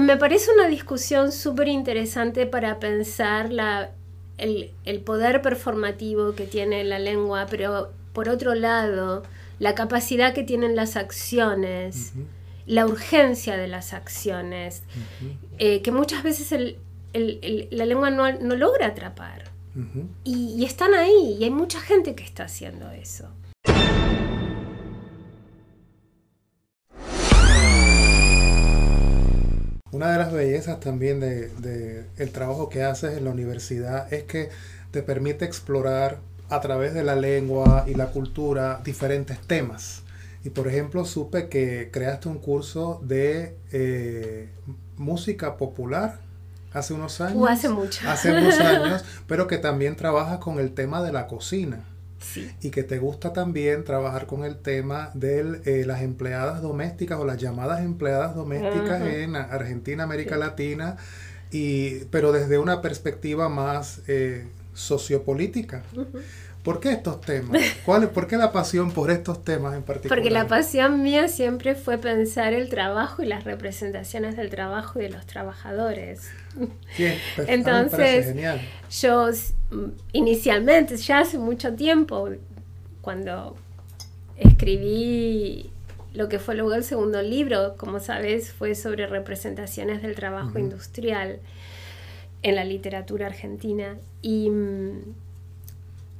me 0.00 0.16
parece 0.16 0.50
una 0.52 0.66
discusión 0.66 1.30
súper 1.30 1.68
interesante 1.68 2.46
para 2.46 2.80
pensar 2.80 3.52
la, 3.52 3.92
el, 4.38 5.00
poder 5.04 5.42
performativo 5.42 6.34
que 6.34 6.46
tiene 6.46 6.82
la 6.84 6.98
lengua, 6.98 7.46
pero 7.48 7.92
por 8.12 8.28
otro 8.28 8.54
lado, 8.54 9.22
la 9.58 9.74
capacidad 9.74 10.34
que 10.34 10.42
tienen 10.42 10.74
las 10.74 10.96
acciones, 10.96 12.12
la 12.66 12.86
urgencia 12.86 13.56
de 13.56 13.68
las 13.68 13.92
acciones, 13.92 14.82
eh, 15.58 15.82
que 15.82 15.92
muchas 15.92 16.24
veces 16.24 16.50
el, 16.52 16.78
la 17.14 17.86
lengua 17.86 18.10
no, 18.10 18.30
logra 18.30 18.88
atrapar. 18.88 19.44
y, 20.24 20.64
están 20.64 20.94
ahí, 20.94 21.36
y 21.38 21.44
hay 21.44 21.50
mucha 21.50 21.80
gente 21.80 22.14
que 22.14 22.24
está 22.24 22.44
haciendo 22.44 22.90
eso. 22.90 23.28
Una 29.94 30.10
de 30.10 30.18
las 30.18 30.32
bellezas 30.32 30.80
también 30.80 31.20
de, 31.20 32.04
el 32.16 32.30
trabajo 32.32 32.68
que 32.68 32.82
haces 32.82 33.16
en 33.16 33.24
la 33.24 33.30
universidad 33.30 34.12
es 34.12 34.24
que 34.24 34.48
te 34.90 35.02
permite 35.02 35.44
explorar 35.44 36.18
a 36.50 36.60
través 36.60 36.94
de 36.94 37.04
la 37.04 37.14
lengua 37.14 37.84
y 37.86 37.94
la 37.94 38.08
cultura 38.08 38.80
diferentes 38.84 39.38
temas. 39.38 40.02
Y 40.42 40.50
por 40.50 40.66
ejemplo, 40.66 41.04
supe 41.04 41.48
que 41.48 41.90
creaste 41.92 42.28
un 42.28 42.38
curso 42.38 43.00
de 43.04 43.56
eh, 43.70 44.48
música 44.96 45.56
popular 45.56 46.23
hace 46.74 46.92
unos 46.92 47.20
años. 47.20 47.38
O 47.40 47.46
hace 47.46 47.68
mucho. 47.70 48.06
Hace 48.08 48.32
unos 48.32 48.58
años, 48.60 49.04
pero 49.26 49.46
que 49.46 49.56
también 49.56 49.96
trabaja 49.96 50.40
con 50.40 50.58
el 50.58 50.74
tema 50.74 51.02
de 51.02 51.12
la 51.12 51.26
cocina. 51.26 51.84
y 52.62 52.70
que 52.70 52.82
te 52.82 52.98
gusta 52.98 53.32
también 53.32 53.84
trabajar 53.84 54.26
con 54.26 54.44
el 54.44 54.56
tema 54.56 55.10
de 55.14 55.60
eh, 55.64 55.84
las 55.86 56.00
empleadas 56.00 56.62
domésticas 56.62 57.18
o 57.18 57.24
las 57.24 57.38
llamadas 57.38 57.80
empleadas 57.80 58.34
domésticas 58.34 59.02
en 59.02 59.36
Argentina, 59.36 60.04
América 60.04 60.36
Latina, 60.36 60.96
y, 61.50 62.06
pero 62.06 62.32
desde 62.32 62.58
una 62.58 62.80
perspectiva 62.80 63.48
más 63.48 64.00
eh, 64.08 64.48
sociopolítica. 64.72 65.82
¿Por 66.64 66.80
qué 66.80 66.92
estos 66.92 67.20
temas? 67.20 67.60
¿Cuál, 67.84 68.08
¿Por 68.08 68.26
qué 68.26 68.38
la 68.38 68.50
pasión 68.50 68.90
por 68.90 69.10
estos 69.10 69.44
temas 69.44 69.74
en 69.74 69.82
particular? 69.82 70.16
Porque 70.16 70.30
la 70.30 70.46
pasión 70.46 71.02
mía 71.02 71.28
siempre 71.28 71.74
fue 71.74 71.98
pensar 71.98 72.54
el 72.54 72.70
trabajo 72.70 73.22
y 73.22 73.26
las 73.26 73.44
representaciones 73.44 74.34
del 74.34 74.48
trabajo 74.48 74.98
y 74.98 75.02
de 75.02 75.10
los 75.10 75.26
trabajadores. 75.26 76.30
Bien, 76.96 77.18
pues, 77.36 77.48
Entonces, 77.50 78.28
genial. 78.28 78.62
yo 78.90 79.28
mm, 79.72 79.84
inicialmente, 80.14 80.96
ya 80.96 81.18
hace 81.18 81.36
mucho 81.36 81.74
tiempo, 81.74 82.30
cuando 83.02 83.56
escribí 84.38 85.70
lo 86.14 86.30
que 86.30 86.38
fue 86.38 86.54
luego 86.54 86.72
el 86.72 86.84
segundo 86.84 87.20
libro, 87.20 87.76
como 87.76 88.00
sabes, 88.00 88.54
fue 88.54 88.74
sobre 88.74 89.06
representaciones 89.06 90.00
del 90.00 90.14
trabajo 90.14 90.58
industrial 90.58 91.40
en 92.42 92.54
la 92.54 92.64
literatura 92.64 93.26
argentina. 93.26 93.98
Y 94.22 94.48
mm, 94.48 95.23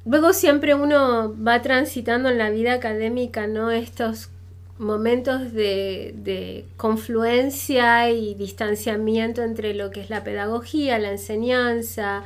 luego 0.04 0.32
siempre 0.32 0.74
uno 0.74 1.34
va 1.42 1.62
transitando 1.62 2.28
en 2.28 2.38
la 2.38 2.50
vida 2.50 2.74
académica, 2.74 3.46
¿no? 3.46 3.70
Estos 3.70 4.30
momentos 4.78 5.52
de, 5.52 6.64
confluencia 6.76 8.10
y 8.10 8.34
distanciamiento 8.34 9.42
entre 9.42 9.74
lo 9.74 9.90
que 9.90 10.00
es 10.00 10.10
la 10.10 10.24
pedagogía, 10.24 10.98
la 10.98 11.10
enseñanza, 11.10 12.24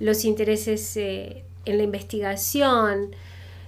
los 0.00 0.24
intereses 0.24 0.96
eh, 0.96 1.42
en 1.64 1.78
la 1.78 1.82
investigación, 1.82 3.14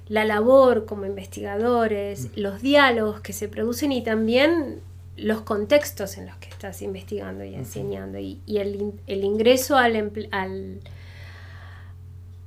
la 0.09 0.25
labor 0.25 0.87
como 0.87 1.07
investigadores, 1.07 2.27
mm. 2.27 2.41
los 2.41 2.63
diálogos 2.63 3.21
que 3.21 3.33
se 3.33 3.49
producen 3.49 3.93
y 3.93 4.03
también 4.03 4.81
los 5.17 5.43
contextos 5.43 6.17
en 6.17 6.27
los 6.27 6.37
que 6.37 6.49
estás 6.49 6.83
investigando 6.83 7.45
y 7.45 7.55
enseñando 7.55 8.19
y, 8.19 8.41
el, 8.47 8.95
ingreso 9.25 9.77
al, 9.77 10.13
al 10.31 10.81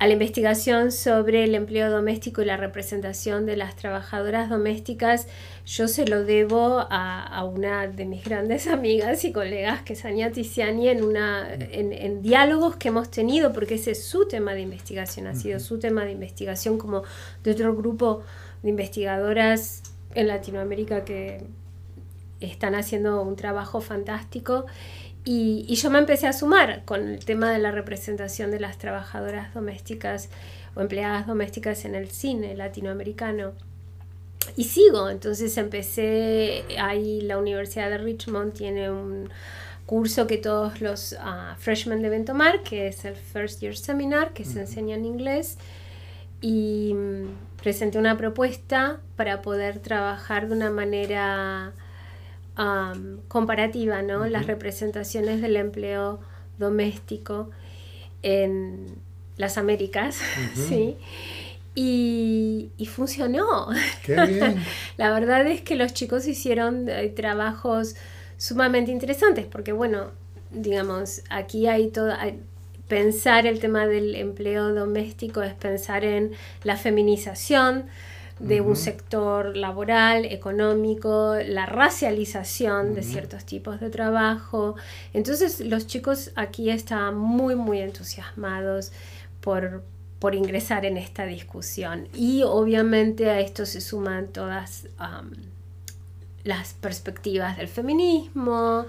a 0.03 0.07
la 0.07 0.11
investigación 0.11 0.91
sobre 0.91 1.45
el 1.45 1.55
empleo 1.55 1.89
doméstico 1.89 2.41
y 2.41 2.45
la 2.45 2.57
representación 2.57 3.45
de 3.45 3.55
las 3.55 3.77
trabajadoras 3.77 4.49
domésticas, 4.49 5.27
yo 5.65 5.87
se 5.87 6.05
lo 6.05 6.25
debo 6.25 6.85
a, 6.89 7.41
una 7.45 7.87
de 7.87 8.03
mis 8.03 8.21
grandes 8.25 8.67
amigas 8.67 9.23
y 9.23 9.31
colegas, 9.31 9.81
que 9.83 9.93
es 9.93 10.03
Ania 10.03 10.29
Tiziani, 10.29 10.89
en, 10.89 11.05
una, 11.05 11.47
en, 11.53 12.21
diálogos 12.21 12.75
que 12.75 12.89
hemos 12.89 13.11
tenido, 13.11 13.53
porque 13.53 13.75
ese 13.75 13.91
es 13.91 14.03
su 14.03 14.27
tema 14.27 14.53
de 14.53 14.59
investigación, 14.59 15.25
ha 15.25 15.35
sido 15.35 15.61
su 15.61 15.79
tema 15.79 16.03
de 16.03 16.11
investigación 16.11 16.77
como 16.77 17.03
de 17.41 17.51
otro 17.51 17.73
grupo 17.73 18.23
de 18.61 18.71
investigadoras 18.71 19.83
en 20.15 20.27
Latinoamérica 20.27 21.05
que 21.05 21.45
están 22.41 22.75
haciendo 22.75 23.21
un 23.21 23.37
trabajo 23.37 23.79
fantástico. 23.79 24.65
Y, 25.25 25.73
yo 25.75 25.89
me 25.89 25.99
empecé 25.99 26.27
a 26.27 26.33
sumar 26.33 26.83
con 26.85 27.07
el 27.07 27.23
tema 27.23 27.51
de 27.51 27.59
la 27.59 27.71
representación 27.71 28.51
de 28.51 28.59
las 28.59 28.77
trabajadoras 28.77 29.53
domésticas 29.53 30.29
o 30.75 30.81
empleadas 30.81 31.27
domésticas 31.27 31.85
en 31.85 31.95
el 31.95 32.09
cine 32.09 32.55
latinoamericano. 32.55 33.53
Y 34.57 34.65
sigo, 34.65 35.09
entonces 35.09 35.57
empecé, 35.57 36.65
ahí 36.77 37.21
la 37.21 37.37
Universidad 37.37 37.89
de 37.89 37.97
Richmond 37.97 38.53
tiene 38.53 38.91
un 38.91 39.29
curso 39.85 40.27
que 40.27 40.37
todos 40.37 40.81
los 40.81 41.13
uh, 41.13 41.55
freshmen 41.57 42.01
deben 42.01 42.25
tomar, 42.25 42.61
que 42.63 42.87
es 42.87 43.05
el 43.05 43.15
First 43.15 43.61
Year 43.61 43.77
Seminar, 43.77 44.33
que 44.33 44.43
se 44.43 44.59
enseña 44.61 44.95
en 44.95 45.05
inglés. 45.05 45.57
Y 46.41 46.93
mm, 46.93 47.61
presenté 47.61 47.97
una 47.97 48.17
propuesta 48.17 48.99
para 49.15 49.41
poder 49.41 49.79
trabajar 49.79 50.49
de 50.49 50.55
una 50.55 50.69
manera 50.69 51.71
comparativa, 53.27 54.01
¿no? 54.01 54.25
Las 54.27 54.47
representaciones 54.47 55.41
del 55.41 55.55
empleo 55.55 56.19
doméstico 56.57 57.49
en 58.21 58.95
las 59.37 59.57
Américas, 59.57 60.19
¿sí? 60.53 60.97
Y, 61.75 62.69
funcionó. 62.93 63.69
La 64.97 65.11
verdad 65.11 65.47
es 65.47 65.61
que 65.61 65.75
los 65.75 65.93
chicos 65.93 66.27
hicieron 66.27 66.87
eh, 66.87 67.09
trabajos 67.09 67.95
sumamente 68.37 68.91
interesantes, 68.91 69.47
porque 69.47 69.71
bueno, 69.71 70.11
digamos, 70.51 71.21
aquí 71.29 71.65
hay 71.65 71.87
todo, 71.87 72.13
pensar 72.87 73.47
el 73.47 73.59
tema 73.59 73.87
del 73.87 74.13
empleo 74.15 74.73
doméstico 74.73 75.41
es 75.41 75.53
pensar 75.53 76.03
en 76.03 76.33
la 76.63 76.77
feminización 76.77 77.85
de 78.39 78.61
un 78.61 78.75
sector 78.75 79.55
laboral, 79.55 80.25
económico, 80.25 81.35
la 81.45 81.65
racialización 81.65 82.93
de 82.93 83.03
ciertos 83.03 83.45
tipos 83.45 83.79
de 83.79 83.89
trabajo. 83.89 84.75
Entonces 85.13 85.59
los 85.61 85.87
chicos 85.87 86.31
aquí 86.35 86.69
estaban 86.69 87.17
muy, 87.17 87.55
muy 87.55 87.79
entusiasmados 87.79 88.91
por, 89.39 89.83
por 90.19 90.35
ingresar 90.35 90.85
en 90.85 90.97
esta 90.97 91.25
discusión. 91.25 92.07
Y 92.13 92.43
obviamente 92.43 93.29
a 93.29 93.39
esto 93.39 93.65
se 93.65 93.81
suman 93.81 94.27
todas 94.27 94.87
las 96.43 96.73
perspectivas 96.73 97.57
del 97.57 97.69
feminismo, 97.69 98.85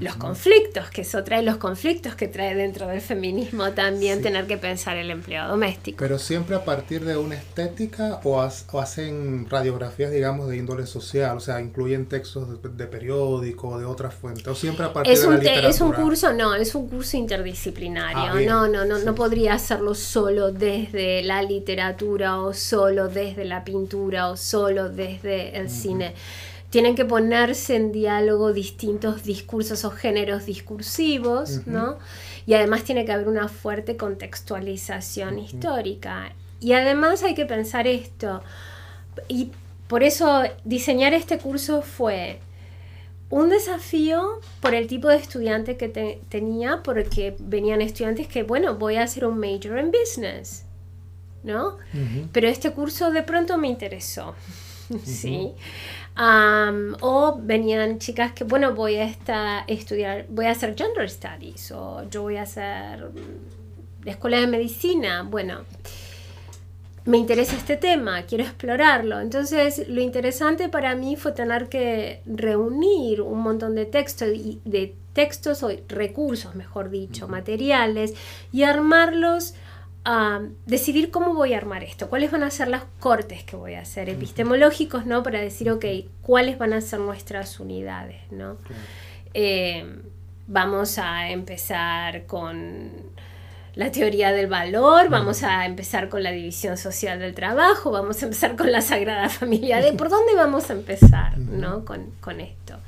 los 0.00 0.16
conflictos 0.16 0.90
que 0.90 1.02
eso 1.02 1.22
trae, 1.22 1.42
los 1.42 1.56
conflictos 1.56 2.16
que 2.16 2.26
trae 2.26 2.54
dentro 2.56 2.88
del 2.88 3.00
feminismo 3.00 3.70
también 3.72 4.22
tener 4.22 4.46
que 4.48 4.56
pensar 4.56 4.96
el 4.96 5.10
empleo 5.10 5.46
doméstico. 5.46 5.98
Pero 5.98 6.18
siempre 6.18 6.56
a 6.56 6.64
partir 6.64 7.04
de 7.04 7.16
una 7.16 7.36
estética 7.36 8.20
o, 8.24 8.40
hacen 8.40 9.48
radiografías, 9.48 10.10
digamos, 10.10 10.48
de 10.48 10.56
índole 10.56 10.84
social, 10.86 11.36
o 11.36 11.40
sea, 11.40 11.60
incluyen 11.60 12.06
textos 12.06 12.60
de, 12.60 12.86
periódico, 12.86 13.78
de 13.78 13.84
otras 13.84 14.12
fuentes, 14.12 14.46
o 14.48 14.54
siempre 14.56 14.86
a 14.86 14.92
partir 14.92 15.12
es 15.12 15.20
de 15.20 15.28
un 15.28 15.34
la 15.34 15.38
literatura. 15.38 15.70
Es 15.70 15.80
un 15.80 15.92
curso, 15.92 16.32
no, 16.32 16.54
es 16.54 16.74
un 16.74 16.88
curso 16.88 17.16
interdisciplinario, 17.16 18.32
ah, 18.32 18.40
no, 18.40 18.66
no, 18.66 18.84
no, 18.84 18.98
no 18.98 19.14
podría 19.14 19.54
hacerlo 19.54 19.94
solo 19.94 20.50
desde 20.50 21.22
la 21.22 21.40
literatura 21.42 22.40
o 22.40 22.52
solo 22.52 23.06
desde 23.06 23.44
la 23.44 23.64
pintura 23.64 24.28
o 24.28 24.36
solo 24.36 24.88
desde 24.88 25.56
el 25.56 25.70
cine 25.70 26.14
tienen 26.76 26.94
que 26.94 27.06
ponerse 27.06 27.74
en 27.74 27.90
diálogo 27.90 28.52
distintos 28.52 29.22
discursos 29.24 29.86
o 29.86 29.90
géneros 29.90 30.44
discursivos, 30.44 31.66
¿no? 31.66 31.96
Y 32.44 32.52
además 32.52 32.84
tiene 32.84 33.06
que 33.06 33.12
haber 33.12 33.28
una 33.28 33.48
fuerte 33.48 33.96
contextualización 33.96 35.38
histórica. 35.38 36.34
Y 36.60 36.74
además 36.74 37.22
hay 37.22 37.32
que 37.32 37.46
pensar 37.46 37.86
esto, 37.86 38.42
y 39.26 39.52
por 39.88 40.02
eso 40.02 40.42
diseñar 40.64 41.14
este 41.14 41.38
curso 41.38 41.80
fue 41.80 42.40
un 43.30 43.48
desafío 43.48 44.42
por 44.60 44.74
el 44.74 44.86
tipo 44.86 45.08
de 45.08 45.16
estudiante 45.16 45.78
que 45.78 45.88
tenía, 46.28 46.82
porque 46.82 47.36
venían 47.38 47.80
estudiantes 47.80 48.28
que, 48.28 48.42
bueno, 48.42 48.74
voy 48.74 48.96
a 48.96 49.04
hacer 49.04 49.24
un 49.24 49.38
major 49.38 49.78
en 49.78 49.90
business, 49.90 50.66
¿no? 51.42 51.78
Pero 52.32 52.48
este 52.48 52.72
curso 52.72 53.12
de 53.12 53.22
pronto 53.22 53.56
me 53.56 53.68
interesó, 53.68 54.34
¿sí? 55.06 55.54
O 56.18 57.38
venían 57.42 57.98
chicas 57.98 58.32
que, 58.32 58.44
bueno, 58.44 58.74
voy 58.74 58.96
a 58.96 59.04
estar, 59.04 59.64
estudiar, 59.66 60.26
voy 60.28 60.46
a 60.46 60.52
hacer 60.52 60.74
Gender 60.76 61.08
Studies 61.08 61.70
o 61.72 62.08
yo 62.08 62.22
voy 62.22 62.36
a 62.36 62.42
hacer 62.42 63.00
la 63.00 63.08
mm, 63.08 64.08
escuela 64.08 64.40
de 64.40 64.46
medicina. 64.46 65.22
Bueno, 65.22 65.60
me 67.04 67.18
interesa 67.18 67.56
este 67.56 67.76
tema, 67.76 68.22
quiero 68.22 68.44
explorarlo. 68.44 69.20
Entonces, 69.20 69.88
lo 69.88 70.00
interesante 70.00 70.68
para 70.68 70.94
mí 70.94 71.16
fue 71.16 71.32
tener 71.32 71.68
que 71.68 72.20
reunir 72.26 73.20
un 73.20 73.40
montón 73.40 73.74
de 73.74 73.84
textos, 73.86 74.28
de 74.64 74.94
textos 75.12 75.62
o 75.62 75.70
recursos, 75.88 76.54
mejor 76.54 76.90
dicho, 76.90 77.28
materiales, 77.28 78.14
y 78.52 78.64
armarlos 78.64 79.54
decidir 80.66 81.10
cómo 81.10 81.34
voy 81.34 81.54
a 81.54 81.58
armar 81.58 81.82
esto, 81.82 82.08
cuáles 82.08 82.30
van 82.30 82.44
a 82.44 82.50
ser 82.50 82.68
los 82.68 82.82
cortes 83.00 83.42
que 83.42 83.56
voy 83.56 83.74
a 83.74 83.80
hacer, 83.80 84.08
epistemológicos, 84.08 85.04
¿no? 85.04 85.22
Para 85.22 85.40
decir, 85.40 85.70
ok, 85.70 85.84
cuáles 86.22 86.58
van 86.58 86.72
a 86.72 86.80
ser 86.80 87.00
nuestras 87.00 87.58
unidades, 87.58 88.20
¿no? 88.30 88.56
Eh, 89.34 89.84
vamos 90.46 90.98
a 90.98 91.30
empezar 91.30 92.26
con 92.26 92.92
la 93.74 93.90
teoría 93.90 94.32
del 94.32 94.46
valor, 94.46 95.10
vamos 95.10 95.42
a 95.42 95.66
empezar 95.66 96.08
con 96.08 96.22
la 96.22 96.30
división 96.30 96.78
social 96.78 97.18
del 97.18 97.34
trabajo, 97.34 97.90
vamos 97.90 98.22
a 98.22 98.26
empezar 98.26 98.56
con 98.56 98.72
la 98.72 98.80
Sagrada 98.80 99.28
Familia. 99.28 99.78
¿De 99.82 99.92
¿Por 99.92 100.08
dónde 100.08 100.34
vamos 100.34 100.70
a 100.70 100.72
empezar 100.72 101.36
¿no? 101.36 101.84
con, 101.84 102.12
con 102.20 102.40
esto? 102.40 102.78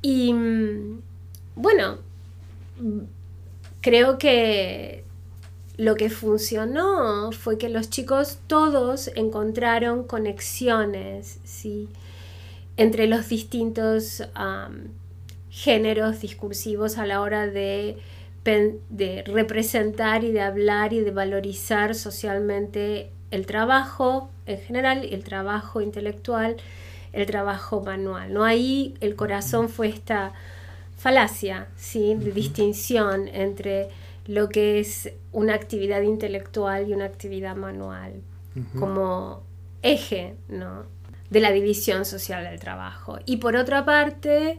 Y 0.00 0.32
mm, 0.32 1.00
bueno, 1.56 1.98
creo 3.80 4.18
que 4.18 4.97
lo 5.78 5.94
que 5.94 6.10
funcionó 6.10 7.30
fue 7.30 7.56
que 7.56 7.68
los 7.68 7.88
chicos 7.88 8.40
todos 8.48 9.12
encontraron 9.14 10.02
conexiones 10.02 11.38
¿sí? 11.44 11.88
entre 12.76 13.06
los 13.06 13.28
distintos 13.28 14.24
géneros 15.50 16.20
discursivos 16.20 16.98
a 16.98 17.06
la 17.06 17.20
hora 17.20 17.46
de, 17.46 17.96
de, 18.44 19.22
representar 19.24 20.24
y 20.24 20.32
de 20.32 20.40
hablar 20.40 20.92
y 20.92 21.00
de 21.00 21.12
valorizar 21.12 21.94
socialmente 21.94 23.12
el 23.30 23.46
trabajo 23.46 24.30
en 24.46 24.58
general, 24.58 25.04
el 25.04 25.22
trabajo 25.22 25.80
intelectual, 25.80 26.56
el 27.12 27.26
trabajo 27.26 27.82
manual. 27.82 28.34
¿no? 28.34 28.42
Ahí 28.42 28.94
el 29.00 29.14
corazón 29.14 29.68
fue 29.68 29.88
esta 29.88 30.32
falacia 30.96 31.68
¿sí? 31.76 32.16
de 32.16 32.32
distinción 32.32 33.28
entre 33.28 33.90
lo 34.28 34.50
que 34.50 34.78
es 34.78 35.10
una 35.32 35.54
actividad 35.54 36.02
intelectual 36.02 36.88
y 36.88 36.92
una 36.92 37.06
actividad 37.06 37.56
manual, 37.56 38.22
como 38.78 39.42
eje 39.82 40.34
¿no? 40.48 40.84
de 41.30 41.40
la 41.40 41.50
división 41.50 42.04
social 42.04 42.44
del 42.44 42.60
trabajo. 42.60 43.18
Y 43.24 43.38
por 43.38 43.56
otra 43.56 43.86
parte, 43.86 44.58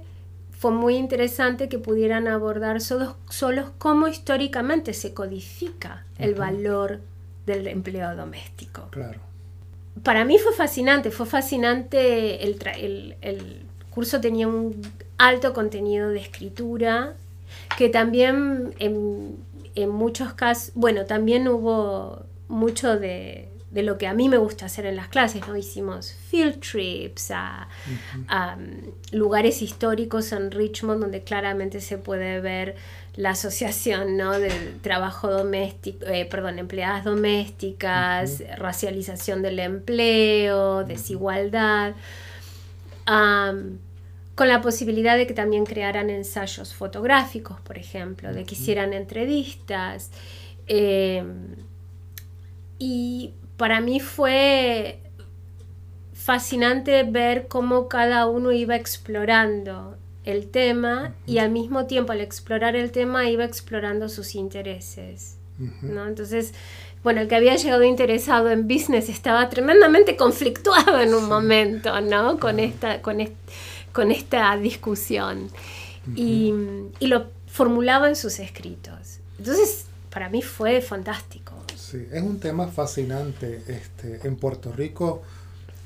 fue 0.52 0.72
muy 0.72 0.96
interesante 0.96 1.70
que 1.70 1.78
pudieran 1.78 2.28
abordar 2.28 2.82
solo, 2.82 3.18
solo 3.30 3.74
cómo 3.78 4.08
históricamente 4.08 4.94
se 4.94 5.14
codifica 5.14 6.04
el 6.18 6.34
valor 6.34 7.02
del 7.46 7.68
empleo 7.68 8.16
doméstico. 8.16 8.88
Claro. 8.90 9.20
Para 10.02 10.26
mí 10.26 10.40
fue 10.40 10.54
fascinante, 10.54 11.12
fue 11.12 11.28
fascinante, 11.28 12.44
el, 12.44 13.16
el 13.22 13.62
curso 13.92 14.20
tenía 14.20 14.48
un 14.48 14.82
alto 15.20 15.54
contenido 15.54 16.10
de 16.10 16.22
escritura, 16.22 17.14
que 17.78 17.90
también 17.90 18.74
en, 18.80 19.38
en 19.76 19.90
muchos 19.90 20.34
casos, 20.34 20.72
bueno, 20.76 21.06
también 21.06 21.48
hubo 21.48 22.26
mucho 22.48 23.00
de, 23.00 23.50
de, 23.72 23.84
lo 23.84 23.98
que 23.98 24.08
a 24.08 24.14
mí 24.14 24.30
me 24.30 24.38
gusta 24.38 24.66
hacer 24.66 24.86
en 24.86 24.96
las 24.96 25.08
clases, 25.08 25.48
¿no? 25.48 25.56
Hicimos 25.56 26.14
field 26.30 26.60
trips 26.60 27.32
a, 27.32 27.68
um, 28.30 28.92
lugares 29.12 29.62
históricos 29.62 30.32
en 30.32 30.52
Richmond 30.52 31.02
donde 31.02 31.24
claramente 31.24 31.82
se 31.82 31.98
puede 31.98 32.40
ver 32.42 32.76
la 33.16 33.32
asociación, 33.32 34.18
¿no? 34.18 34.40
Del 34.40 34.80
trabajo 34.82 35.30
doméstico, 35.30 36.06
eh, 36.08 36.26
perdón, 36.26 36.60
empleadas 36.60 37.04
domésticas, 37.04 38.44
racialización 38.58 39.42
del 39.42 39.60
empleo, 39.60 40.84
desigualdad 40.84 41.96
con 44.40 44.48
la 44.48 44.62
posibilidad 44.62 45.18
de 45.18 45.28
que 45.28 45.34
también 45.34 45.66
crearan 45.66 46.10
ensayos 46.10 46.74
fotográficos, 46.74 47.60
por 47.60 47.78
ejemplo, 47.78 48.34
de 48.34 48.46
que 48.46 48.56
hicieran 48.56 48.94
entrevistas. 48.94 50.12
Eh, 50.66 51.26
y 52.78 53.34
para 53.58 53.82
mí 53.82 54.00
fue 54.00 55.02
fascinante 56.14 57.04
ver 57.04 57.50
cómo 57.50 57.90
cada 57.90 58.28
uno 58.28 58.54
iba 58.54 58.78
explorando 58.78 59.98
el 60.24 60.48
tema 60.48 61.14
y 61.26 61.40
al 61.40 61.50
mismo 61.50 61.86
tiempo 61.86 62.14
al 62.14 62.22
explorar 62.22 62.78
el 62.78 62.94
tema 62.94 63.30
iba 63.30 63.44
explorando 63.44 64.08
sus 64.08 64.36
intereses. 64.36 65.38
¿no? 65.82 66.08
Entonces, 66.08 66.54
bueno, 67.04 67.20
el 67.20 67.28
que 67.28 67.36
había 67.36 67.58
llegado 67.58 67.84
interesado 67.84 68.50
en 68.52 68.70
business 68.70 69.10
estaba 69.10 69.50
tremendamente 69.50 70.16
conflictuado 70.24 71.02
en 71.02 71.14
un 71.14 71.28
momento, 71.28 72.00
¿no? 72.00 72.40
Con 72.40 72.62
esta, 72.62 73.02
con 73.02 73.20
este, 73.20 73.36
con 73.94 74.12
esta 74.12 74.56
discusión 74.58 75.50
y, 76.16 76.54
lo 77.02 77.28
formulaba 77.48 78.10
en 78.10 78.16
sus 78.16 78.40
escritos. 78.40 79.20
Entonces, 79.38 79.86
para 80.10 80.30
mí 80.30 80.42
fue 80.42 80.82
fantástico. 80.82 81.54
Sí, 81.76 82.08
es 82.12 82.22
un 82.22 82.40
tema 82.40 82.68
fascinante. 82.68 83.64
Este, 83.68 84.28
en 84.28 84.36
Puerto 84.36 84.72
Rico 84.72 85.24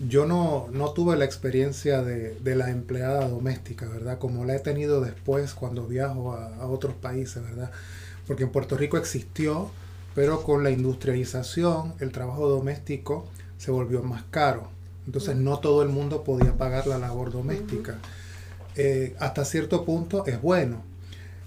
yo 0.08 0.26
no, 0.26 0.68
no 0.72 0.92
tuve 0.92 1.16
la 1.16 1.26
experiencia 1.26 2.02
de, 2.02 2.56
la 2.56 2.70
empleada 2.70 3.28
doméstica, 3.28 3.88
¿verdad? 3.88 4.18
Como 4.18 4.44
la 4.44 4.56
he 4.56 4.60
tenido 4.60 5.02
después 5.02 5.54
cuando 5.54 5.88
viajo 5.88 6.34
a, 6.34 6.56
a 6.56 6.68
otros 6.68 6.96
países, 6.96 7.44
¿verdad? 7.44 7.72
Porque 8.28 8.44
en 8.44 8.50
Puerto 8.50 8.76
Rico 8.76 8.98
existió, 8.98 9.70
pero 10.16 10.44
con 10.44 10.64
la 10.64 10.72
industrialización 10.72 11.94
el 12.00 12.12
trabajo 12.12 12.50
doméstico 12.50 13.28
se 13.58 13.72
volvió 13.72 14.04
más 14.04 14.24
caro. 14.30 14.73
Entonces 15.06 15.36
no 15.36 15.60
todo 15.60 15.82
el 15.82 15.90
mundo 15.90 16.24
podía 16.24 16.58
pagar 16.58 16.88
la 16.88 16.98
labor 16.98 17.32
doméstica. 17.32 17.98
Eh, 18.76 19.16
hasta 19.20 19.46
cierto 19.46 19.86
punto 19.86 20.26
es 20.26 20.42
bueno. 20.42 20.84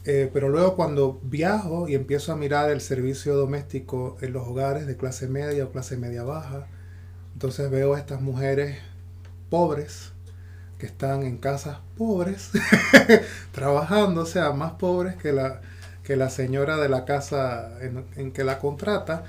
Eh, 0.05 0.31
pero 0.33 0.49
luego 0.49 0.77
cuando 0.77 1.19
viajo 1.23 1.89
y 1.89 1.95
empiezo 1.95 2.33
a 2.33 2.37
mirar 2.37 2.71
el 2.71 2.81
servicio 2.81 3.35
doméstico 3.35 4.17
en 4.21 4.33
los 4.33 4.47
hogares 4.47 4.87
de 4.87 4.97
clase 4.97 5.27
media 5.27 5.65
o 5.65 5.73
clase 5.73 5.97
media 5.97 6.23
baja, 6.23 6.69
entonces 7.33 7.69
veo 7.71 7.95
a 7.95 7.99
estas 7.99 8.21
mujeres 8.21 8.79
pobres 9.51 10.13
que 10.79 10.87
están 10.87 11.25
en 11.25 11.39
casas 11.39 11.79
pobres, 11.97 12.51
trabajando, 13.53 14.23
o 14.23 14.27
sea, 14.27 14.53
más 14.53 14.73
pobres 14.73 15.17
que 15.17 15.33
la, 15.33 15.61
que 16.05 16.15
la 16.15 16.31
señora 16.31 16.77
de 16.77 16.89
la 16.89 17.05
casa 17.05 17.73
en 17.81 18.31
que 18.33 18.45
la 18.45 18.59
contrata 18.59 19.25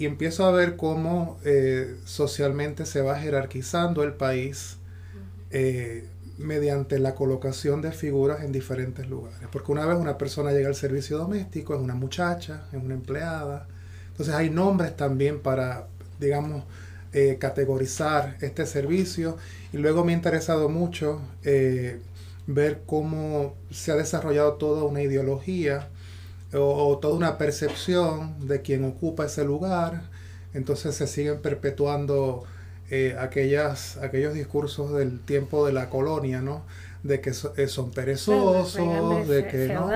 y 0.00 0.06
empiezo 0.06 0.46
a 0.46 0.50
ver 0.50 0.76
cómo 0.76 1.38
eh, 1.44 1.94
socialmente 2.06 2.86
se 2.86 3.02
va 3.02 3.18
jerarquizando 3.18 4.02
el 4.02 4.14
país 4.14 4.78
eh, 5.50 6.08
mediante 6.38 6.98
la 6.98 7.14
colocación 7.14 7.82
de 7.82 7.92
figuras 7.92 8.42
en 8.42 8.50
diferentes 8.50 9.06
lugares. 9.10 9.46
Porque 9.52 9.72
una 9.72 9.84
vez 9.84 9.98
una 9.98 10.16
persona 10.16 10.52
llega 10.52 10.68
al 10.68 10.74
servicio 10.74 11.18
doméstico, 11.18 11.74
es 11.74 11.80
una 11.82 11.94
muchacha, 11.94 12.62
es 12.72 12.82
una 12.82 12.94
empleada. 12.94 13.68
Entonces 14.12 14.34
hay 14.34 14.48
nombres 14.48 14.96
también 14.96 15.40
para, 15.40 15.86
digamos, 16.18 16.64
eh, 17.12 17.36
categorizar 17.38 18.38
este 18.40 18.64
servicio. 18.64 19.36
Y 19.70 19.76
luego 19.76 20.02
me 20.02 20.12
ha 20.12 20.16
interesado 20.16 20.70
mucho 20.70 21.20
ver 22.46 22.80
cómo 22.86 23.54
se 23.70 23.92
ha 23.92 23.96
desarrollado 23.96 24.54
toda 24.54 24.84
una 24.84 25.02
ideología 25.02 25.90
o, 26.54 26.98
toda 26.98 27.14
una 27.14 27.38
percepción 27.38 28.46
de 28.46 28.62
quien 28.62 28.84
ocupa 28.84 29.26
ese 29.26 29.44
lugar. 29.44 30.02
Entonces 30.52 30.96
se 30.96 31.06
siguen 31.06 31.40
perpetuando 31.40 32.44
eh, 32.90 33.16
aquellas, 33.18 33.98
aquellos 33.98 34.34
discursos 34.34 34.92
del 34.92 35.20
tiempo 35.20 35.64
de 35.66 35.72
la 35.72 35.88
colonia, 35.88 36.40
¿no? 36.40 36.62
De 37.04 37.20
que 37.20 37.30
eh, 37.30 37.68
son 37.68 37.92
perezosos, 37.92 39.28
de 39.28 39.46
que 39.46 39.68
no, 39.68 39.90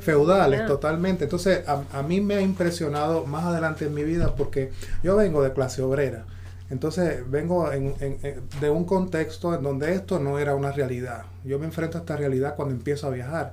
feudales 0.00 0.66
totalmente. 0.66 1.24
Entonces 1.24 1.62
a, 1.66 2.02
mí 2.02 2.20
me 2.20 2.34
ha 2.34 2.40
impresionado 2.40 3.24
más 3.26 3.44
adelante 3.44 3.86
en 3.86 3.94
mi 3.94 4.02
vida 4.02 4.34
porque 4.34 4.70
yo 5.02 5.16
vengo 5.16 5.42
de 5.42 5.52
clase 5.52 5.82
obrera. 5.82 6.26
Entonces 6.68 7.30
vengo 7.30 7.70
de 7.70 8.70
un 8.70 8.84
contexto 8.84 9.54
en 9.54 9.62
donde 9.62 9.94
esto 9.94 10.18
no 10.18 10.38
era 10.38 10.54
una 10.54 10.72
realidad. 10.72 11.24
Yo 11.44 11.58
me 11.58 11.66
enfrento 11.66 11.98
a 11.98 12.00
esta 12.00 12.16
realidad 12.16 12.54
cuando 12.56 12.74
empiezo 12.74 13.06
a 13.06 13.10
viajar. 13.10 13.52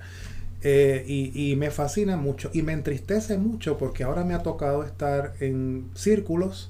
Eh, 0.61 1.05
y, 1.07 1.55
me 1.55 1.71
fascina 1.71 2.17
mucho 2.17 2.49
y 2.53 2.63
me 2.63 2.73
entristece 2.73 3.37
mucho 3.37 3.77
porque 3.77 4.03
ahora 4.03 4.25
me 4.25 4.33
ha 4.33 4.43
tocado 4.43 4.83
estar 4.83 5.33
en 5.39 5.89
círculos 5.93 6.69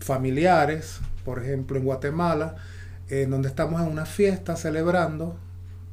familiares, 0.00 1.00
por 1.24 1.42
ejemplo 1.42 1.76
en 1.76 1.84
Guatemala, 1.84 2.56
en 3.10 3.30
donde 3.30 3.48
estamos 3.48 3.82
en 3.82 3.88
una 3.88 4.06
fiesta 4.06 4.56
celebrando 4.56 5.36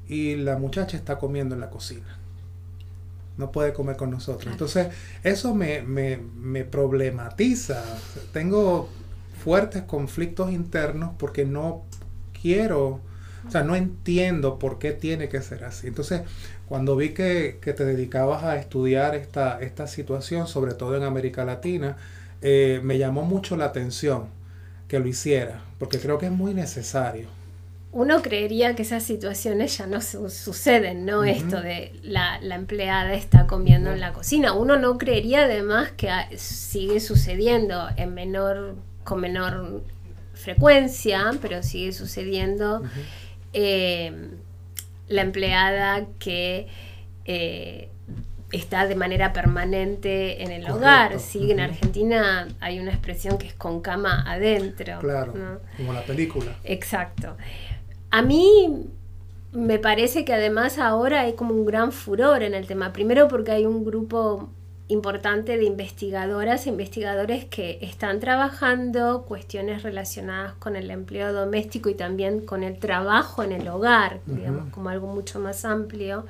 y 0.07 0.37
la 0.37 0.57
muchacha 0.57 0.95
está 0.95 1.17
comiendo 1.17 1.55
en 1.55 1.61
la 1.61 1.69
cocina. 1.69 2.17
No 3.37 3.51
puede 3.51 3.73
comer 3.73 3.97
con 3.97 4.11
nosotros. 4.11 4.51
Entonces, 4.51 4.87
eso 5.23 5.53
me, 5.53 5.81
me, 5.81 6.17
me 6.17 6.63
problematiza. 6.65 7.83
Tengo 8.33 8.89
fuertes 9.43 9.83
conflictos 9.83 10.51
internos 10.51 11.11
porque 11.17 11.45
no 11.45 11.83
quiero, 12.41 13.01
o 13.47 13.51
sea, 13.51 13.63
no 13.63 13.75
entiendo 13.75 14.59
por 14.59 14.79
qué 14.79 14.91
tiene 14.91 15.29
que 15.29 15.41
ser 15.41 15.63
así. 15.63 15.87
Entonces, 15.87 16.21
cuando 16.69 16.95
vi 16.95 17.09
que, 17.09 17.57
te 17.61 17.83
dedicabas 17.83 18.43
a 18.43 18.55
estudiar 18.55 19.15
esta, 19.15 19.59
esta 19.59 19.87
situación, 19.87 20.47
sobre 20.47 20.75
todo 20.75 20.95
en 20.95 21.01
América 21.01 21.43
Latina, 21.43 21.97
eh, 22.43 22.79
me 22.83 22.99
llamó 22.99 23.23
mucho 23.23 23.57
la 23.57 23.65
atención 23.65 24.27
que 24.87 24.99
lo 24.99 25.07
hiciera, 25.07 25.61
porque 25.79 25.97
creo 25.97 26.19
que 26.19 26.27
es 26.27 26.31
muy 26.31 26.53
necesario. 26.53 27.27
Uno 27.91 28.21
creería 28.21 28.75
que 28.75 28.83
esas 28.83 29.01
situaciones 29.01 29.75
ya 29.79 29.87
no 29.87 29.99
suceden, 29.99 31.07
¿no? 31.07 31.23
Esto 31.23 31.59
de 31.59 31.91
la, 32.03 32.37
empleada 32.39 33.15
está 33.15 33.47
comiendo 33.47 33.91
en 33.91 33.99
la 33.99 34.13
cocina. 34.13 34.53
Uno 34.53 34.77
no 34.77 34.99
creería 34.99 35.45
además 35.45 35.91
que 35.97 36.11
sigue 36.37 36.99
sucediendo 36.99 37.89
en 37.97 38.13
menor, 38.13 38.75
con 39.03 39.21
menor 39.21 39.81
frecuencia, 40.35 41.31
pero 41.41 41.63
sigue 41.63 41.91
sucediendo 41.91 42.83
la 45.09 45.21
empleada 45.21 46.05
que 46.19 46.67
eh, 47.25 47.89
está 48.51 48.87
de 48.87 48.95
manera 48.95 49.33
permanente 49.33 50.43
en 50.43 50.51
el 50.51 50.69
hogar. 50.69 51.19
Sí, 51.19 51.51
en 51.51 51.59
Argentina 51.59 52.47
hay 52.59 52.79
una 52.79 52.91
expresión 52.91 53.37
que 53.37 53.47
es 53.47 53.53
con 53.53 53.81
cama 53.81 54.23
adentro. 54.25 54.99
Claro, 54.99 55.33
como 55.77 55.93
la 55.93 56.03
película. 56.03 56.55
Exacto. 56.63 57.35
A 58.11 58.21
mí 58.21 58.87
me 59.51 59.79
parece 59.79 60.25
que 60.25 60.33
además 60.33 60.77
ahora 60.77 61.21
hay 61.21 61.33
como 61.33 61.53
un 61.53 61.65
gran 61.65 61.91
furor 61.91 62.43
en 62.43 62.53
el 62.53 62.67
tema. 62.67 62.93
Primero 62.93 63.27
porque 63.27 63.51
hay 63.51 63.65
un 63.65 63.83
grupo 63.83 64.49
importante 64.89 65.55
de 65.57 65.65
investigadoras 65.65 66.65
e 66.65 66.69
investigadores 66.69 67.45
que 67.45 67.77
están 67.81 68.19
trabajando 68.19 69.23
cuestiones 69.27 69.83
relacionadas 69.83 70.53
con 70.55 70.75
el 70.75 70.89
empleo 70.89 71.31
doméstico 71.31 71.89
y 71.89 71.93
también 71.93 72.41
con 72.41 72.63
el 72.63 72.79
trabajo 72.79 73.43
en 73.43 73.51
el 73.51 73.67
hogar, 73.67 74.19
digamos, 74.25 74.73
como 74.73 74.89
algo 74.89 75.07
mucho 75.07 75.39
más 75.39 75.63
amplio. 75.63 76.25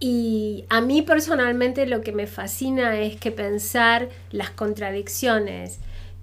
Y 0.00 0.64
a 0.70 0.80
mí 0.80 1.02
personalmente 1.02 1.86
lo 1.86 2.00
que 2.00 2.12
me 2.12 2.26
fascina 2.26 2.98
es 2.98 3.16
que 3.16 3.30
pensar 3.30 4.08
las 4.30 4.50
contradicciones 4.50 5.78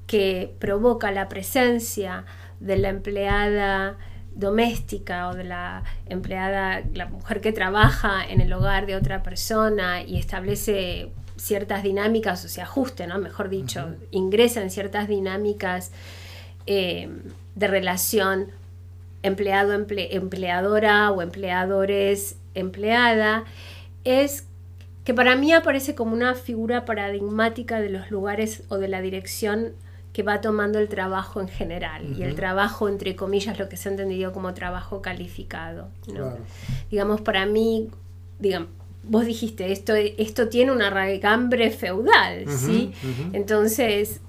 que 0.08 0.52
provoca 0.58 1.12
la 1.12 1.30
presencia 1.30 2.26
de 2.60 2.78
la 2.78 2.90
empleada 2.90 3.96
doméstica 4.36 5.30
o 5.30 5.36
de 5.36 5.44
la 5.44 5.84
empleada, 6.08 6.84
la 6.94 7.08
mujer 7.08 7.42
que 7.42 7.52
trabaja 7.52 8.24
en 8.28 8.42
el 8.42 8.52
hogar 8.54 8.86
de 8.86 8.96
otra 8.96 9.24
persona 9.24 10.02
y 10.04 10.18
establece 10.18 11.12
ciertas 11.36 11.84
dinámicas 11.84 12.44
o 12.46 12.48
se 12.48 12.62
ajuste, 12.62 13.08
¿no? 13.08 13.18
mejor 13.18 13.50
dicho, 13.50 13.96
ingresa 14.12 14.62
en 14.62 14.70
ciertas 14.70 15.08
dinámicas 15.08 15.92
eh, 16.66 17.10
de 17.56 17.68
relación 17.68 18.52
empleado 19.24 19.74
empleadora 19.74 21.12
o 21.12 21.22
empleadores 21.22 22.38
empleada, 22.54 23.44
es 24.04 24.46
que 25.04 25.14
para 25.14 25.36
mí 25.36 25.54
aparece 25.54 25.96
como 25.96 26.14
una 26.14 26.36
figura 26.36 26.86
paradigmática 26.86 27.82
de 27.82 27.90
los 27.90 28.12
lugares 28.12 28.64
o 28.70 28.78
de 28.78 28.88
la 28.88 29.02
dirección 29.02 29.74
que 30.14 30.24
va 30.24 30.42
tomando 30.42 30.80
el 30.80 30.90
trabajo 30.90 31.40
en 31.40 31.48
general. 31.48 32.16
Y 32.18 32.24
el 32.24 32.36
trabajo 32.36 32.90
entre 32.90 33.16
comillas 33.16 33.60
lo 33.60 33.70
que 33.70 33.78
se 33.78 33.90
ha 33.90 33.92
entendido 33.92 34.34
como 34.34 34.54
trabajo 34.54 35.02
calificado 35.02 35.90
digamos 36.90 37.22
para 37.22 37.46
mí 37.46 37.90
digamos 38.40 38.70
vos 39.04 39.26
dijiste 39.26 39.72
esto 39.72 39.94
esto 39.96 40.50
tiene 40.50 40.72
una 40.72 40.90
raigambre 40.90 41.72
feudal 41.72 42.46
sí 42.48 42.92
entonces 43.34 44.22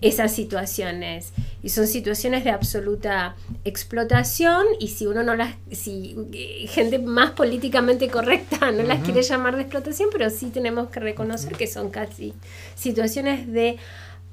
esas 0.00 0.32
situaciones 0.32 1.32
y 1.62 1.70
son 1.70 1.86
situaciones 1.86 2.44
de 2.44 2.50
absoluta 2.50 3.36
explotación 3.64 4.66
y 4.78 4.88
si 4.88 5.06
uno 5.06 5.22
no 5.22 5.34
las 5.34 5.54
si 5.70 6.14
eh, 6.32 6.66
gente 6.68 6.98
más 6.98 7.30
políticamente 7.30 8.08
correcta 8.08 8.70
no 8.70 8.82
las 8.82 9.02
quiere 9.02 9.22
llamar 9.22 9.56
de 9.56 9.62
explotación 9.62 10.10
pero 10.12 10.28
sí 10.30 10.50
tenemos 10.50 10.90
que 10.90 11.00
reconocer 11.00 11.54
que 11.54 11.66
son 11.66 11.90
casi 11.90 12.34
situaciones 12.74 13.50
de 13.50 13.78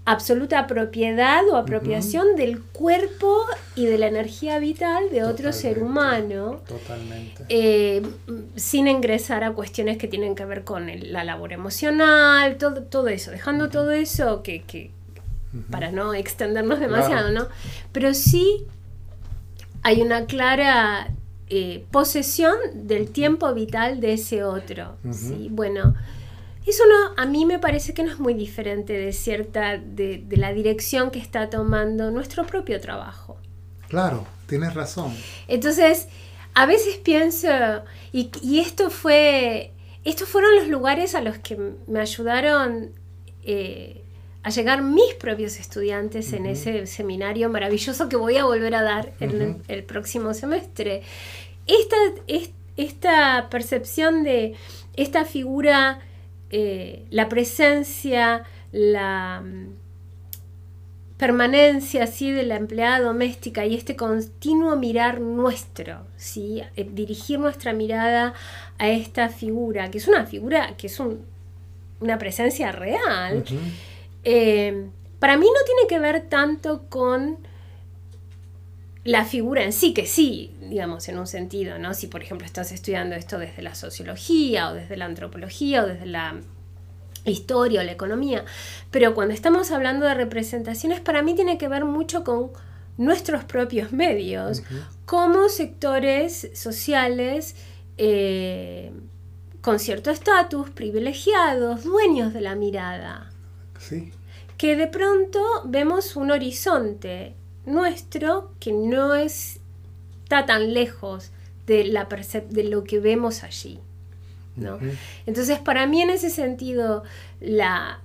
absoluta 0.05 0.65
propiedad 0.65 1.47
o 1.49 1.55
apropiación 1.55 2.35
del 2.35 2.61
cuerpo 2.61 3.45
y 3.75 3.85
de 3.85 3.97
la 3.97 4.07
energía 4.07 4.57
vital 4.59 5.09
de 5.11 5.23
otro 5.23 5.53
ser 5.53 5.81
humano. 5.83 6.61
Totalmente. 6.67 7.45
Eh, 7.49 8.01
sin 8.55 8.87
ingresar 8.87 9.43
a 9.43 9.51
cuestiones 9.51 9.97
que 9.97 10.07
tienen 10.07 10.35
que 10.35 10.45
ver 10.45 10.63
con 10.63 10.89
la 11.11 11.23
labor 11.23 11.53
emocional, 11.53 12.57
todo, 12.57 12.83
todo 12.83 13.07
eso, 13.09 13.31
dejando 13.31 13.69
todo 13.69 13.91
eso 13.91 14.41
que, 14.41 14.91
para 15.69 15.91
no 15.91 16.13
extendernos 16.13 16.79
demasiado, 16.79 17.31
¿no? 17.31 17.47
Pero 17.91 18.13
sí 18.13 18.65
hay 19.83 20.01
una 20.01 20.25
clara 20.25 21.11
eh, 21.49 21.85
posesión 21.91 22.55
del 22.73 23.09
tiempo 23.09 23.53
vital 23.53 23.99
de 23.99 24.13
ese 24.13 24.43
otro. 24.43 24.95
¿sí? 25.11 25.49
Bueno, 25.51 25.95
eso 26.65 26.83
no, 26.87 27.21
a 27.21 27.25
mí 27.25 27.45
me 27.45 27.59
parece 27.59 27.93
que 27.93 28.03
no 28.03 28.11
es 28.11 28.19
muy 28.19 28.33
diferente 28.33 28.93
de 28.93 29.13
cierta, 29.13 29.77
de, 29.77 30.23
la 30.29 30.53
dirección 30.53 31.09
que 31.09 31.19
está 31.19 31.49
tomando 31.49 32.11
nuestro 32.11 32.45
propio 32.45 32.79
trabajo. 32.79 33.37
Claro, 33.87 34.25
tienes 34.47 34.73
razón. 34.73 35.15
Entonces, 35.47 36.07
a 36.53 36.65
veces 36.65 36.97
pienso, 36.97 37.47
y, 38.11 38.59
esto 38.59 38.89
fue, 38.91 39.71
estos 40.03 40.29
fueron 40.29 40.55
los 40.55 40.67
lugares 40.67 41.15
a 41.15 41.21
los 41.21 41.39
que 41.39 41.57
me 41.87 41.99
ayudaron 41.99 42.91
eh, 43.43 44.03
a 44.43 44.49
llegar 44.51 44.83
mis 44.83 45.13
propios 45.15 45.59
estudiantes 45.59 46.31
en 46.33 46.45
ese 46.45 46.85
seminario 46.85 47.49
maravilloso 47.49 48.07
que 48.07 48.17
voy 48.17 48.37
a 48.37 48.45
volver 48.45 48.75
a 48.75 48.83
dar 48.83 49.13
en 49.19 49.63
el, 49.67 49.83
próximo 49.83 50.33
semestre. 50.35 51.01
Esta, 51.65 51.95
esta 52.77 53.49
percepción 53.49 54.23
de 54.23 54.55
esta 54.95 55.25
figura 55.25 56.01
eh, 56.51 57.05
la 57.09 57.29
presencia, 57.29 58.43
la 58.71 59.41
mm, 59.41 59.67
permanencia 61.17 62.03
así 62.03 62.31
de 62.31 62.43
la 62.43 62.55
empleada 62.55 62.99
doméstica 62.99 63.65
y 63.65 63.75
este 63.75 63.95
continuo 63.95 64.75
mirar 64.75 65.21
nuestro, 65.21 66.05
¿sí? 66.17 66.61
Eh, 66.75 66.89
dirigir 66.91 67.39
nuestra 67.39 67.73
mirada 67.73 68.33
a 68.79 68.89
esta 68.89 69.29
figura, 69.29 69.89
que 69.91 69.99
es 69.99 70.07
una 70.07 70.25
figura, 70.25 70.75
que 70.77 70.87
es 70.87 70.99
una 70.99 72.17
presencia 72.17 72.71
real, 72.71 73.45
eh, 74.23 74.87
para 75.19 75.37
mí 75.37 75.45
no 75.45 75.65
tiene 75.65 75.87
que 75.87 75.99
ver 75.99 76.27
tanto 76.27 76.83
con 76.89 77.37
la 79.03 79.25
figura 79.25 79.63
en 79.63 79.73
sí, 79.73 79.93
que 79.93 80.05
sí, 80.05 80.55
digamos, 80.61 81.07
en 81.09 81.17
un 81.17 81.27
sentido, 81.27 81.79
¿no? 81.79 81.93
Si 81.93 82.07
por 82.07 82.21
ejemplo 82.21 82.45
estás 82.45 82.71
estudiando 82.71 83.15
esto 83.15 83.39
desde 83.39 83.61
la 83.61 83.73
sociología 83.73 84.69
o 84.69 84.73
desde 84.73 84.95
la 84.95 85.05
antropología 85.05 85.83
o 85.83 85.87
desde 85.87 86.05
la 86.05 86.39
historia 87.25 87.81
o 87.81 87.83
la 87.83 87.91
economía, 87.91 88.45
pero 88.91 89.13
cuando 89.13 89.33
estamos 89.33 89.71
hablando 89.71 90.05
de 90.05 90.13
representaciones, 90.13 90.99
para 90.99 91.23
mí 91.23 91.33
tiene 91.35 91.57
que 91.57 91.67
ver 91.67 91.85
mucho 91.85 92.23
con 92.23 92.51
nuestros 92.97 93.43
propios 93.43 93.91
medios, 93.91 94.63
como 95.05 95.49
sectores 95.49 96.49
sociales 96.53 97.55
eh, 97.97 98.91
con 99.61 99.79
cierto 99.79 100.11
estatus, 100.11 100.69
privilegiados, 100.69 101.83
dueños 101.83 102.33
de 102.33 102.41
la 102.41 102.55
mirada. 102.55 103.31
Sí. 103.79 104.11
Que 104.57 104.75
de 104.75 104.87
pronto 104.87 105.39
vemos 105.65 106.15
un 106.15 106.31
horizonte 106.31 107.35
nuestro 107.65 108.51
que 108.59 108.71
no 108.71 109.13
está 109.13 110.45
tan 110.45 110.73
lejos 110.73 111.31
de, 111.67 111.85
la 111.85 112.07
de 112.49 112.63
lo 112.63 112.83
que 112.83 112.99
vemos 112.99 113.43
allí. 113.43 113.79
¿no? 114.55 114.79
Entonces, 115.25 115.59
para 115.59 115.87
mí 115.87 116.01
en 116.01 116.09
ese 116.09 116.29
sentido, 116.29 117.03
la 117.39 118.01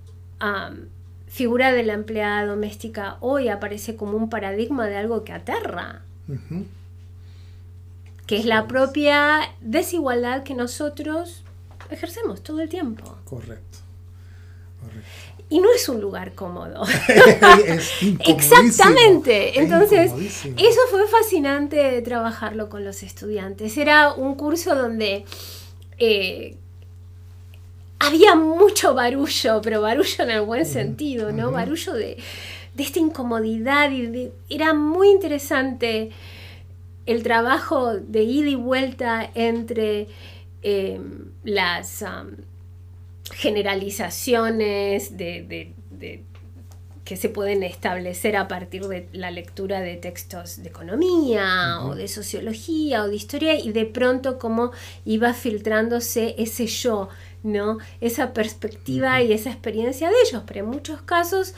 figura 1.26 1.72
de 1.72 1.82
la 1.82 1.94
empleada 1.94 2.46
doméstica 2.46 3.16
hoy 3.20 3.48
aparece 3.48 3.96
como 3.96 4.16
un 4.16 4.30
paradigma 4.30 4.86
de 4.86 4.96
algo 4.96 5.24
que 5.24 5.32
aterra, 5.32 6.02
que 8.26 8.36
es 8.36 8.44
la 8.44 8.66
propia 8.66 9.40
desigualdad 9.60 10.42
que 10.42 10.54
nosotros 10.54 11.44
ejercemos 11.90 12.42
todo 12.42 12.60
el 12.60 12.68
tiempo. 12.68 13.16
Correcto. 13.24 13.78
Y 15.48 15.60
no 15.60 15.72
es 15.72 15.88
un 15.88 16.00
lugar 16.00 16.34
cómodo. 16.34 16.82
Exactamente. 18.26 19.60
Entonces, 19.60 20.12
eso 20.56 20.80
fue 20.90 21.06
fascinante 21.06 22.00
trabajarlo 22.02 22.68
con 22.68 22.84
los 22.84 23.02
estudiantes. 23.02 23.76
Era 23.76 24.12
un 24.12 24.34
curso 24.34 24.74
donde 24.74 25.24
eh, 25.98 26.56
había 28.00 28.34
mucho 28.34 28.94
barullo, 28.94 29.60
pero 29.62 29.80
barullo 29.80 30.24
en 30.24 30.30
el 30.30 30.40
buen 30.42 30.66
sentido, 30.66 31.30
¿no? 31.30 31.52
Barullo 31.52 31.94
de, 31.94 32.18
esta 32.76 32.98
incomodidad. 32.98 33.92
Y 33.92 34.32
era 34.50 34.74
muy 34.74 35.10
interesante 35.10 36.10
el 37.06 37.22
trabajo 37.22 37.94
de 37.94 38.24
ida 38.24 38.48
y 38.48 38.56
vuelta 38.56 39.30
entre 39.34 40.08
eh, 40.62 41.00
las 41.44 42.02
generalizaciones 43.34 45.16
de, 45.16 45.72
que 47.04 47.16
se 47.16 47.28
pueden 47.28 47.62
establecer 47.62 48.36
a 48.36 48.48
partir 48.48 48.86
de 48.88 49.08
la 49.12 49.30
lectura 49.30 49.80
de 49.80 49.96
textos 49.96 50.62
de 50.62 50.68
economía 50.68 51.80
o 51.82 51.94
de 51.94 52.08
sociología 52.08 53.04
o 53.04 53.08
de 53.08 53.14
historia 53.14 53.54
y 53.54 53.72
de 53.72 53.86
pronto 53.86 54.38
cómo 54.38 54.72
iba 55.04 55.32
filtrándose 55.32 56.34
ese 56.38 56.66
yo, 56.66 57.08
¿no? 57.42 57.78
Esa 58.00 58.32
perspectiva 58.32 59.22
y 59.22 59.32
esa 59.32 59.50
experiencia 59.50 60.08
de 60.08 60.16
ellos, 60.26 60.42
pero 60.46 60.60
en 60.60 60.66
muchos 60.66 61.00
casos 61.02 61.54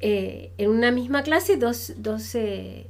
eh, 0.00 0.52
en 0.58 0.70
una 0.70 0.90
misma 0.90 1.22
clase 1.22 1.56
dos, 1.56 1.90
eh, 2.34 2.86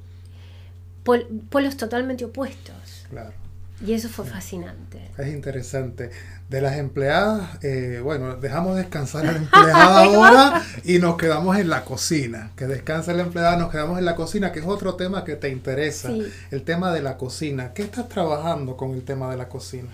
polos 1.05 1.77
totalmente 1.77 2.25
opuestos. 2.25 3.07
Claro. 3.09 3.44
Y 3.85 3.93
eso 3.93 4.09
fue 4.09 4.25
fascinante. 4.25 5.11
Es 5.19 5.29
interesante. 5.29 6.11
De 6.49 6.61
las 6.61 6.77
empleadas, 6.77 7.63
eh, 7.63 8.01
bueno, 8.03 8.37
dejamos 8.37 8.77
descansar 8.77 9.27
a 9.27 9.33
la 9.33 9.39
empleada 9.39 10.05
ahora 10.05 10.63
y 10.85 10.99
nos 10.99 11.17
quedamos 11.17 11.57
en 11.57 11.69
la 11.69 11.85
cocina. 11.85 12.53
Que 12.57 12.67
descanse 12.67 13.13
la 13.15 13.23
empleada, 13.23 13.57
nos 13.57 13.71
quedamos 13.71 13.99
en 13.99 14.05
la 14.05 14.15
cocina, 14.15 14.53
que 14.53 14.61
es 14.61 14.67
otro 14.67 14.95
tema 14.95 15.25
que 15.25 15.37
te 15.37 15.49
interesa. 15.49 16.11
El 16.51 16.63
tema 16.63 16.93
de 16.93 17.03
la 17.03 17.17
cocina. 17.17 17.73
¿Qué 17.73 17.83
estás 17.83 18.09
trabajando 18.09 18.77
con 18.77 18.93
el 18.93 19.03
tema 19.03 19.31
de 19.31 19.37
la 19.37 19.49
cocina? 19.49 19.89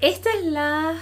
Esta 0.00 0.28
es 0.38 0.44
la, 0.44 0.94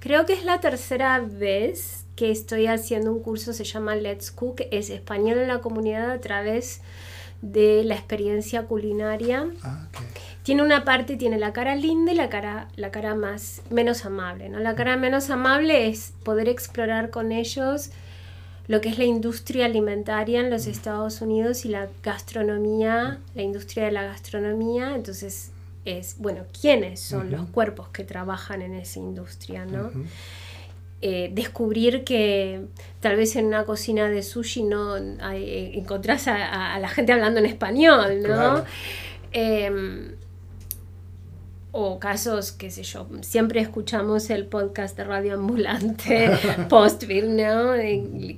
creo 0.00 0.26
que 0.26 0.32
es 0.32 0.44
la 0.44 0.60
tercera 0.60 1.20
vez 1.20 2.04
que 2.16 2.30
estoy 2.30 2.66
haciendo 2.66 3.12
un 3.12 3.22
curso, 3.22 3.52
se 3.52 3.64
llama 3.64 3.94
Let's 3.94 4.30
Cook, 4.30 4.62
es 4.70 4.90
español 4.90 5.38
en 5.38 5.48
la 5.48 5.60
comunidad 5.60 6.10
a 6.10 6.20
través 6.20 6.80
de 7.40 7.84
la 7.84 7.94
experiencia 7.94 8.66
culinaria. 8.66 9.48
Ah, 9.62 9.88
tiene 10.42 10.62
una 10.62 10.84
parte, 10.84 11.16
tiene 11.16 11.38
la 11.38 11.52
cara 11.52 11.74
linda 11.76 12.12
y 12.12 12.14
la 12.14 12.28
cara, 12.28 12.68
la 12.76 12.90
cara 12.90 13.14
más, 13.14 13.62
menos 13.70 14.04
amable. 14.04 14.48
¿no? 14.48 14.58
La 14.58 14.74
cara 14.74 14.96
menos 14.96 15.30
amable 15.30 15.88
es 15.88 16.12
poder 16.24 16.48
explorar 16.48 17.10
con 17.10 17.32
ellos 17.32 17.90
lo 18.66 18.80
que 18.80 18.88
es 18.88 18.98
la 18.98 19.04
industria 19.04 19.66
alimentaria 19.66 20.40
en 20.40 20.48
los 20.48 20.66
Estados 20.66 21.20
Unidos 21.20 21.64
y 21.64 21.68
la 21.68 21.88
gastronomía, 22.02 23.18
la 23.34 23.42
industria 23.42 23.84
de 23.84 23.90
la 23.92 24.04
gastronomía. 24.04 24.94
Entonces, 24.94 25.50
es, 25.84 26.16
bueno, 26.18 26.44
quiénes 26.58 27.00
son 27.00 27.32
los 27.32 27.48
cuerpos 27.48 27.88
que 27.88 28.04
trabajan 28.04 28.62
en 28.62 28.74
esa 28.74 29.00
industria, 29.00 29.64
¿no? 29.64 29.90
eh, 31.02 31.30
descubrir 31.32 32.04
que 32.04 32.66
tal 33.00 33.16
vez 33.16 33.34
en 33.36 33.46
una 33.46 33.64
cocina 33.64 34.08
de 34.08 34.22
sushi 34.22 34.64
no 34.64 34.96
hay, 35.20 35.72
encontrás 35.74 36.28
a, 36.28 36.78
la 36.78 36.88
gente 36.88 37.12
hablando 37.12 37.40
en 37.40 37.46
español, 37.46 38.22
¿no? 38.22 38.64
Em, 39.32 40.14
o 41.72 41.98
casos, 41.98 42.52
qué 42.52 42.70
sé 42.70 42.82
yo, 42.82 43.06
siempre 43.22 43.60
escuchamos 43.60 44.30
el 44.30 44.46
podcast 44.46 44.96
de 44.96 45.04
Radio 45.04 45.34
Ambulante, 45.34 46.30
Postville, 46.68 47.28
¿no? 47.28 47.74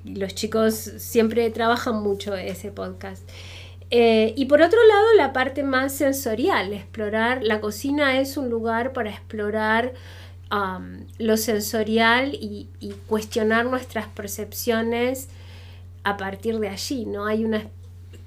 los 0.04 0.34
chicos 0.34 0.74
siempre 0.74 1.50
trabajan 1.50 2.02
mucho 2.02 2.34
ese 2.34 2.70
podcast. 2.70 3.28
Eh, 3.94 4.32
y 4.36 4.46
por 4.46 4.62
otro 4.62 4.78
lado, 4.86 5.14
la 5.16 5.32
parte 5.32 5.62
más 5.62 5.92
sensorial, 5.92 6.72
explorar, 6.72 7.42
la 7.42 7.60
cocina 7.60 8.18
es 8.20 8.36
un 8.36 8.48
lugar 8.48 8.92
para 8.92 9.10
explorar 9.10 9.92
lo 11.18 11.36
sensorial 11.38 12.34
y, 12.34 12.68
cuestionar 13.06 13.64
nuestras 13.64 14.06
percepciones 14.08 15.28
a 16.04 16.16
partir 16.18 16.58
de 16.58 16.68
allí, 16.68 17.06
¿no? 17.06 17.26
Hay 17.26 17.44
una, 17.44 17.68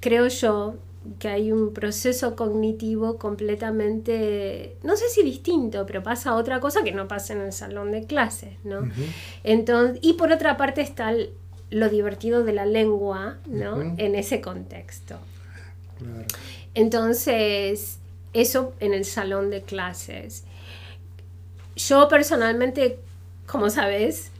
creo 0.00 0.26
yo, 0.26 0.76
que 1.18 1.28
hay 1.28 1.52
un 1.52 1.72
proceso 1.72 2.36
cognitivo 2.36 3.18
completamente, 3.18 4.76
no 4.82 4.96
sé 4.96 5.08
si 5.08 5.22
distinto, 5.22 5.86
pero 5.86 6.02
pasa 6.02 6.34
otra 6.34 6.60
cosa 6.60 6.82
que 6.82 6.92
no 6.92 7.08
pasa 7.08 7.32
en 7.32 7.40
el 7.40 7.52
salón 7.52 7.92
de 7.92 8.04
clases, 8.04 8.56
¿no? 8.64 8.90
Entonces, 9.44 9.98
y 10.02 10.14
por 10.14 10.32
otra 10.32 10.56
parte 10.56 10.80
está 10.80 11.12
lo 11.70 11.88
divertido 11.88 12.44
de 12.44 12.52
la 12.52 12.66
lengua, 12.66 13.38
¿no? 13.46 13.82
En 13.96 14.14
ese 14.14 14.40
contexto. 14.40 15.18
Entonces, 16.74 17.98
eso 18.32 18.74
en 18.80 18.92
el 18.92 19.04
salón 19.04 19.50
de 19.50 19.62
clases. 19.62 20.44
Yo 21.76 22.08
personalmente, 22.08 22.98
como 23.46 23.70
sabes, 23.70 24.30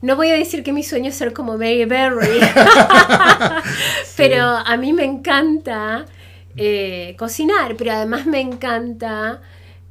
no 0.00 0.16
voy 0.16 0.28
a 0.28 0.34
decir 0.34 0.62
que 0.62 0.72
mi 0.72 0.82
sueño 0.82 1.08
es 1.08 1.16
ser 1.16 1.32
como 1.32 1.58
Mary 1.58 1.84
Berry, 1.84 2.40
pero 4.16 4.44
a 4.44 4.76
mí 4.76 4.92
me 4.92 5.04
encanta 5.04 6.06
eh, 6.56 7.16
cocinar, 7.18 7.76
pero 7.76 7.92
además 7.92 8.26
me 8.26 8.40
encanta 8.40 9.40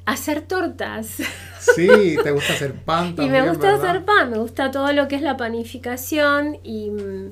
hacer 0.05 0.41
tortas. 0.41 1.17
Sí, 1.59 2.17
te 2.23 2.31
gusta 2.31 2.53
hacer 2.53 2.73
pan 2.73 3.15
también. 3.15 3.27
y 3.27 3.41
me 3.41 3.49
gusta 3.49 3.75
hacer 3.75 4.05
pan, 4.05 4.31
me 4.31 4.37
gusta 4.37 4.71
todo 4.71 4.93
lo 4.93 5.07
que 5.07 5.15
es 5.15 5.21
la 5.21 5.35
panificación 5.35 6.57
y 6.63 6.89
mm, 6.89 7.31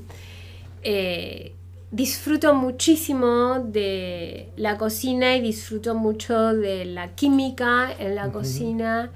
eh, 0.82 1.54
disfruto 1.90 2.54
muchísimo 2.54 3.60
de 3.60 4.50
la 4.56 4.76
cocina 4.76 5.34
y 5.36 5.40
disfruto 5.40 5.94
mucho 5.94 6.52
de 6.54 6.84
la 6.84 7.14
química 7.14 7.90
en 7.98 8.14
la 8.14 8.30
cocina. 8.30 9.10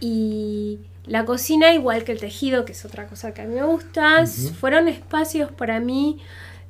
Y 0.00 0.80
la 1.04 1.24
cocina, 1.24 1.72
igual 1.72 2.04
que 2.04 2.12
el 2.12 2.20
tejido, 2.20 2.64
que 2.64 2.72
es 2.72 2.84
otra 2.84 3.06
cosa 3.06 3.34
que 3.34 3.42
a 3.42 3.44
mí 3.44 3.54
me 3.54 3.64
gusta, 3.64 4.24
fueron 4.60 4.88
espacios 4.88 5.50
para 5.50 5.80
mí 5.80 6.18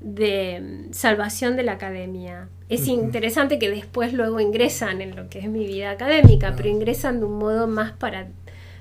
de 0.00 0.88
salvación 0.92 1.56
de 1.56 1.62
la 1.62 1.72
academia. 1.72 2.48
Es 2.68 2.88
interesante 2.88 3.58
que 3.58 3.70
después 3.70 4.14
luego 4.14 4.40
ingresan 4.40 5.02
en 5.02 5.14
lo 5.14 5.28
que 5.28 5.40
es 5.40 5.48
mi 5.48 5.66
vida 5.66 5.90
académica, 5.90 6.54
pero 6.56 6.68
ingresan 6.68 7.20
de 7.20 7.26
un 7.26 7.38
modo 7.38 7.66
más 7.66 7.92
para, 7.92 8.28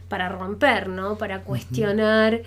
para 0.08 0.30
romper, 0.30 0.88
¿no? 0.88 1.18
Para 1.18 1.42
cuestionar 1.42 2.42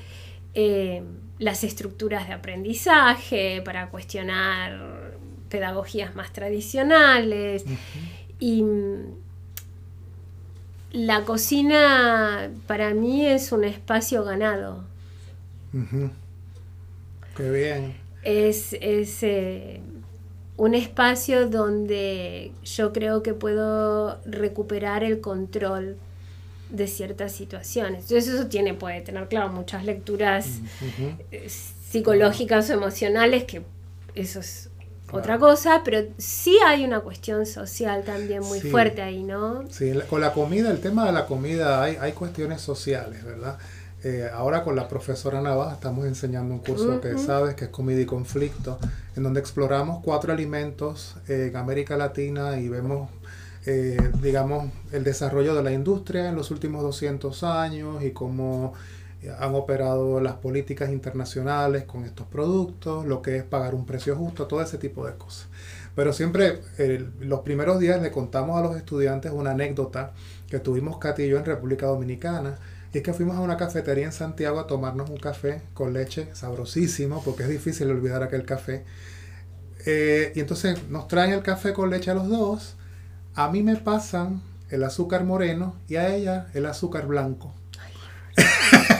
eh, 0.55 1.02
las 1.38 1.62
estructuras 1.62 2.26
de 2.26 2.34
aprendizaje, 2.34 3.61
para 3.62 3.90
cuestionar 3.90 5.18
pedagogías 5.50 6.16
más 6.16 6.32
tradicionales. 6.32 7.64
Y 8.40 8.62
mm, 8.62 9.23
la 10.95 11.24
cocina 11.24 12.53
para 12.68 12.95
mí 12.95 13.26
es 13.26 13.51
un 13.51 13.64
espacio 13.64 14.22
ganado. 14.22 14.84
Qué 17.36 17.51
bien. 17.51 17.97
Es, 18.22 18.76
eh, 18.80 19.80
un 20.57 20.74
espacio 20.76 21.49
donde 21.49 22.53
yo 22.64 22.92
creo 22.92 23.24
que 23.24 23.34
puedo 23.34 24.20
recuperar 24.24 25.03
el 25.03 25.20
control 25.20 25.97
de 26.70 26.86
ciertas 26.86 27.32
situaciones. 27.32 28.03
Entonces 28.03 28.32
eso 28.32 28.47
tiene, 28.47 28.72
puede 28.74 29.01
tener, 29.01 29.26
claro, 29.26 29.49
muchas 29.49 29.84
lecturas 29.84 30.61
eh, 31.32 31.49
psicológicas 31.49 32.70
o 32.70 32.72
emocionales, 32.72 33.42
que 33.45 33.64
eso 34.14 34.38
es 34.38 34.70
otra 35.12 35.38
cosa, 35.38 35.82
pero 35.84 36.09
sí 36.18 36.59
hay 36.66 36.84
una 36.84 37.00
cuestión 37.00 37.46
social 37.46 38.02
también 38.05 38.42
muy 38.42 38.61
fuerte 38.61 39.02
ahí, 39.02 39.22
¿no? 39.22 39.64
Sí, 39.70 39.92
con 40.11 40.20
la 40.20 40.32
comida, 40.32 40.70
el 40.70 40.80
tema 40.80 41.07
de 41.07 41.12
la 41.12 41.26
comida, 41.26 41.82
hay, 41.82 41.96
hay 42.00 42.12
cuestiones 42.12 42.61
sociales, 42.61 43.24
¿verdad? 43.24 43.59
Eh, 44.02 44.28
ahora 44.32 44.62
con 44.64 44.76
la 44.76 44.86
profesora 44.86 45.40
Navaja 45.40 45.74
estamos 45.74 46.05
enseñando 46.05 46.52
un 46.52 46.61
curso 46.61 47.00
que 47.00 47.16
sabes 47.16 47.55
que 47.55 47.66
es 47.66 47.70
comida 47.70 48.00
y 48.00 48.07
conflicto, 48.07 48.78
en 49.16 49.22
donde 49.22 49.40
exploramos 49.40 50.02
cuatro 50.05 50.32
alimentos 50.32 51.16
en 51.26 51.57
América 51.57 51.96
Latina 51.96 52.59
y 52.59 52.68
vemos 52.68 53.09
eh, 53.66 53.96
digamos, 54.20 54.70
el 54.92 55.05
desarrollo 55.05 55.55
de 55.55 55.62
la 55.62 55.72
industria 55.72 56.28
en 56.28 56.34
los 56.34 56.50
últimos 56.50 56.82
200 56.82 57.42
años 57.44 58.05
y 58.05 58.11
cómo 58.11 58.74
eh, 58.74 58.78
han 59.38 59.54
operado 59.54 60.20
las 60.20 60.34
políticas 60.34 60.90
internacionales 60.90 61.84
con 61.84 62.04
estos 62.04 62.26
productos, 62.26 63.06
lo 63.06 63.22
que 63.22 63.36
es 63.36 63.42
pagar 63.42 63.74
un 63.74 63.86
precio 63.86 64.16
justo, 64.16 64.46
todo 64.46 64.62
ese 64.62 64.78
tipo 64.78 65.06
de 65.06 65.14
cosas. 65.14 65.48
Pero 65.94 66.12
siempre, 66.12 66.60
los 67.20 67.40
primeros 67.40 67.78
días 67.78 68.02
le 68.02 68.10
contamos 68.10 68.58
a 68.58 68.62
los 68.62 68.76
estudiantes 68.76 69.32
una 69.32 69.52
anécdota 69.52 70.12
que 70.48 70.58
tuvimos 70.58 70.98
Katy 70.98 71.22
y 71.22 71.28
yo 71.28 71.38
en 71.38 71.44
República 71.44 71.86
Dominicana. 71.86 72.58
Y 72.92 72.98
es 72.98 73.04
que 73.04 73.12
fuimos 73.12 73.36
a 73.36 73.40
una 73.40 73.56
cafetería 73.56 74.04
en 74.04 74.12
Santiago 74.12 74.58
a 74.58 74.66
tomarnos 74.66 75.10
un 75.10 75.18
café 75.18 75.62
con 75.72 75.92
leche, 75.92 76.28
sabrosísimo, 76.32 77.22
porque 77.24 77.44
es 77.44 77.48
difícil 77.48 77.90
olvidar 77.90 78.22
aquel 78.22 78.44
café. 78.44 78.84
Eh, 79.86 80.32
y 80.34 80.40
entonces 80.40 80.88
nos 80.88 81.08
traen 81.08 81.32
el 81.32 81.42
café 81.42 81.72
con 81.72 81.90
leche 81.90 82.10
a 82.10 82.14
los 82.14 82.28
dos 82.28 82.76
a 83.36 83.48
mí 83.48 83.64
me 83.64 83.74
pasan 83.76 84.42
el 84.70 84.84
azúcar 84.84 85.24
moreno 85.24 85.74
y 85.88 85.96
a 85.96 86.14
ella 86.14 86.46
el 86.54 86.66
azúcar 86.66 87.06
blanco. 87.06 87.52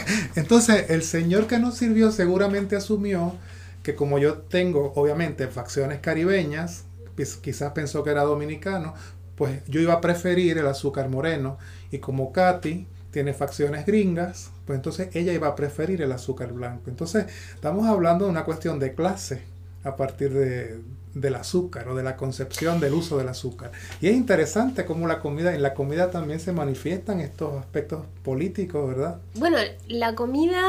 Entonces, 0.35 0.89
el 0.89 1.03
señor 1.03 1.47
que 1.47 1.59
nos 1.59 1.75
sirvió 1.75 2.11
seguramente 2.11 2.75
asumió 2.75 3.35
que 3.83 3.95
como 3.95 4.17
yo 4.17 4.39
tengo, 4.39 4.93
obviamente, 4.95 5.47
facciones 5.47 5.99
caribeñas, 5.99 6.85
pues, 7.15 7.35
quizás 7.35 7.71
pensó 7.73 8.03
que 8.03 8.09
era 8.09 8.23
dominicano, 8.23 8.93
pues 9.35 9.61
yo 9.67 9.79
iba 9.79 9.93
a 9.93 10.01
preferir 10.01 10.57
el 10.57 10.67
azúcar 10.67 11.09
moreno. 11.09 11.57
Y 11.91 11.99
como 11.99 12.31
Katy 12.31 12.87
tiene 13.11 13.33
facciones 13.33 13.85
gringas, 13.85 14.51
pues 14.65 14.77
entonces 14.77 15.09
ella 15.15 15.33
iba 15.33 15.47
a 15.47 15.55
preferir 15.55 16.01
el 16.01 16.11
azúcar 16.11 16.51
blanco. 16.51 16.89
Entonces, 16.89 17.25
estamos 17.53 17.87
hablando 17.87 18.25
de 18.25 18.31
una 18.31 18.43
cuestión 18.43 18.79
de 18.79 18.93
clase 18.93 19.41
a 19.83 19.95
partir 19.95 20.33
de, 20.33 20.79
del 21.15 21.35
azúcar 21.35 21.87
o 21.87 21.95
de 21.95 22.03
la 22.03 22.15
concepción 22.17 22.79
del 22.79 22.93
uso 22.93 23.17
del 23.17 23.29
azúcar. 23.29 23.71
Y 24.01 24.07
es 24.07 24.15
interesante 24.15 24.85
cómo 24.85 25.07
la 25.07 25.19
comida, 25.19 25.55
en 25.55 25.63
la 25.63 25.73
comida 25.73 26.11
también 26.11 26.39
se 26.39 26.51
manifiestan 26.51 27.21
estos 27.21 27.55
aspectos 27.55 28.03
políticos, 28.21 28.87
¿verdad? 28.87 29.19
Bueno, 29.33 29.57
la 29.87 30.13
comida 30.13 30.61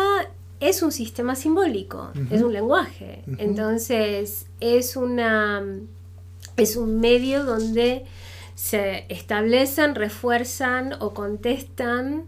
es 0.61 0.82
un 0.82 0.92
sistema 0.92 1.34
simbólico, 1.34 2.12
es 2.30 2.40
un 2.40 2.53
lenguaje. 2.53 3.22
Entonces, 3.38 4.47
es 4.61 4.97
una 4.97 5.62
es 6.57 6.76
un 6.76 7.01
medio 7.01 7.44
donde 7.44 8.07
se 8.55 9.05
establecen, 9.11 9.94
refuerzan 9.94 10.94
o 11.01 11.12
contestan 11.12 12.24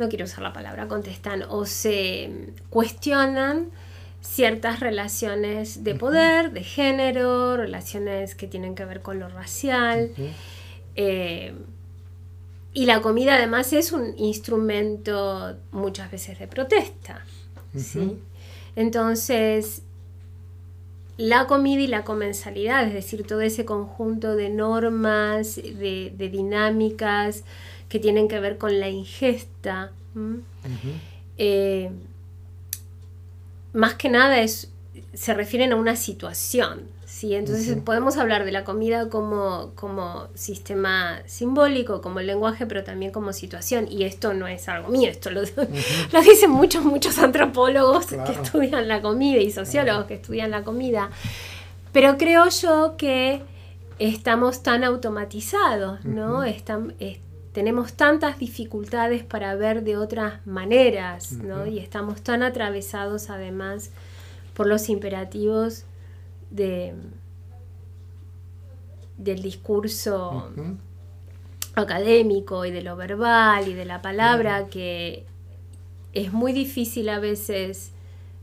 no 0.00 0.08
quiero 0.08 0.24
usar 0.24 0.42
la 0.42 0.52
palabra 0.52 0.88
contestan 0.88 1.44
o 1.48 1.66
se 1.66 2.52
cuestionan 2.70 3.70
ciertas 4.20 4.80
relaciones 4.80 5.82
de 5.84 5.94
poder, 5.94 6.52
de 6.52 6.62
género, 6.62 7.56
relaciones 7.56 8.34
que 8.34 8.46
tienen 8.46 8.74
que 8.74 8.84
ver 8.84 9.02
con 9.02 9.18
lo 9.18 9.28
racial. 9.28 10.10
Eh, 10.96 11.54
y 12.72 12.86
la 12.86 13.00
comida 13.00 13.34
además 13.34 13.72
es 13.72 13.92
un 13.92 14.16
instrumento 14.18 15.56
muchas 15.72 16.10
veces 16.10 16.38
de 16.38 16.46
protesta. 16.46 17.24
Entonces, 18.76 19.82
la 21.16 21.46
comida 21.46 21.82
y 21.82 21.86
la 21.86 22.04
comensalidad, 22.04 22.86
es 22.86 22.94
decir, 22.94 23.26
todo 23.26 23.40
ese 23.40 23.64
conjunto 23.64 24.36
de 24.36 24.48
normas, 24.48 25.56
de, 25.56 26.30
dinámicas 26.32 27.44
que 27.88 27.98
tienen 27.98 28.28
que 28.28 28.38
ver 28.40 28.56
con 28.56 28.78
la 28.78 28.88
ingesta, 28.88 29.92
más 33.72 33.94
que 33.94 34.08
nada 34.08 34.40
es, 34.40 34.70
se 35.14 35.34
refieren 35.34 35.72
a 35.72 35.76
una 35.76 35.96
situación. 35.96 36.82
¿sí? 37.06 37.34
Entonces 37.34 37.76
podemos 37.84 38.16
hablar 38.16 38.44
de 38.44 38.52
la 38.52 38.64
comida 38.64 39.08
como, 39.08 39.72
como 39.74 40.28
sistema 40.34 41.20
simbólico, 41.26 42.00
como 42.00 42.20
lenguaje, 42.20 42.66
pero 42.66 42.84
también 42.84 43.12
como 43.12 43.32
situación. 43.32 43.86
Y 43.90 44.04
esto 44.04 44.32
no 44.32 44.48
es 44.48 44.68
algo 44.68 44.88
mío, 44.88 45.10
esto 45.10 45.30
lo, 45.30 45.42
lo 46.12 46.20
dicen 46.22 46.50
muchos, 46.50 46.84
muchos 46.84 47.18
antropólogos 47.18 48.06
que 48.06 48.32
estudian 48.32 48.88
la 48.88 49.02
comida 49.02 49.38
y 49.38 49.50
sociólogos 49.50 50.06
que 50.06 50.14
estudian 50.14 50.50
la 50.50 50.62
comida. 50.62 51.10
Pero 51.92 52.16
creo 52.16 52.48
yo 52.48 52.94
que 52.96 53.42
estamos 53.98 54.62
tan 54.62 54.84
automatizados, 54.84 56.04
¿no? 56.04 56.44
Tenemos 57.52 57.94
tantas 57.94 58.38
dificultades 58.38 59.24
para 59.24 59.54
ver 59.56 59.82
de 59.82 59.96
otras 59.96 60.46
maneras, 60.46 61.32
¿no? 61.32 61.66
Y 61.66 61.78
estamos 61.78 62.22
tan 62.22 62.42
atravesados 62.42 63.28
además 63.28 63.90
por 64.54 64.66
los 64.66 64.88
imperativos 64.88 65.84
de, 66.50 66.94
del 69.16 69.42
discurso 69.42 70.50
académico 71.74 72.64
y 72.64 72.70
de 72.70 72.82
lo 72.82 72.96
verbal 72.96 73.68
y 73.68 73.74
de 73.74 73.84
la 73.84 74.02
palabra 74.02 74.66
que 74.66 75.24
es 76.12 76.32
muy 76.32 76.52
difícil 76.52 77.08
a 77.08 77.18
veces 77.18 77.92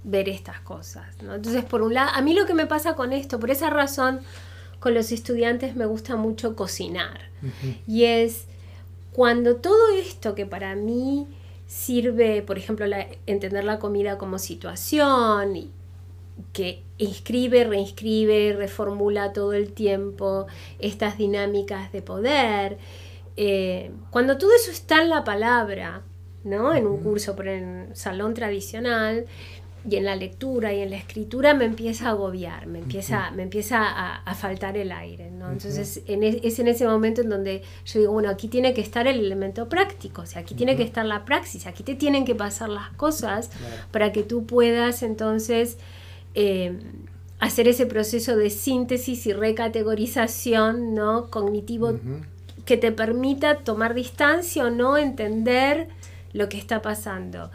ver 0.03 0.29
estas 0.29 0.59
cosas. 0.61 1.05
¿no? 1.21 1.35
Entonces, 1.35 1.63
por 1.65 1.81
un 1.81 1.93
lado, 1.93 2.11
a 2.13 2.21
mí 2.21 2.33
lo 2.33 2.45
que 2.45 2.53
me 2.53 2.65
pasa 2.65 2.95
con 2.95 3.13
esto, 3.13 3.39
por 3.39 3.51
esa 3.51 3.69
razón, 3.69 4.21
con 4.79 4.93
los 4.93 5.11
estudiantes 5.11 5.75
me 5.75 5.85
gusta 5.85 6.15
mucho 6.15 6.55
cocinar. 6.55 7.21
Y 7.85 8.05
es 8.05 8.46
cuando 9.17 9.55
todo 9.55 9.89
esto 9.95 10.35
que 10.35 10.45
para 10.45 10.75
mí 10.75 11.25
sirve, 11.65 12.43
por 12.43 12.59
ejemplo, 12.59 12.85
entender 13.25 13.63
la 13.63 13.79
comida 13.79 14.19
como 14.19 14.37
situación, 14.37 15.55
y 15.55 15.71
que 16.53 16.83
inscribe, 16.99 17.63
reinscribe, 17.63 18.53
reformula 18.55 19.33
todo 19.33 19.53
el 19.53 19.73
tiempo 19.73 20.45
estas 20.77 21.17
dinámicas 21.17 21.91
de 21.91 22.03
poder, 22.03 22.77
eh, 23.37 23.89
cuando 24.11 24.37
todo 24.37 24.51
eso 24.53 24.69
está 24.69 25.01
en 25.01 25.09
la 25.09 25.23
palabra, 25.23 26.03
¿no? 26.43 26.75
En 26.75 26.85
un 26.85 27.01
curso, 27.01 27.35
por 27.35 27.47
en 27.47 27.89
salón 27.95 28.35
tradicional, 28.35 29.25
y 29.89 29.95
en 29.95 30.05
la 30.05 30.15
lectura 30.15 30.73
y 30.73 30.81
en 30.81 30.89
la 30.89 30.97
escritura 30.97 31.53
me 31.53 31.65
empieza 31.65 32.07
a 32.07 32.09
agobiar, 32.11 32.67
me 32.67 32.79
empieza, 32.79 33.31
me 33.31 33.43
empieza 33.43 33.79
a, 34.17 34.35
faltar 34.35 34.75
el 34.77 34.91
aire. 34.91 35.31
¿no? 35.31 35.49
Entonces 35.49 36.03
es 36.05 36.59
en 36.59 36.67
ese 36.67 36.85
momento 36.85 37.21
en 37.21 37.29
donde 37.29 37.63
yo 37.85 37.99
digo, 37.99 38.11
bueno, 38.11 38.29
aquí 38.29 38.49
tiene 38.49 38.73
que 38.73 38.81
estar 38.81 39.07
el 39.07 39.19
elemento 39.19 39.69
práctico, 39.69 40.23
o 40.23 40.25
sea, 40.25 40.41
aquí 40.41 40.55
tiene 40.55 40.75
que 40.75 40.83
estar 40.83 41.05
la 41.05 41.23
praxis, 41.23 41.65
aquí 41.67 41.83
te 41.83 41.95
tienen 41.95 42.25
que 42.25 42.35
pasar 42.35 42.69
las 42.69 42.89
cosas 42.91 43.49
para 43.91 44.11
que 44.11 44.23
tú 44.23 44.45
puedas 44.45 45.03
entonces 45.03 45.77
eh, 46.35 46.77
hacer 47.39 47.67
ese 47.67 47.85
proceso 47.85 48.35
de 48.35 48.49
síntesis 48.49 49.25
y 49.25 49.33
recategorización 49.33 50.93
¿no? 50.95 51.29
cognitivo 51.29 51.97
que 52.65 52.75
te 52.75 52.91
permita 52.91 53.59
tomar 53.59 53.93
distancia 53.93 54.65
o 54.65 54.69
no 54.69 54.97
entender 54.97 55.87
lo 56.33 56.49
que 56.49 56.57
está 56.57 56.81
pasando. 56.81 57.49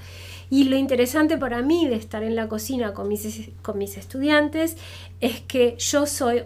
Y 0.52 0.64
lo 0.64 0.76
interesante 0.76 1.38
para 1.38 1.62
mí 1.62 1.88
de 1.88 1.94
estar 1.94 2.22
en 2.22 2.36
la 2.36 2.46
cocina 2.46 2.92
con 2.92 3.08
mis, 3.08 3.48
con 3.62 3.78
mis 3.78 3.96
estudiantes 3.96 4.76
es 5.18 5.40
que 5.40 5.76
yo 5.78 6.04
soy 6.04 6.42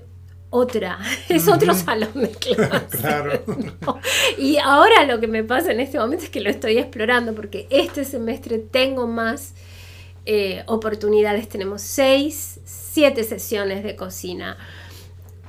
otra, 0.49 1.01
es 1.29 1.49
otro 1.49 1.75
salón 1.75 2.13
de 2.15 2.31
clase. 2.31 2.87
claro. 3.01 3.43
Y 4.39 4.59
ahora 4.59 5.05
lo 5.07 5.19
que 5.19 5.27
me 5.27 5.43
pasa 5.43 5.73
en 5.73 5.81
este 5.81 5.99
momento 5.99 6.23
es 6.23 6.31
que 6.31 6.41
lo 6.41 6.49
estoy 6.51 6.79
explorando 6.79 7.35
porque 7.35 7.67
este 7.69 8.05
semestre 8.05 8.59
tengo 8.59 9.09
más 9.09 9.55
eh, 10.25 10.63
oportunidades, 10.67 11.49
tenemos 11.49 11.83
seis, 11.83 12.61
siete 12.65 13.25
sesiones 13.25 13.83
de 13.83 13.97
cocina 13.97 14.57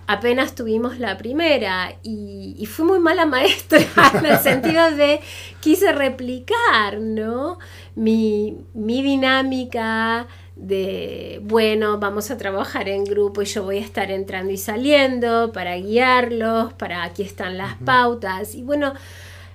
apenas 0.08 0.56
tuvimos 0.56 1.00
la 1.00 1.18
primera 1.18 1.94
y, 2.02 2.56
y, 2.58 2.66
fui 2.66 2.86
muy 2.86 3.00
mala 3.00 3.26
maestra 3.26 3.80
en 4.14 4.26
el 4.26 4.40
sentido 4.40 4.92
de 4.92 5.20
quise 5.60 5.92
replicar, 5.92 7.00
¿no? 7.00 7.60
Mi, 7.96 8.58
mi, 8.74 9.02
dinámica 9.02 10.28
de, 10.56 11.42
bueno, 11.44 12.00
vamos 12.00 12.32
a 12.32 12.38
trabajar 12.38 12.88
en 12.88 13.04
grupo 13.04 13.42
y 13.42 13.46
yo 13.46 13.64
voy 13.64 13.78
a 13.78 13.82
estar 13.82 14.10
entrando 14.10 14.52
y 14.52 14.58
saliendo 14.58 15.52
para 15.52 15.76
guiarlos, 15.76 16.74
para 16.74 17.04
aquí 17.04 17.24
están 17.24 17.58
las 17.58 17.76
pautas 17.76 18.56
y 18.56 18.64
bueno, 18.64 18.94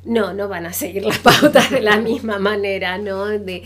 no, 0.05 0.35
no 0.35 0.49
van 0.49 0.67
a 0.67 0.73
seguir 0.75 1.05
las 1.07 1.19
pautas 1.21 1.71
de 1.71 1.81
la 1.81 1.97
misma 1.97 2.39
manera, 2.39 2.99
¿no? 2.99 3.27
De, 3.27 3.63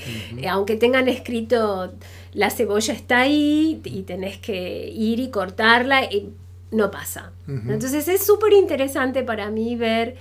aunque 0.48 0.76
tengan 0.76 1.08
escrito 1.08 1.94
la 2.32 2.50
cebolla 2.50 2.92
está 2.92 3.20
ahí 3.20 3.80
y 3.84 4.02
tenés 4.02 4.36
que 4.38 4.88
ir 4.88 5.18
y 5.18 5.30
cortarla. 5.30 6.04
Y, 6.04 6.30
no 6.70 6.90
pasa. 6.90 7.32
Entonces 7.46 8.08
es 8.08 8.24
súper 8.24 8.52
interesante 8.52 9.22
para 9.22 9.50
mí 9.50 9.76
ver 9.76 10.16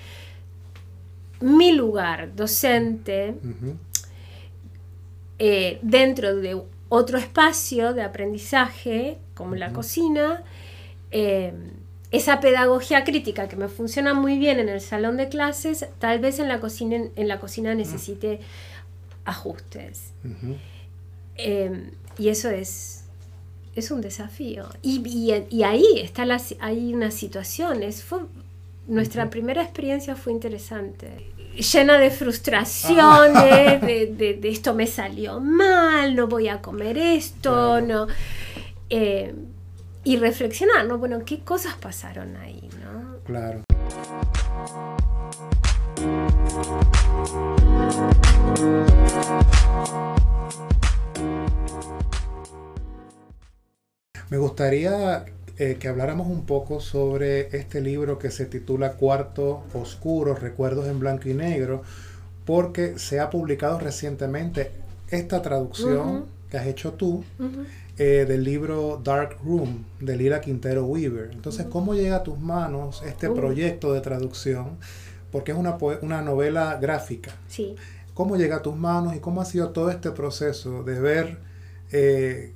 mi 1.42 1.72
lugar 1.72 2.36
docente 2.36 3.36
eh, 5.40 5.80
dentro 5.82 6.36
de 6.36 6.62
otro 6.90 7.18
espacio 7.18 7.94
de 7.94 8.04
aprendizaje, 8.04 9.18
como 9.34 9.56
la 9.56 9.74
cocina, 9.74 10.44
eh, 11.12 11.54
esa 12.12 12.40
pedagogía 12.40 13.04
crítica 13.04 13.48
que 13.50 13.56
me 13.56 13.68
funciona 13.68 14.14
muy 14.14 14.38
bien 14.38 14.60
en 14.60 14.70
el 14.70 14.80
salón 14.80 15.18
de 15.18 15.28
clases, 15.28 15.88
tal 16.00 16.20
vez 16.20 16.40
en 16.40 16.48
la 16.48 16.60
cocina, 16.60 17.10
en 17.16 17.28
la 17.28 17.40
cocina 17.40 17.74
necesite 17.76 18.40
ajustes. 19.26 20.14
Eh, 21.36 21.92
y 22.18 22.30
eso 22.30 22.50
es 22.50 22.95
es 23.76 23.92
un 23.92 24.02
desafío. 24.02 24.68
Y, 24.82 25.02
y, 25.50 25.64
ahí 25.64 25.86
está 26.02 26.26
la, 26.26 26.42
hay 26.60 26.94
una 26.94 27.12
situación. 27.12 27.80
Fue, 27.92 28.20
nuestra 28.88 29.30
primera 29.30 29.62
experiencia 29.62 30.16
fue 30.16 30.34
interesante. 30.34 31.32
Llena 31.56 31.98
de 31.98 32.10
frustraciones, 32.12 33.04
ah. 33.36 33.78
de, 33.86 34.40
esto 34.44 34.74
me 34.74 34.88
salió 34.88 35.40
mal, 35.40 36.16
no 36.16 36.28
voy 36.28 36.48
a 36.48 36.62
comer 36.62 36.98
esto, 36.98 37.82
no. 37.82 38.08
Eh, 38.90 39.34
y 40.04 40.18
reflexionar, 40.18 40.86
¿no? 40.86 40.98
Bueno, 40.98 41.20
¿qué 41.26 41.40
cosas 41.40 41.76
pasaron 41.76 42.38
ahí, 42.38 42.70
no? 42.84 43.18
Claro. 43.26 43.64
Gustaría 54.66 55.26
eh, 55.58 55.78
que 55.80 55.88
habláramos 55.88 56.28
un 56.28 56.46
poco 56.46 56.80
sobre 56.80 57.56
este 57.56 57.82
libro 57.82 58.18
que 58.18 58.32
se 58.32 58.48
titula 58.48 58.94
Cuarto 58.94 59.64
Oscuro, 59.76 60.34
Recuerdos 60.34 60.88
en 60.88 61.00
Blanco 61.00 61.30
y 61.30 61.36
Negro, 61.36 61.84
porque 62.46 62.98
se 62.98 63.20
ha 63.20 63.30
publicado 63.30 63.80
recientemente 63.80 64.72
esta 65.10 65.44
traducción 65.44 66.26
que 66.50 66.58
has 66.58 66.66
hecho 66.66 66.94
tú 66.94 67.24
eh, 67.98 68.26
del 68.28 68.44
libro 68.44 69.00
Dark 69.04 69.38
Room 69.44 69.86
de 70.00 70.18
Lila 70.18 70.42
Quintero 70.42 70.86
Weaver. 70.86 71.30
Entonces, 71.32 71.68
¿cómo 71.68 71.94
llega 71.94 72.18
a 72.18 72.24
tus 72.24 72.40
manos 72.40 73.04
este 73.06 73.30
proyecto 73.30 73.94
de 73.94 74.02
traducción? 74.02 74.78
Porque 75.32 75.52
es 75.52 75.58
una, 75.60 75.78
una 76.02 76.24
novela 76.24 76.80
gráfica. 76.82 77.32
Sí. 77.48 77.76
¿Cómo 78.16 78.36
llega 78.36 78.58
a 78.58 78.62
tus 78.64 78.76
manos 78.76 79.16
y 79.16 79.20
cómo 79.20 79.42
ha 79.42 79.46
sido 79.46 79.70
todo 79.70 79.92
este 79.92 80.10
proceso 80.10 80.82
de 80.84 81.00
ver, 81.00 81.38
eh, 81.92 82.54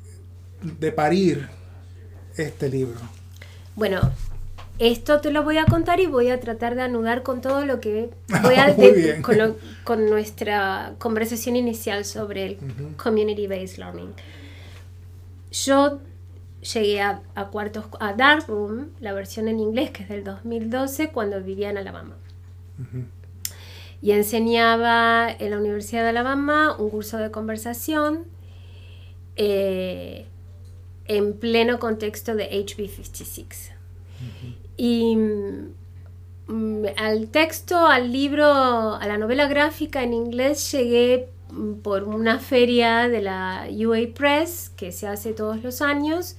de 0.79 0.91
parir 0.91 1.58
este 2.43 2.69
libro? 2.69 2.99
Bueno, 3.75 3.99
esto 4.79 5.19
te 5.19 5.29
lo 5.31 5.43
voy 5.43 5.57
a 5.57 5.65
contar 5.65 5.99
y 5.99 6.05
voy 6.05 6.29
a 6.29 6.39
tratar 6.39 6.75
de 6.75 6.81
anudar 6.81 7.21
con 7.21 7.41
todo 7.41 7.65
lo 7.65 7.81
que 7.81 8.09
voy 8.43 8.55
a 8.55 8.75
con, 9.83 10.09
nuestra 10.09 10.93
conversación 10.97 11.57
inicial 11.57 12.05
sobre 12.05 12.45
el 12.45 12.57
community 12.95 13.45
based 13.45 13.77
learning. 13.77 14.13
Yo 15.51 15.99
llegué 16.73 17.01
a, 17.01 17.21
a 17.35 17.47
cuartos 17.47 17.85
a 17.99 18.13
Dark 18.13 18.47
Room, 18.47 18.91
la 19.01 19.11
versión 19.13 19.49
en 19.49 19.59
inglés 19.59 19.91
que 19.91 20.03
es 20.03 20.09
del 20.09 20.23
2012 20.23 21.09
cuando 21.09 21.41
vivía 21.41 21.69
en 21.69 21.77
Alabama. 21.77 22.15
Y 24.01 24.11
enseñaba 24.11 25.29
en 25.29 25.51
la 25.51 25.57
Universidad 25.57 26.03
de 26.03 26.09
Alabama 26.09 26.77
un 26.77 26.89
curso 26.89 27.17
de 27.17 27.31
conversación 27.31 28.23
eh, 29.35 30.28
en 31.09 31.33
pleno 31.33 31.79
contexto 31.79 32.35
de 32.35 32.45
HB 32.45 32.87
56. 32.87 33.71
Y 34.77 35.15
mm, 36.47 36.85
al 36.95 37.27
texto, 37.27 37.85
al 37.85 38.13
libro, 38.13 38.45
a 38.45 39.05
la 39.07 39.17
novela 39.17 39.47
gráfica 39.47 40.03
en 40.03 40.13
inglés 40.13 40.71
llegué 40.71 41.27
mm, 41.51 41.73
por 41.81 42.03
una 42.03 42.39
feria 42.39 43.09
de 43.09 43.21
la 43.21 43.67
UA 43.69 44.13
Press 44.15 44.71
que 44.77 44.93
se 44.93 45.07
hace 45.07 45.33
todos 45.33 45.61
los 45.63 45.81
años 45.81 46.37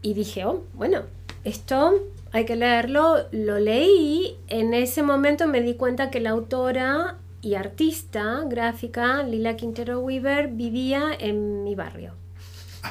y 0.00 0.14
dije, 0.14 0.44
oh, 0.44 0.62
bueno, 0.74 1.02
esto 1.42 2.00
hay 2.30 2.44
que 2.44 2.56
leerlo, 2.56 3.26
lo 3.32 3.58
leí, 3.58 4.36
en 4.48 4.72
ese 4.72 5.02
momento 5.02 5.46
me 5.48 5.62
di 5.62 5.74
cuenta 5.74 6.10
que 6.10 6.20
la 6.20 6.30
autora 6.30 7.18
y 7.42 7.56
artista 7.56 8.42
gráfica 8.46 9.22
Lila 9.22 9.56
Quintero 9.56 10.00
Weaver 10.00 10.48
vivía 10.48 11.10
en 11.18 11.64
mi 11.64 11.74
barrio. 11.74 12.23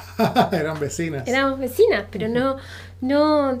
Eran 0.52 0.78
vecinas. 0.80 1.26
Éramos 1.26 1.58
vecinas, 1.58 2.04
pero 2.10 2.28
no, 2.28 2.56
no, 3.00 3.60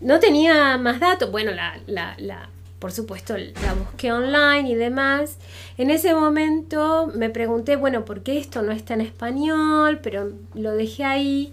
no 0.00 0.20
tenía 0.20 0.76
más 0.78 1.00
datos. 1.00 1.30
Bueno, 1.30 1.52
la, 1.52 1.78
la, 1.86 2.14
la, 2.18 2.48
por 2.78 2.92
supuesto, 2.92 3.36
la 3.36 3.74
busqué 3.74 4.12
online 4.12 4.68
y 4.68 4.74
demás. 4.74 5.38
En 5.78 5.90
ese 5.90 6.14
momento 6.14 7.10
me 7.14 7.30
pregunté, 7.30 7.76
bueno, 7.76 8.04
¿por 8.04 8.22
qué 8.22 8.38
esto 8.38 8.62
no 8.62 8.72
está 8.72 8.94
en 8.94 9.02
español? 9.02 10.00
Pero 10.02 10.32
lo 10.54 10.72
dejé 10.72 11.04
ahí. 11.04 11.52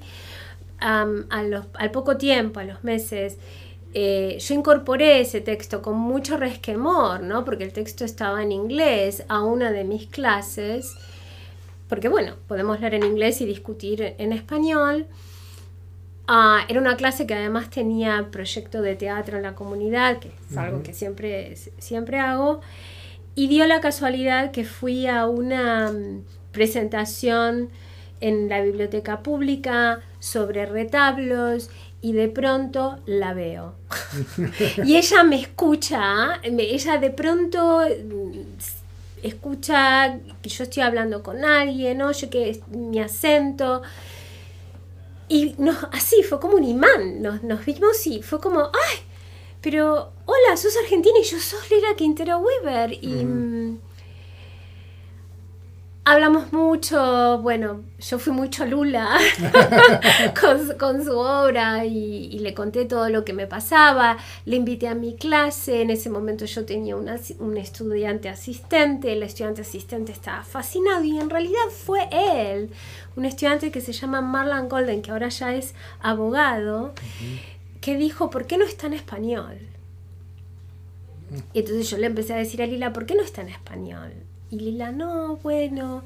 al 0.80 1.92
poco 1.92 2.18
tiempo, 2.18 2.60
a 2.60 2.64
los 2.64 2.84
meses, 2.84 3.38
eh, 3.94 4.38
yo 4.40 4.54
incorporé 4.54 5.20
ese 5.22 5.42
texto 5.42 5.82
con 5.82 5.98
mucho 5.98 6.38
resquemor, 6.38 7.22
¿no? 7.22 7.44
Porque 7.44 7.64
el 7.64 7.74
texto 7.74 8.06
estaba 8.06 8.44
en 8.44 8.52
inglés 8.52 9.24
a 9.30 9.44
una 9.44 9.72
de 9.72 9.84
mis 9.84 10.08
clases, 10.08 10.96
porque 11.90 12.08
bueno, 12.08 12.36
podemos 12.48 12.80
leer 12.80 12.94
en 12.94 13.04
inglés 13.04 13.42
y 13.42 13.46
discutir 13.46 14.16
en 14.20 14.32
español. 14.32 15.08
Ah, 16.28 16.64
era 16.70 16.80
una 16.80 16.96
clase 16.96 17.26
que 17.26 17.34
además 17.34 17.72
tenía 17.72 18.30
proyecto 18.32 18.84
de 18.84 18.96
teatro 18.96 19.38
en 19.38 19.44
la 19.44 19.56
comunidad, 19.56 20.20
que 20.20 20.32
es 20.50 20.56
algo 20.56 20.84
que 20.84 20.94
siempre, 20.94 21.56
siempre 21.80 22.20
hago. 22.20 22.62
Y 23.34 23.48
dio 23.48 23.66
la 23.66 23.82
casualidad 23.82 24.52
que 24.52 24.64
fui 24.64 25.08
a 25.08 25.26
una 25.26 25.92
mm, 25.92 26.24
presentación 26.52 27.70
en 28.22 28.48
la 28.50 28.62
biblioteca 28.62 29.24
pública 29.24 30.02
sobre 30.20 30.68
retablos 30.68 31.72
y 32.02 32.14
de 32.14 32.28
pronto 32.28 33.00
la 33.08 33.34
veo. 33.34 33.74
y 34.86 34.98
ella 34.98 35.24
me 35.24 35.42
escucha, 35.42 36.40
ella 36.44 36.98
de 36.98 37.10
pronto 37.10 37.82
mm, 37.82 38.42
escucha 39.24 40.20
que 40.42 40.50
yo 40.50 40.64
estoy 40.64 40.84
hablando 40.84 41.24
con 41.24 41.44
alguien, 41.44 42.02
oye 42.02 42.30
que 42.30 42.62
mi 42.70 43.00
acento. 43.00 43.82
Y 45.28 45.56
no, 45.58 45.76
así, 45.92 46.24
fue 46.24 46.40
como 46.40 46.56
un 46.56 46.64
imán, 46.64 47.22
nos, 47.22 47.44
nos 47.44 47.64
vimos 47.66 48.06
y 48.08 48.22
fue 48.22 48.40
como, 48.40 48.62
¡ay! 48.62 48.98
Pero, 49.62 50.12
hola, 50.26 50.58
sos 50.58 50.76
argentina 50.78 51.20
y 51.20 51.24
yo 51.24 51.40
sos 51.40 51.70
Lila 51.70 51.96
Quintero 51.96 52.40
Weaver. 52.40 52.94
Y... 52.94 53.26
Mm, 53.26 53.80
hablamos 56.10 56.52
mucho, 56.52 57.40
bueno, 57.44 57.84
yo 58.00 58.18
fui 58.18 58.34
mucho 58.34 58.66
Lula 58.66 59.18
con, 60.80 61.04
su 61.04 61.16
obra 61.16 61.86
y, 61.86 62.40
le 62.40 62.54
conté 62.56 62.86
todo 62.86 63.10
lo 63.10 63.24
que 63.24 63.34
me 63.34 63.46
pasaba, 63.46 64.18
le 64.46 64.56
invité 64.56 64.88
a 64.88 64.96
mi 64.96 65.16
clase, 65.16 65.82
en 65.82 65.92
ese 65.92 66.10
momento 66.10 66.46
yo 66.46 66.66
tenía 66.66 66.96
un 66.96 67.58
estudiante 67.58 68.28
asistente, 68.28 69.14
el 69.14 69.22
estudiante 69.22 69.62
asistente 69.62 70.12
estaba 70.12 70.44
fascinado 70.44 71.04
y 71.04 71.20
en 71.20 71.30
realidad 71.30 71.70
fue 71.70 72.10
él, 72.12 72.72
un 73.16 73.26
estudiante 73.26 73.70
que 73.70 73.82
se 73.82 73.94
llama 73.94 74.22
Marlon 74.22 74.68
Golden, 74.68 75.04
que 75.04 75.12
ahora 75.12 75.30
ya 75.30 75.54
es 75.54 75.76
abogado, 76.02 76.94
que 77.82 77.98
dijo, 77.98 78.32
¿por 78.32 78.48
qué 78.48 78.58
no 78.58 78.66
está 78.66 78.88
en 78.88 78.94
español? 78.94 79.60
Y 81.54 81.60
entonces 81.60 81.88
yo 81.88 81.98
le 81.98 82.08
empecé 82.08 82.34
a 82.34 82.38
decir 82.38 82.64
a 82.64 82.66
Lila, 82.66 82.94
¿por 82.94 83.06
qué 83.06 83.14
no 83.14 83.22
está 83.22 83.42
en 83.42 83.50
español? 83.50 84.12
Y 84.52 84.60
Lila, 84.60 84.92
no, 84.92 85.38
bueno, 85.38 86.04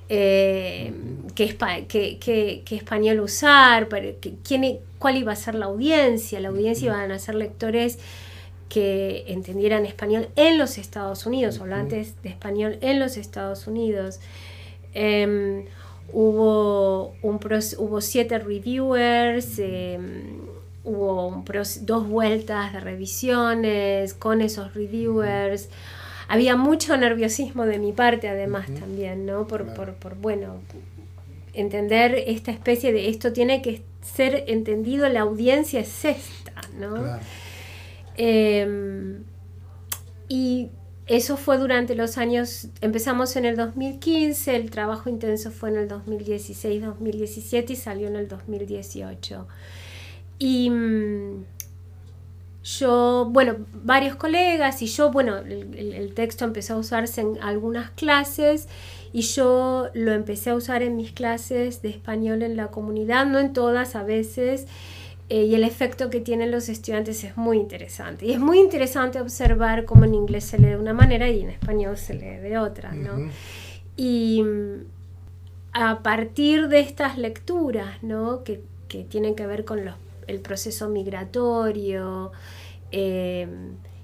Eh, 0.09 0.93
qué, 1.35 1.55
qué, 1.87 2.75
español 2.75 3.21
usar, 3.21 3.87
quién, 4.43 4.79
cuál 4.99 5.17
iba 5.17 5.31
a 5.31 5.35
ser 5.35 5.55
la 5.55 5.65
audiencia. 5.65 6.39
La 6.39 6.49
audiencia 6.49 6.87
iban 6.87 7.11
a 7.11 7.19
ser 7.19 7.35
lectores 7.35 7.99
que 8.69 9.25
entendieran 9.27 9.85
español 9.85 10.29
en 10.35 10.57
los 10.57 10.77
Estados 10.77 11.25
Unidos, 11.25 11.59
hablantes 11.59 12.21
de 12.23 12.29
español 12.29 12.77
en 12.81 12.99
los 12.99 13.17
Estados 13.17 13.67
Unidos. 13.67 14.19
Em, 14.93 15.65
hubo, 16.11 17.13
un 17.21 17.39
hubo 17.77 18.01
siete 18.01 18.39
reviewers, 18.39 19.59
em, 19.59 20.41
hubo 20.83 21.43
dos 21.81 22.07
vueltas 22.07 22.73
de 22.73 22.79
revisiones 22.79 24.13
con 24.13 24.41
esos 24.41 24.73
reviewers. 24.73 25.69
Había 26.27 26.55
mucho 26.55 26.97
nerviosismo 26.97 27.65
de 27.65 27.79
mi 27.79 27.91
parte, 27.91 28.27
además, 28.27 28.67
también, 28.79 29.25
¿no? 29.25 29.47
Por, 29.47 29.73
por, 29.73 30.15
bueno, 30.15 30.55
entender 31.53 32.15
esta 32.27 32.51
especie 32.51 32.91
de 32.91 33.09
esto 33.09 33.33
tiene 33.33 33.61
que 33.61 33.81
ser 34.01 34.45
entendido, 34.47 35.07
la 35.09 35.21
audiencia 35.21 35.79
es 35.81 36.05
esta, 36.05 36.53
¿no? 36.79 37.19
Em, 38.15 39.23
y 40.27 40.69
eso 41.05 41.35
fue 41.35 41.57
durante 41.57 41.95
los 41.95 42.17
años, 42.17 42.69
empezamos 42.81 43.35
en 43.35 43.45
el 43.45 43.57
2015, 43.57 44.55
el 44.55 44.71
trabajo 44.71 45.09
intenso 45.09 45.51
fue 45.51 45.69
en 45.69 45.77
el 45.77 45.89
2016-2017 45.89 47.71
y 47.71 47.75
salió 47.75 48.07
en 48.07 48.15
el 48.15 48.27
2018. 48.27 49.47
Y 50.39 50.69
mm, 50.69 51.43
yo, 52.63 53.27
bueno, 53.29 53.57
varios 53.83 54.15
colegas 54.15 54.81
y 54.81 54.87
yo, 54.87 55.11
bueno, 55.11 55.37
el, 55.37 55.75
el, 55.75 56.13
texto 56.13 56.45
empezó 56.45 56.75
a 56.75 56.77
usarse 56.77 57.19
en 57.19 57.37
algunas 57.41 57.91
clases 57.91 58.69
y 59.11 59.21
yo 59.21 59.89
lo 59.93 60.13
empecé 60.13 60.51
a 60.51 60.55
usar 60.55 60.81
en 60.81 60.95
mis 60.95 61.11
clases 61.11 61.81
de 61.81 61.89
español 61.89 62.41
en 62.41 62.55
la 62.55 62.67
comunidad, 62.67 63.25
no 63.25 63.39
en 63.39 63.51
todas 63.51 63.97
a 63.97 64.03
veces. 64.03 64.67
Eh, 65.33 65.45
y 65.45 65.55
el 65.55 65.63
efecto 65.63 66.11
que 66.11 66.19
tienen 66.19 66.51
los 66.51 66.69
estudiantes 66.69 67.23
es 67.23 67.37
muy 67.37 67.57
interesante. 67.57 68.27
Y 68.27 68.33
es 68.33 68.39
muy 68.39 68.59
interesante 68.59 69.19
observar 69.19 69.83
cómo 69.83 70.05
en 70.05 70.13
inglés 70.13 70.43
se 70.43 70.59
lee 70.59 70.67
de 70.67 70.77
una 70.77 70.93
manera 70.93 71.27
y 71.27 71.41
en 71.41 71.49
español 71.49 71.97
se 71.97 72.13
lee 72.13 72.37
de 72.37 72.59
otra, 72.59 72.91
¿no? 72.91 73.31
Y 73.97 74.43
mm, 74.43 74.85
a 75.71 76.03
partir 76.03 76.67
de 76.67 76.81
estas 76.81 77.17
lecturas, 77.17 78.03
¿no? 78.03 78.43
Que, 78.43 78.61
que 78.87 79.05
tienen 79.05 79.33
que 79.33 79.47
ver 79.47 79.65
con 79.65 79.83
los, 79.83 79.95
el 80.27 80.39
proceso 80.39 80.87
migratorio, 80.87 82.31
eh, 82.91 83.47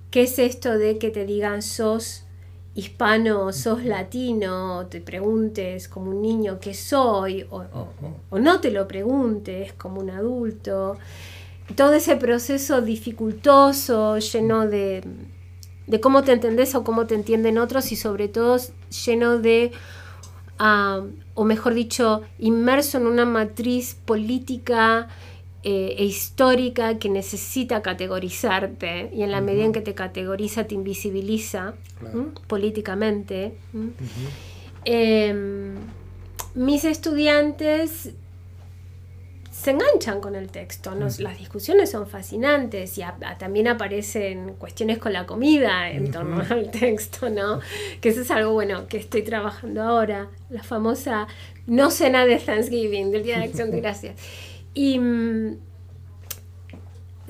¿qué 0.10 0.24
es 0.24 0.40
esto 0.40 0.80
de 0.80 0.98
que 0.98 1.12
te 1.12 1.28
digan 1.28 1.62
sos 1.62 2.26
hispano 2.80 3.52
sos 3.52 3.84
latino, 3.84 4.88
te 4.88 5.02
preguntes 5.02 5.88
como 5.88 6.12
un 6.12 6.22
niño 6.22 6.60
qué 6.60 6.74
soy, 6.74 7.46
o, 7.50 7.64
no 8.32 8.60
te 8.60 8.72
lo 8.72 8.88
preguntes 8.88 9.74
como 9.74 10.02
un 10.02 10.10
adulto. 10.10 10.98
Todo 11.76 11.94
ese 11.94 12.16
proceso 12.16 12.82
dificultoso, 12.82 14.18
lleno 14.18 14.68
de, 14.68 15.04
de 15.88 16.00
cómo 16.00 16.24
te 16.24 16.32
entendés 16.32 16.74
o 16.76 16.84
cómo 16.84 17.06
te 17.06 17.16
entienden 17.16 17.58
otros 17.58 17.92
y 17.92 17.96
sobre 17.96 18.28
todo 18.28 18.58
lleno 19.06 19.38
de, 19.38 19.72
ah, 20.58 21.04
o 21.36 21.44
mejor 21.44 21.74
dicho, 21.74 22.22
inmerso 22.40 22.98
en 22.98 23.08
una 23.08 23.26
matriz 23.26 23.96
política 24.06 25.10
eh, 25.64 25.96
e 25.98 26.06
histórica 26.06 27.00
que 27.00 27.10
necesita 27.10 27.82
categorizarte 27.82 29.12
y 29.14 29.24
en 29.24 29.32
la 29.32 29.42
medida 29.42 29.66
en 29.66 29.74
que 29.74 29.82
te 29.82 29.94
categoriza 29.94 30.66
te 30.66 30.76
invisibiliza 30.76 31.74
políticamente. 32.48 33.56
Em, 34.86 35.76
mis 36.56 36.86
estudiantes 36.86 38.14
se 39.52 39.72
enganchan 39.72 40.22
con 40.22 40.36
el 40.36 40.50
texto, 40.50 40.96
las 40.96 41.38
discusiones 41.38 41.92
son 41.92 42.08
fascinantes 42.08 42.98
y 42.98 43.02
también 43.38 43.68
aparecen 43.68 44.54
cuestiones 44.54 45.00
con 45.00 45.12
la 45.12 45.26
comida 45.26 45.92
en 45.92 46.12
torno 46.12 46.42
al 46.50 46.72
texto, 46.72 47.30
¿no? 47.30 47.60
Que 48.00 48.10
eso 48.10 48.22
es 48.22 48.32
algo 48.32 48.54
bueno 48.54 48.88
que 48.88 48.96
estoy 48.96 49.24
trabajando 49.24 49.82
ahora, 49.82 50.30
la 50.50 50.64
famosa 50.64 51.28
no 51.68 51.92
cena 51.92 52.26
de 52.26 52.38
Thanksgiving, 52.38 53.12
del 53.12 53.24
Día 53.24 53.40
de 53.40 53.44
Acción 53.44 53.72
de 53.72 53.82
Gracias. 53.82 54.16
Y 54.80 54.98
mm, 54.98 55.58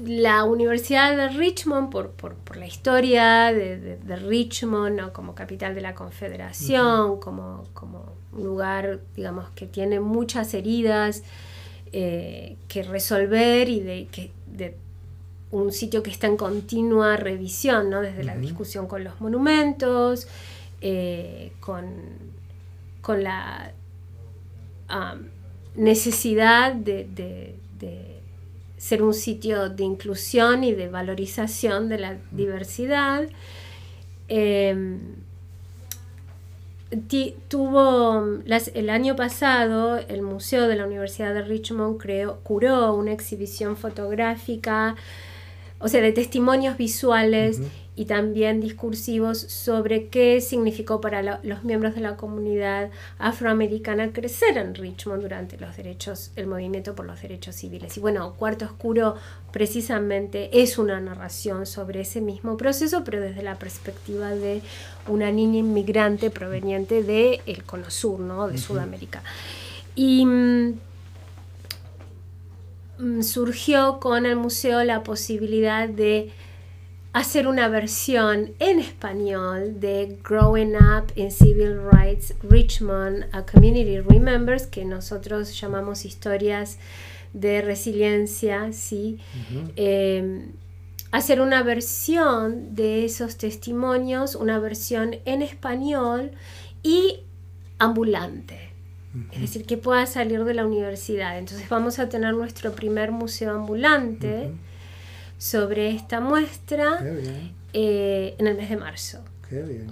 la 0.06 0.44
Universidad 0.44 1.18
de 1.18 1.30
Richmond, 1.30 1.90
por, 1.90 2.36
la 2.56 2.68
historia 2.68 3.52
de, 3.52 3.98
Richmond 4.18 5.12
como 5.14 5.34
capital 5.34 5.74
de 5.74 5.82
la 5.82 5.96
Confederación, 5.96 7.20
como, 7.20 7.64
un 8.34 8.44
lugar, 8.44 9.00
digamos, 9.16 9.50
que 9.56 9.66
tiene 9.66 10.00
muchas 10.00 10.54
heridas 10.54 11.24
eh, 11.92 12.56
que 12.68 12.84
resolver 12.84 13.68
y 13.68 13.80
de, 13.80 14.08
que, 14.12 14.32
de 14.46 14.78
un 15.50 15.72
sitio 15.72 16.04
que 16.04 16.12
está 16.12 16.28
en 16.28 16.38
continua 16.38 17.18
revisión, 17.18 17.90
¿no? 17.90 18.02
desde 18.02 18.24
la 18.24 18.38
discusión 18.38 18.86
con 18.86 19.04
los 19.04 19.20
monumentos, 19.22 20.28
eh, 20.82 21.54
con, 21.62 21.96
con 23.02 23.24
la 23.24 23.74
necesidad 25.76 26.74
de, 26.74 27.56
ser 28.78 29.04
un 29.04 29.14
sitio 29.14 29.70
de 29.70 29.84
inclusión 29.84 30.64
y 30.64 30.74
de 30.74 30.88
valorización 30.88 31.90
de 31.90 32.00
la 32.00 32.18
diversidad. 32.32 33.28
Em, 34.30 35.00
tuvo 37.50 38.24
el 38.74 38.90
año 38.90 39.16
pasado 39.16 39.98
el 39.98 40.22
Museo 40.22 40.68
de 40.68 40.76
la 40.76 40.86
Universidad 40.86 41.34
de 41.34 41.42
Richmond 41.44 41.98
creó, 41.98 42.40
curó 42.40 42.94
una 42.94 43.12
exhibición 43.12 43.76
fotográfica, 43.76 44.96
o 45.80 45.88
sea, 45.88 46.02
de 46.02 46.12
testimonios 46.12 46.78
visuales 46.78 47.62
y 47.96 48.06
también 48.06 48.62
discursivos 48.62 49.38
sobre 49.38 50.08
qué 50.08 50.40
significó 50.40 51.02
para 51.02 51.42
los 51.44 51.64
miembros 51.66 51.96
de 51.96 52.02
la 52.02 52.16
comunidad 52.16 52.92
afroamericana 53.18 54.14
crecer 54.14 54.58
en 54.58 54.74
Richmond 54.74 55.22
durante 55.22 55.58
los 55.58 55.76
derechos, 55.76 56.32
el 56.38 56.48
movimiento 56.48 56.96
por 56.96 57.06
los 57.06 57.22
derechos 57.22 57.56
civiles. 57.56 57.98
Y 57.98 58.00
bueno, 58.00 58.36
Cuarto 58.38 58.64
Oscuro 58.64 59.16
precisamente 59.52 60.62
es 60.62 60.78
una 60.78 61.02
narración 61.02 61.66
sobre 61.66 62.02
ese 62.02 62.22
mismo 62.22 62.56
proceso, 62.56 63.04
pero 63.04 63.20
desde 63.20 63.44
la 63.44 63.60
perspectiva 63.60 64.30
de 64.30 64.62
una 65.08 65.32
niña 65.32 65.60
inmigrante 65.60 66.30
proveniente 66.30 67.04
del 67.04 67.42
el 67.46 67.64
Cono 67.66 67.90
Sur, 67.90 68.22
¿no? 68.22 68.48
de 68.48 68.58
Sudamérica. 68.58 69.24
Y 69.96 70.26
mm, 70.26 70.74
surgió 73.22 74.00
con 74.00 74.26
el 74.26 74.36
museo 74.36 74.84
la 74.84 75.04
posibilidad 75.04 75.88
de 75.88 76.32
hacer 77.14 77.48
una 77.48 77.68
versión 77.70 78.52
en 78.60 78.80
español 78.80 79.80
de 79.80 80.18
Growing 80.24 80.76
Up 80.76 81.12
in 81.16 81.32
Civil 81.32 81.80
Rights 81.92 82.34
Richmond, 82.44 83.26
a 83.32 83.46
Community 83.46 84.00
Remembers, 84.00 84.68
que 84.68 84.86
nosotros 84.86 85.60
llamamos 85.60 86.06
historias 86.06 86.78
de 87.34 87.62
resiliencia, 87.62 88.72
¿sí? 88.74 89.20
Em, 89.76 90.52
hacer 91.12 91.42
una 91.42 91.64
versión 91.64 92.76
de 92.76 93.06
esos 93.06 93.38
testimonios, 93.38 94.36
una 94.36 94.60
versión 94.60 95.16
en 95.26 95.42
español 95.42 96.32
y 96.84 97.22
ambulante. 97.80 98.69
Es 99.32 99.42
decir, 99.42 99.66
que 99.66 99.78
pueda 99.78 100.06
salir 100.06 100.44
de 100.44 100.54
la 100.54 100.66
universidad. 100.66 101.38
Entonces 101.38 101.68
vamos 101.70 102.00
a 102.00 102.10
tener 102.10 102.34
nuestro 102.34 102.74
primer 102.74 103.12
museo 103.12 103.54
ambulante 103.54 104.52
sobre 105.38 105.92
esta 105.92 106.20
muestra 106.20 107.00
eh, 107.74 108.36
en 108.38 108.48
el 108.48 108.56
mes 108.56 108.70
de 108.70 108.78
marzo. 108.78 109.24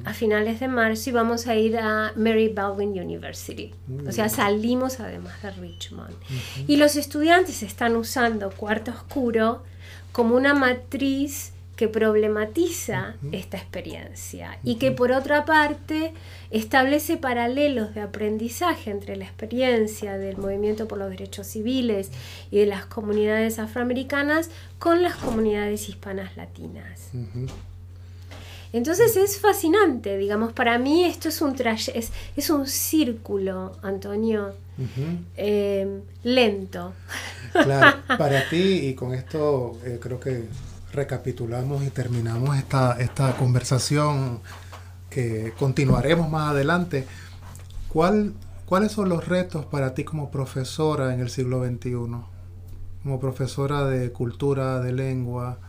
A 0.06 0.14
finales 0.14 0.60
de 0.60 0.68
marzo 0.68 1.10
y 1.10 1.14
vamos 1.14 1.48
a 1.48 1.56
ir 1.56 1.80
a 1.80 2.14
Mary 2.16 2.50
Baldwin 2.50 2.92
University. 2.92 3.74
o 4.08 4.12
sea, 4.12 4.30
salimos 4.30 5.00
además 5.00 5.42
de 5.42 5.50
Richmond. 5.52 6.14
Y 6.68 6.78
los 6.78 6.96
estudiantes 6.96 7.64
están 7.64 7.96
usando 7.96 8.52
Cuarto 8.52 8.92
Oscuro 8.92 9.64
como 10.12 10.36
una 10.36 10.54
matriz 10.54 11.54
que 11.78 11.88
problematiza 11.88 13.16
esta 13.32 13.56
experiencia 13.56 14.58
y 14.64 14.76
que 14.76 14.92
por 14.92 15.12
otra 15.12 15.46
parte 15.46 16.12
establece 16.50 17.18
paralelos 17.18 17.94
de 17.94 18.02
aprendizaje 18.02 18.90
entre 18.90 19.16
la 19.16 19.26
experiencia 19.26 20.18
del 20.18 20.38
movimiento 20.38 20.88
por 20.88 20.98
los 20.98 21.12
derechos 21.12 21.46
civiles 21.46 22.10
y 22.50 22.58
de 22.58 22.66
las 22.66 22.88
comunidades 22.88 23.60
afroamericanas 23.60 24.50
con 24.80 25.04
las 25.04 25.16
comunidades 25.18 25.88
hispanas 25.88 26.36
latinas. 26.36 27.12
Entonces 28.74 29.16
es 29.16 29.40
fascinante, 29.40 30.18
digamos, 30.18 30.54
para 30.54 30.80
mí 30.80 31.06
esto 31.06 31.30
es 31.30 31.40
un, 31.42 31.56
es, 31.64 32.12
es 32.36 32.50
un 32.50 32.66
círculo, 32.66 33.78
Antonio, 33.84 34.56
eh, 35.38 36.02
lento. 36.24 36.94
Claro, 37.52 38.00
para 38.18 38.50
ti 38.50 38.88
y 38.88 38.94
con 38.96 39.14
esto 39.14 39.78
eh, 39.86 40.00
creo 40.02 40.20
que 40.20 40.46
recapitulamos 40.98 41.84
y 41.84 41.92
terminamos 41.92 42.58
esta, 42.58 42.98
esta 43.00 43.38
conversación 43.38 44.42
que 45.10 45.54
continuaremos 45.58 46.30
más 46.30 46.52
adelante. 46.52 47.08
¿Cuál, 47.88 48.34
¿Cuáles 48.66 48.92
son 48.92 49.08
los 49.08 49.28
retos 49.28 49.66
para 49.66 49.94
ti 49.94 50.04
como 50.04 50.32
profesora 50.32 51.14
en 51.14 51.22
el 51.22 51.30
siglo 51.30 51.64
XXI? 51.64 51.92
Como 53.04 53.20
profesora 53.20 53.86
de 53.86 54.12
cultura, 54.12 54.80
de 54.80 54.92
lengua. 54.92 55.60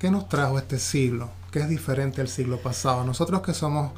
¿Qué 0.00 0.10
nos 0.10 0.28
trajo 0.28 0.58
este 0.58 0.78
siglo? 0.78 1.30
¿Qué 1.52 1.60
es 1.60 1.68
diferente 1.68 2.20
al 2.20 2.28
siglo 2.28 2.58
pasado? 2.58 3.04
Nosotros 3.04 3.40
que 3.40 3.54
somos 3.54 3.92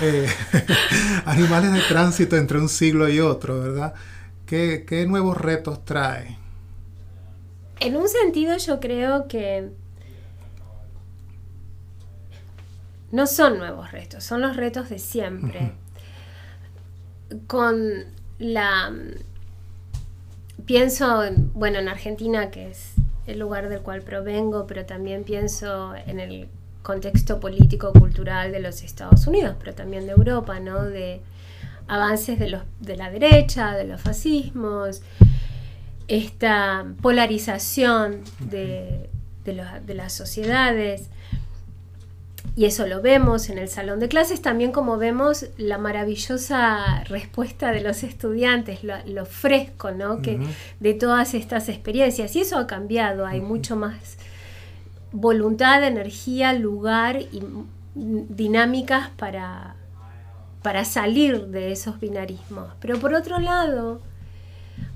eh, 0.00 0.28
animales 1.24 1.72
de 1.72 1.80
tránsito 1.80 2.36
entre 2.36 2.58
un 2.58 2.68
siglo 2.68 3.08
y 3.08 3.20
otro, 3.20 3.58
¿verdad? 3.60 3.94
¿Qué, 4.46 4.84
qué 4.86 5.06
nuevos 5.06 5.38
retos 5.38 5.84
trae? 5.84 6.43
En 7.80 7.96
un 7.96 8.08
sentido 8.08 8.56
yo 8.56 8.80
creo 8.80 9.28
que 9.28 9.70
no 13.12 13.26
son 13.26 13.58
nuevos 13.58 13.92
retos, 13.92 14.24
son 14.24 14.40
los 14.40 14.56
retos 14.56 14.88
de 14.88 14.98
siempre. 14.98 15.72
Con 17.46 18.06
la... 18.38 18.92
Pienso, 20.66 21.22
bueno, 21.52 21.78
en 21.78 21.88
Argentina, 21.88 22.50
que 22.50 22.70
es 22.70 22.94
el 23.26 23.38
lugar 23.38 23.68
del 23.68 23.80
cual 23.80 24.02
provengo, 24.02 24.66
pero 24.66 24.84
también 24.84 25.24
pienso 25.24 25.94
en 25.94 26.18
el 26.20 26.48
contexto 26.82 27.38
político-cultural 27.40 28.50
de 28.50 28.60
los 28.60 28.82
Estados 28.82 29.26
Unidos, 29.26 29.56
pero 29.58 29.74
también 29.74 30.06
de 30.06 30.12
Europa, 30.12 30.58
¿no? 30.60 30.82
De 30.82 31.20
avances 31.86 32.38
de, 32.38 32.48
los, 32.48 32.62
de 32.80 32.96
la 32.96 33.10
derecha, 33.10 33.74
de 33.74 33.84
los 33.84 34.00
fascismos, 34.00 35.02
esta 36.08 36.86
polarización 37.00 38.20
de, 38.40 39.10
las 39.46 40.12
sociedades. 40.12 41.08
Y 42.56 42.66
eso 42.66 42.86
lo 42.86 43.02
vemos 43.02 43.50
en 43.50 43.58
el 43.58 43.68
salón 43.68 43.98
de 43.98 44.08
clases, 44.08 44.40
también 44.40 44.70
como 44.70 44.96
vemos 44.96 45.46
la 45.56 45.76
maravillosa 45.76 47.02
respuesta 47.04 47.72
de 47.72 47.80
los 47.80 48.04
estudiantes, 48.04 48.80
lo, 48.84 49.26
fresco 49.26 49.90
¿no? 49.90 50.22
que, 50.22 50.38
de 50.78 50.94
todas 50.94 51.34
estas 51.34 51.68
experiencias. 51.68 52.36
Y 52.36 52.40
eso 52.40 52.58
ha 52.58 52.66
cambiado, 52.66 53.26
hay 53.26 53.40
mucho 53.40 53.74
más 53.74 54.18
voluntad, 55.10 55.82
energía, 55.84 56.52
lugar 56.52 57.20
y 57.20 57.42
dinámicas 57.94 59.10
para, 59.16 59.76
para 60.62 60.84
salir 60.84 61.46
de 61.46 61.72
esos 61.72 61.98
binarismos. 61.98 62.72
Pero 62.80 62.98
por 62.98 63.14
otro 63.14 63.38
lado, 63.40 64.00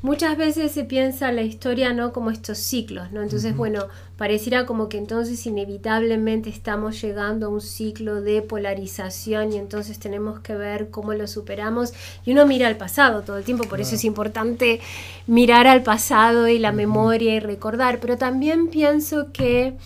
muchas 0.03 0.37
veces 0.37 0.73
se 0.73 0.85
piensa 0.85 1.33
la 1.33 1.43
historia 1.43 1.93
no 1.93 2.13
como 2.13 2.31
estos 2.31 2.59
ciclos, 2.59 3.11
¿no? 3.11 3.23
Entonces, 3.23 3.57
bueno, 3.57 3.87
pareciera 4.17 4.67
como 4.67 4.89
que 4.89 4.99
entonces 4.99 5.45
inevitablemente 5.47 6.51
estamos 6.51 7.01
llegando 7.01 7.47
a 7.47 7.49
un 7.49 7.61
ciclo 7.61 8.21
de 8.21 8.43
polarización 8.43 9.53
y 9.53 9.57
entonces 9.57 9.99
tenemos 9.99 10.41
que 10.41 10.55
ver 10.55 10.91
cómo 10.91 11.15
lo 11.15 11.27
superamos. 11.27 11.93
Y 12.25 12.33
uno 12.33 12.47
mira 12.47 12.69
al 12.69 12.77
pasado 12.77 13.23
todo 13.23 13.39
el 13.39 13.45
tiempo, 13.45 13.65
por 13.65 13.81
eso 13.81 13.97
es 13.97 14.05
importante 14.05 14.81
mirar 15.27 15.67
al 15.67 15.83
pasado 15.83 16.49
y 16.49 16.59
la 16.59 16.73
memoria 16.73 17.35
y 17.35 17.41
recordar, 17.41 17.99
pero 18.01 18.17
también 18.17 18.69
pienso 18.69 19.33
que 19.33 19.77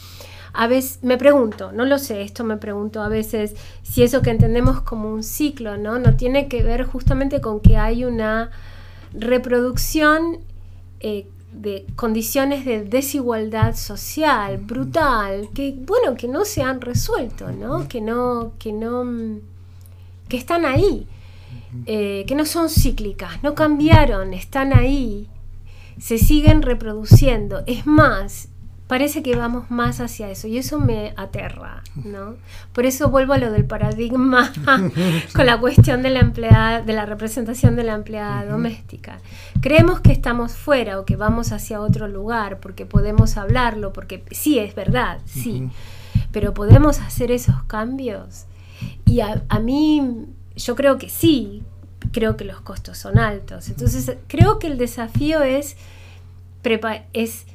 a 0.54 0.66
veces 0.66 0.98
me 1.02 1.16
pregunto, 1.16 1.72
no 1.72 1.86
lo 1.86 1.98
sé, 1.98 2.20
esto 2.20 2.44
me 2.44 2.58
pregunto 2.58 3.00
a 3.02 3.08
veces 3.08 3.54
si 3.82 4.02
eso 4.02 4.20
que 4.20 4.30
entendemos 4.30 4.82
como 4.82 5.10
un 5.10 5.22
ciclo, 5.22 5.78
¿no? 5.78 5.98
No 5.98 6.16
tiene 6.16 6.48
que 6.48 6.62
ver 6.62 6.84
justamente 6.84 7.40
con 7.40 7.60
que 7.60 7.78
hay 7.78 8.04
una 8.04 8.50
reproducción 9.14 10.38
eh, 11.00 11.26
de 11.52 11.86
condiciones 11.96 12.64
de 12.64 12.84
desigualdad 12.84 13.76
social 13.76 14.58
brutal 14.58 15.50
que 15.54 15.74
bueno 15.76 16.16
que 16.16 16.28
no 16.28 16.44
se 16.44 16.62
han 16.62 16.80
resuelto 16.80 17.50
no 17.52 17.88
que 17.88 18.00
no 18.00 18.52
que 18.58 18.72
no 18.72 19.04
que 20.28 20.36
están 20.38 20.64
ahí 20.64 21.06
eh, 21.84 22.24
que 22.26 22.34
no 22.34 22.46
son 22.46 22.70
cíclicas 22.70 23.42
no 23.42 23.54
cambiaron 23.54 24.32
están 24.32 24.72
ahí 24.72 25.28
se 25.98 26.18
siguen 26.18 26.62
reproduciendo. 26.62 27.62
Es 27.66 27.86
más 27.86 28.48
parece 28.92 29.22
que 29.22 29.34
vamos 29.34 29.70
más 29.70 30.00
hacia 30.00 30.28
eso 30.28 30.48
y 30.48 30.58
eso 30.58 30.78
me 30.78 31.14
aterra, 31.16 31.82
¿no? 32.04 32.34
Por 32.74 32.84
eso 32.84 33.08
vuelvo 33.08 33.32
a 33.32 33.38
lo 33.38 33.50
del 33.50 33.64
paradigma 33.64 34.52
con 35.34 35.46
la 35.46 35.58
cuestión 35.58 36.02
de 36.02 36.10
la 36.10 36.20
empleada, 36.20 36.82
de 36.82 36.92
la 36.92 37.06
representación 37.06 37.74
de 37.74 37.84
la 37.84 37.94
empleada 37.94 38.44
doméstica. 38.44 39.18
Creemos 39.62 40.00
que 40.00 40.12
estamos 40.12 40.52
fuera 40.52 41.00
o 41.00 41.06
que 41.06 41.16
vamos 41.16 41.52
hacia 41.52 41.80
otro 41.80 42.06
lugar 42.06 42.60
porque 42.60 42.84
podemos 42.84 43.38
hablarlo, 43.38 43.94
porque 43.94 44.24
sí 44.30 44.58
es 44.58 44.74
verdad, 44.74 45.20
sí, 45.24 45.70
pero 46.30 46.52
podemos 46.52 47.00
hacer 47.00 47.32
esos 47.32 47.62
cambios. 47.62 48.44
Y 49.06 49.20
a, 49.20 49.42
a 49.48 49.58
mí, 49.58 50.26
yo 50.54 50.76
creo 50.76 50.98
que 50.98 51.08
sí, 51.08 51.62
creo 52.12 52.36
que 52.36 52.44
los 52.44 52.60
costos 52.60 52.98
son 52.98 53.18
altos. 53.18 53.70
Entonces, 53.70 54.18
creo 54.26 54.58
que 54.58 54.66
el 54.66 54.76
desafío 54.76 55.40
es, 55.40 55.78
es 57.14 57.46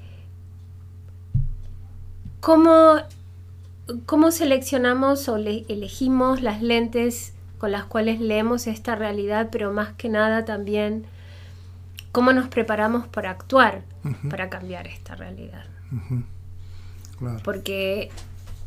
¿Cómo, 2.48 4.32
seleccionamos 4.32 5.28
o 5.28 5.36
elegimos 5.36 6.42
las 6.42 6.62
lentes 6.62 7.34
con 7.58 7.74
las 7.74 7.84
cuales 7.84 8.22
leemos 8.22 8.68
esta 8.68 8.96
realidad, 8.96 9.50
pero 9.52 9.74
más 9.74 9.92
que 9.98 10.08
nada 10.08 10.46
también 10.46 11.04
cómo 12.14 12.32
nos 12.32 12.48
preparamos 12.48 13.06
para 13.06 13.32
actuar 13.32 13.84
para 14.30 14.50
cambiar 14.50 14.88
esta 14.88 15.16
realidad. 15.16 15.66
Porque 17.44 18.12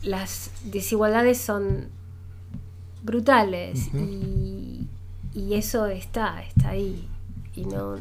las 0.02 0.50
desigualdades 0.64 1.40
son 1.40 1.88
brutales 3.02 3.88
y, 3.94 4.88
y, 5.32 5.54
eso 5.54 5.86
está, 5.86 6.42
está 6.42 6.68
ahí. 6.68 7.08
Y 7.54 7.64
no, 7.64 7.96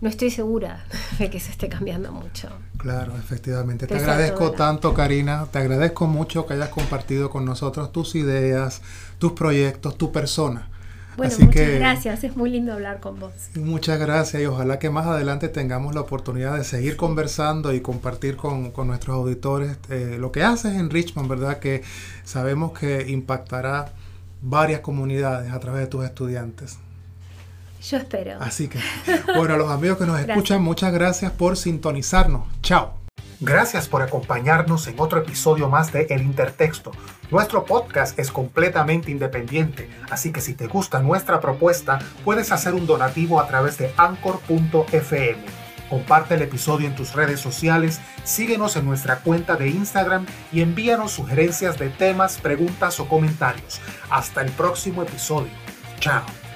no 0.00 0.08
estoy 0.08 0.30
segura 0.30 0.84
de 1.18 1.30
que 1.30 1.40
se 1.40 1.50
esté 1.50 1.68
cambiando 1.68 2.12
mucho. 2.12 2.48
Claro, 2.76 3.16
efectivamente. 3.16 3.86
Te 3.86 3.96
agradezco 3.96 4.52
tanto, 4.52 4.94
Karina. 4.94 5.46
Te 5.50 5.58
agradezco 5.58 6.06
mucho 6.06 6.46
que 6.46 6.54
hayas 6.54 6.68
compartido 6.68 7.30
con 7.30 7.44
nosotros 7.44 7.92
tus 7.92 8.14
ideas, 8.14 8.82
tus 9.18 9.32
proyectos, 9.32 9.98
tu 9.98 10.12
persona. 10.12 10.68
Bueno, 11.16 11.34
muchas 11.40 11.68
gracias, 11.68 12.22
es 12.22 12.36
muy 12.36 12.48
lindo 12.48 12.72
hablar 12.72 13.00
con 13.00 13.18
vos. 13.18 13.32
Muchas 13.56 13.98
gracias 13.98 14.40
y 14.40 14.46
ojalá 14.46 14.78
que 14.78 14.88
más 14.88 15.04
adelante 15.04 15.48
tengamos 15.48 15.92
la 15.92 16.02
oportunidad 16.02 16.56
de 16.56 16.62
seguir 16.62 16.96
conversando 16.96 17.72
y 17.74 17.80
compartir 17.80 18.36
con, 18.36 18.72
nuestros 18.86 19.16
auditores 19.16 19.78
eh, 19.90 20.16
lo 20.20 20.30
que 20.30 20.44
haces 20.44 20.76
en 20.76 20.90
Richmond, 20.90 21.28
¿verdad? 21.28 21.58
Que 21.58 21.82
sabemos 22.22 22.70
que 22.78 23.08
impactará 23.08 23.90
varias 24.42 24.78
comunidades 24.78 25.52
a 25.52 25.58
través 25.58 25.80
de 25.80 25.86
tus 25.88 26.04
estudiantes. 26.04 26.78
Yo 27.82 27.96
espero. 27.98 28.38
Así 28.40 28.68
que, 28.68 28.78
bueno, 29.36 29.54
a 29.54 29.56
los 29.56 29.70
amigos 29.70 29.98
que 29.98 30.06
nos 30.06 30.20
escuchan, 30.28 30.62
muchas 30.62 30.92
gracias 30.92 31.32
por 31.32 31.56
sintonizarnos. 31.56 32.46
Chao. 32.62 32.94
Gracias 33.40 33.86
por 33.86 34.02
acompañarnos 34.02 34.88
en 34.88 34.98
otro 34.98 35.20
episodio 35.20 35.68
más 35.68 35.92
de 35.92 36.08
El 36.10 36.22
Intertexto. 36.22 36.90
Nuestro 37.30 37.64
podcast 37.64 38.18
es 38.18 38.32
completamente 38.32 39.12
independiente, 39.12 39.88
así 40.10 40.32
que 40.32 40.40
si 40.40 40.54
te 40.54 40.66
gusta 40.66 41.00
nuestra 41.00 41.40
propuesta, 41.40 42.00
puedes 42.24 42.50
hacer 42.50 42.74
un 42.74 42.86
donativo 42.86 43.38
a 43.38 43.46
través 43.46 43.78
de 43.78 43.92
anchor.fm. 43.96 45.38
Comparte 45.88 46.34
el 46.34 46.42
episodio 46.42 46.88
en 46.88 46.96
tus 46.96 47.14
redes 47.14 47.38
sociales, 47.38 48.00
síguenos 48.24 48.76
en 48.76 48.84
nuestra 48.84 49.20
cuenta 49.20 49.54
de 49.54 49.68
Instagram 49.68 50.26
y 50.52 50.60
envíanos 50.60 51.12
sugerencias 51.12 51.78
de 51.78 51.90
temas, 51.90 52.38
preguntas 52.38 52.98
o 52.98 53.08
comentarios. 53.08 53.80
Hasta 54.10 54.42
el 54.42 54.50
próximo 54.50 55.02
episodio. 55.02 55.52
Chao. 56.00 56.47